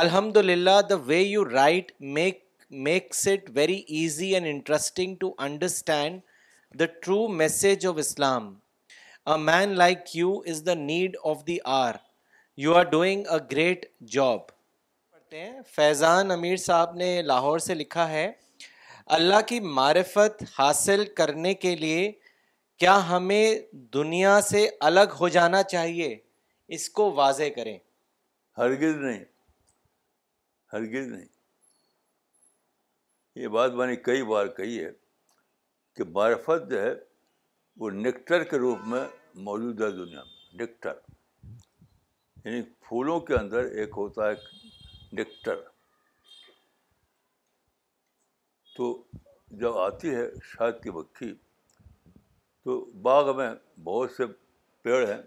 الحمد 0.02 0.36
للہ 0.36 0.80
the 0.90 0.94
way 1.06 1.20
you 1.20 1.44
write 1.50 1.92
make 2.16 2.44
makes 2.88 3.26
it 3.28 3.50
very 3.54 3.78
easy 3.98 4.32
and 4.34 4.46
interesting 4.46 5.14
to 5.20 5.32
understand 5.48 6.20
the 6.80 6.84
true 7.02 7.26
message 7.42 7.86
of 7.86 7.98
Islam 7.98 8.54
man 9.36 9.72
like 9.78 10.16
you 10.16 10.32
is 10.48 10.64
the 10.66 10.74
need 10.74 11.16
of 11.30 11.44
the 11.46 11.56
hour 11.76 11.94
you 12.62 12.74
are 12.74 12.84
doing 12.90 13.26
a 13.32 13.38
great 13.52 13.84
job 14.12 14.38
ہیں 15.32 15.50
فیضان 15.74 16.30
امیر 16.30 16.56
صاحب 16.56 16.94
نے 16.96 17.20
لاہور 17.22 17.58
سے 17.64 17.74
لکھا 17.74 18.08
ہے 18.10 18.30
اللہ 19.16 19.40
کی 19.48 19.58
معرفت 19.60 20.42
حاصل 20.58 21.04
کرنے 21.16 21.52
کے 21.64 21.74
لیے 21.76 22.10
کیا 22.78 22.96
ہمیں 23.08 23.54
دنیا 23.94 24.40
سے 24.48 24.66
الگ 24.88 25.16
ہو 25.20 25.28
جانا 25.36 25.62
چاہیے 25.72 26.16
اس 26.76 26.88
کو 26.98 27.10
واضح 27.14 27.48
کریں 27.56 27.78
ہرگز 28.58 28.96
نہیں 29.04 29.24
ہرگز 30.72 31.06
نہیں 31.12 31.26
یہ 33.42 33.48
بات 33.56 33.72
میں 33.80 33.86
نے 33.86 33.96
کئی 34.08 34.22
بار 34.26 34.46
کہی 34.56 34.82
ہے 34.84 34.90
کہ 35.96 36.04
معرفت 36.14 36.70
جو 36.70 36.82
ہے 36.82 36.92
وہ 37.80 37.90
نیکٹر 37.90 38.44
کے 38.44 38.58
روپ 38.58 38.78
میں 38.92 39.00
موجود 39.46 39.80
ہے 39.80 39.90
دنیا 39.96 40.22
میں 40.24 40.56
ڈکٹر 40.58 40.94
یعنی 42.44 42.62
پھولوں 42.86 43.18
کے 43.28 43.34
اندر 43.34 43.64
ایک 43.80 43.90
ہوتا 43.96 44.28
ہے 44.28 44.34
ڈکٹر 45.16 45.56
تو 48.76 48.86
جب 49.60 49.76
آتی 49.78 50.14
ہے 50.14 50.24
شاید 50.52 50.82
کی 50.82 50.90
بکھی 50.96 51.32
تو 52.64 52.84
باغ 53.08 53.36
میں 53.36 53.48
بہت 53.84 54.10
سے 54.16 54.26
پیڑ 54.82 55.04
ہیں 55.08 55.20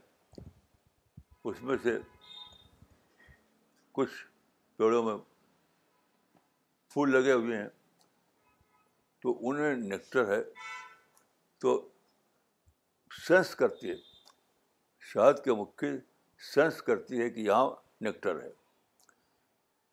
اس 1.49 1.61
میں 1.69 1.77
سے 1.83 1.97
کچھ 3.99 4.11
پیڑوں 4.77 5.01
میں 5.03 5.15
پھول 6.93 7.11
لگے 7.11 7.31
ہوئے 7.31 7.57
ہیں 7.57 7.69
تو 9.21 9.37
انہیں 9.49 9.75
نکٹر 9.93 10.31
ہے 10.31 10.41
تو 11.61 11.73
سینس 13.19 13.55
کرتی 13.55 13.89
ہے 13.89 13.95
شہد 15.11 15.43
کے 15.43 15.53
مکھی 15.61 15.87
سینس 16.53 16.81
کرتی 16.81 17.21
ہے 17.21 17.29
کہ 17.29 17.39
یہاں 17.39 17.69
نیکٹر 18.03 18.41
ہے 18.43 18.49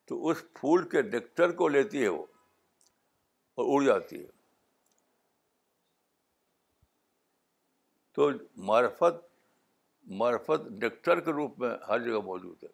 تو 0.09 0.27
اس 0.29 0.43
پھول 0.59 0.89
کے 0.89 1.03
نیکٹر 1.12 1.53
کو 1.57 1.69
لیتی 1.69 2.03
ہے 2.03 2.09
وہ 2.09 2.25
اور 3.61 3.73
اڑ 3.83 3.87
جاتی 3.87 4.21
ہے 4.23 4.29
تو 8.14 8.29
معرفت 8.69 9.25
معرفت 10.21 10.69
نیکٹر 10.83 11.21
کے 11.25 11.33
روپ 11.33 11.59
میں 11.61 11.75
ہر 11.89 11.99
جگہ 12.05 12.21
موجود 12.31 12.62
ہے 12.64 12.69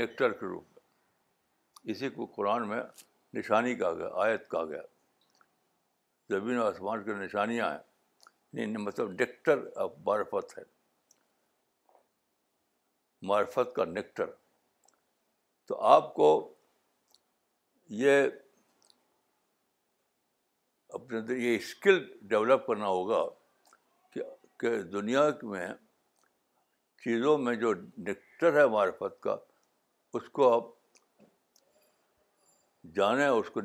نیکٹر 0.00 0.32
کے 0.40 0.46
روپ 0.46 0.64
میں 0.74 1.90
اسی 1.94 2.08
کو 2.16 2.26
قرآن 2.36 2.68
میں 2.68 2.82
نشانی 3.34 3.74
کہا 3.74 3.92
گیا 3.98 4.08
آیت 4.24 4.50
کہا 4.50 4.64
گیا 4.70 4.82
زمین 6.36 6.58
و 6.58 6.64
آسمان 6.66 7.04
کے 7.04 7.14
نشانیاں 7.24 7.70
ہیں 7.70 7.78
یعنی 8.60 8.76
مطلب 8.78 9.10
نیکٹر 9.20 9.58
آف 9.82 9.90
معرفت 10.06 10.56
ہے 10.58 10.62
معرفت 13.28 13.74
کا 13.76 13.84
نکٹر 13.84 14.30
تو 15.68 15.80
آپ 15.92 16.12
کو 16.14 16.28
یہ 18.00 18.26
اپنے 20.98 21.18
اندر 21.18 21.36
یہ 21.36 21.56
اسکل 21.56 22.02
ڈیولپ 22.28 22.66
کرنا 22.66 22.86
ہوگا 22.86 23.24
کہ 24.60 24.80
دنیا 24.96 25.28
میں 25.52 25.66
چیزوں 27.04 27.36
میں 27.44 27.54
جو 27.64 27.72
نیکٹر 28.08 28.56
ہے 28.60 28.66
معرفت 28.74 29.20
کا 29.22 29.36
اس 30.18 30.28
کو 30.38 30.52
آپ 30.54 30.70
جانیں 32.96 33.26
اور 33.26 33.42
اس 33.44 33.50
کو 33.54 33.60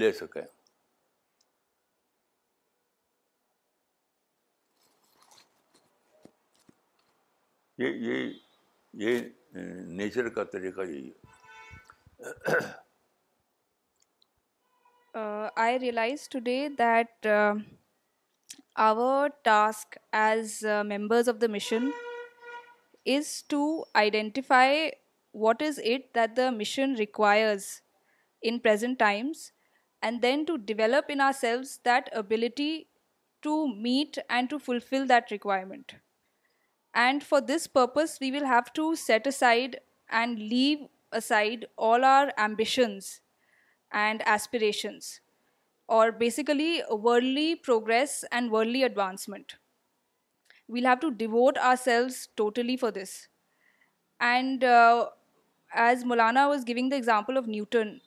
لے 0.00 0.12
سکیں 0.20 0.42
یہ 7.78 8.04
یہ 8.06 8.28
یہ 9.04 9.18
نیچر 9.96 10.28
کا 10.34 10.44
طریقہ 10.52 10.80
یہی 10.90 11.08
ہے 11.10 12.54
I 15.64 15.78
realise 15.80 16.28
that 16.78 17.26
our 18.86 19.28
task 19.44 19.96
as 20.22 20.62
members 20.88 21.28
of 21.28 21.40
the 21.40 21.46
mission 21.52 21.88
is 23.16 23.26
to 23.48 23.62
identify 24.02 24.88
what 25.42 25.62
is 25.66 25.78
it 25.92 26.14
that 26.14 26.36
the 26.36 26.48
mission 26.56 26.94
requires 26.98 27.66
in 28.48 28.58
present 28.64 28.98
times 28.98 29.50
and 30.02 30.22
then 30.22 30.44
to 30.48 30.56
develop 30.72 31.10
in 31.12 31.20
ourselves 31.40 31.78
that 31.84 32.12
ability 32.16 32.72
to 33.42 33.66
meet 33.76 34.18
and 34.28 34.50
to 34.50 34.58
fulfil 34.64 35.08
that 35.08 35.32
requirement 35.32 35.92
And 37.04 37.22
for 37.22 37.40
this 37.40 37.66
purpose, 37.66 38.18
we 38.20 38.32
will 38.32 38.46
have 38.46 38.72
to 38.72 38.96
set 38.96 39.26
aside 39.26 39.80
and 40.08 40.38
leave 40.38 40.86
aside 41.12 41.66
all 41.76 42.06
our 42.10 42.32
ambitions 42.38 43.20
and 43.92 44.22
aspirations, 44.34 45.20
or 45.86 46.10
basically 46.10 46.70
worldly 46.90 47.54
progress 47.56 48.24
and 48.32 48.50
worldly 48.50 48.82
advancement. 48.82 49.56
We'll 50.68 50.90
have 50.92 51.00
to 51.00 51.10
devote 51.10 51.58
ourselves 51.58 52.28
totally 52.34 52.78
for 52.78 52.90
this. 52.90 53.28
And 54.18 54.64
uh, 54.64 55.10
as 55.74 56.02
Maulana 56.02 56.48
was 56.48 56.64
giving 56.64 56.88
the 56.88 56.96
example 56.96 57.36
of 57.36 57.46
Newton, 57.46 58.00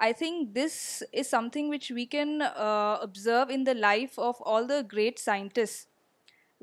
I 0.00 0.12
think 0.12 0.54
this 0.54 1.02
is 1.12 1.30
something 1.30 1.68
which 1.68 1.90
we 1.90 2.04
can 2.04 2.42
uh, 2.42 2.98
observe 3.00 3.48
in 3.48 3.62
the 3.62 3.74
life 3.74 4.18
of 4.18 4.40
all 4.44 4.66
the 4.66 4.82
great 4.82 5.20
scientists 5.20 5.82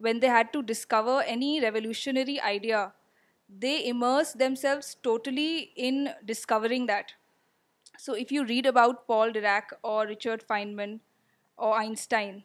when 0.06 0.20
they 0.20 0.32
had 0.36 0.52
to 0.54 0.62
discover 0.62 1.22
any 1.22 1.62
revolutionary 1.62 2.40
idea, 2.42 2.94
they 3.64 3.88
immerse 3.88 4.34
themselves 4.34 4.96
totally 5.04 5.72
in 5.76 6.10
discovering 6.26 6.86
that. 6.88 7.14
So 7.98 8.14
if 8.14 8.32
you 8.32 8.44
read 8.46 8.66
about 8.66 9.08
Paul 9.08 9.32
Dirac 9.32 9.74
or 9.84 10.08
Richard 10.08 10.44
Feynman 10.50 11.00
or 11.58 11.76
Einstein, 11.76 12.44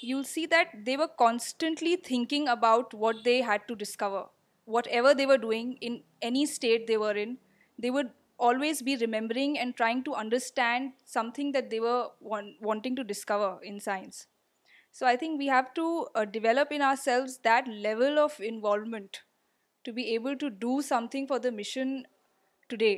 you'll 0.00 0.30
see 0.32 0.46
that 0.46 0.84
they 0.84 0.96
were 0.96 1.12
constantly 1.24 1.96
thinking 1.96 2.48
about 2.48 2.92
what 2.92 3.22
they 3.22 3.40
had 3.40 3.68
to 3.68 3.74
discover. 3.74 4.24
Whatever 4.64 5.14
they 5.14 5.26
were 5.26 5.38
doing, 5.38 5.74
in 5.80 6.02
any 6.20 6.44
state 6.44 6.86
they 6.86 6.96
were 6.96 7.12
in, 7.12 7.38
they 7.78 7.90
would 7.90 8.10
always 8.38 8.82
be 8.82 8.96
remembering 8.96 9.58
and 9.58 9.76
trying 9.76 10.02
to 10.04 10.14
understand 10.14 10.92
something 11.04 11.52
that 11.52 11.70
they 11.70 11.78
were 11.80 12.08
wanting 12.20 12.96
to 12.96 13.04
discover 13.04 13.58
in 13.62 13.78
science. 13.78 14.24
So 14.98 15.06
I 15.06 15.14
think 15.14 15.38
we 15.38 15.48
have 15.48 15.74
to 15.74 16.06
uh, 16.14 16.24
develop 16.24 16.72
in 16.72 16.80
ourselves 16.80 17.40
that 17.44 17.68
level 17.68 18.18
of 18.18 18.40
involvement 18.40 19.20
to 19.84 19.92
be 19.92 20.14
able 20.14 20.36
to 20.36 20.48
do 20.48 20.80
something 20.80 21.26
for 21.26 21.38
the 21.38 21.52
mission 21.52 22.06
today. 22.70 22.96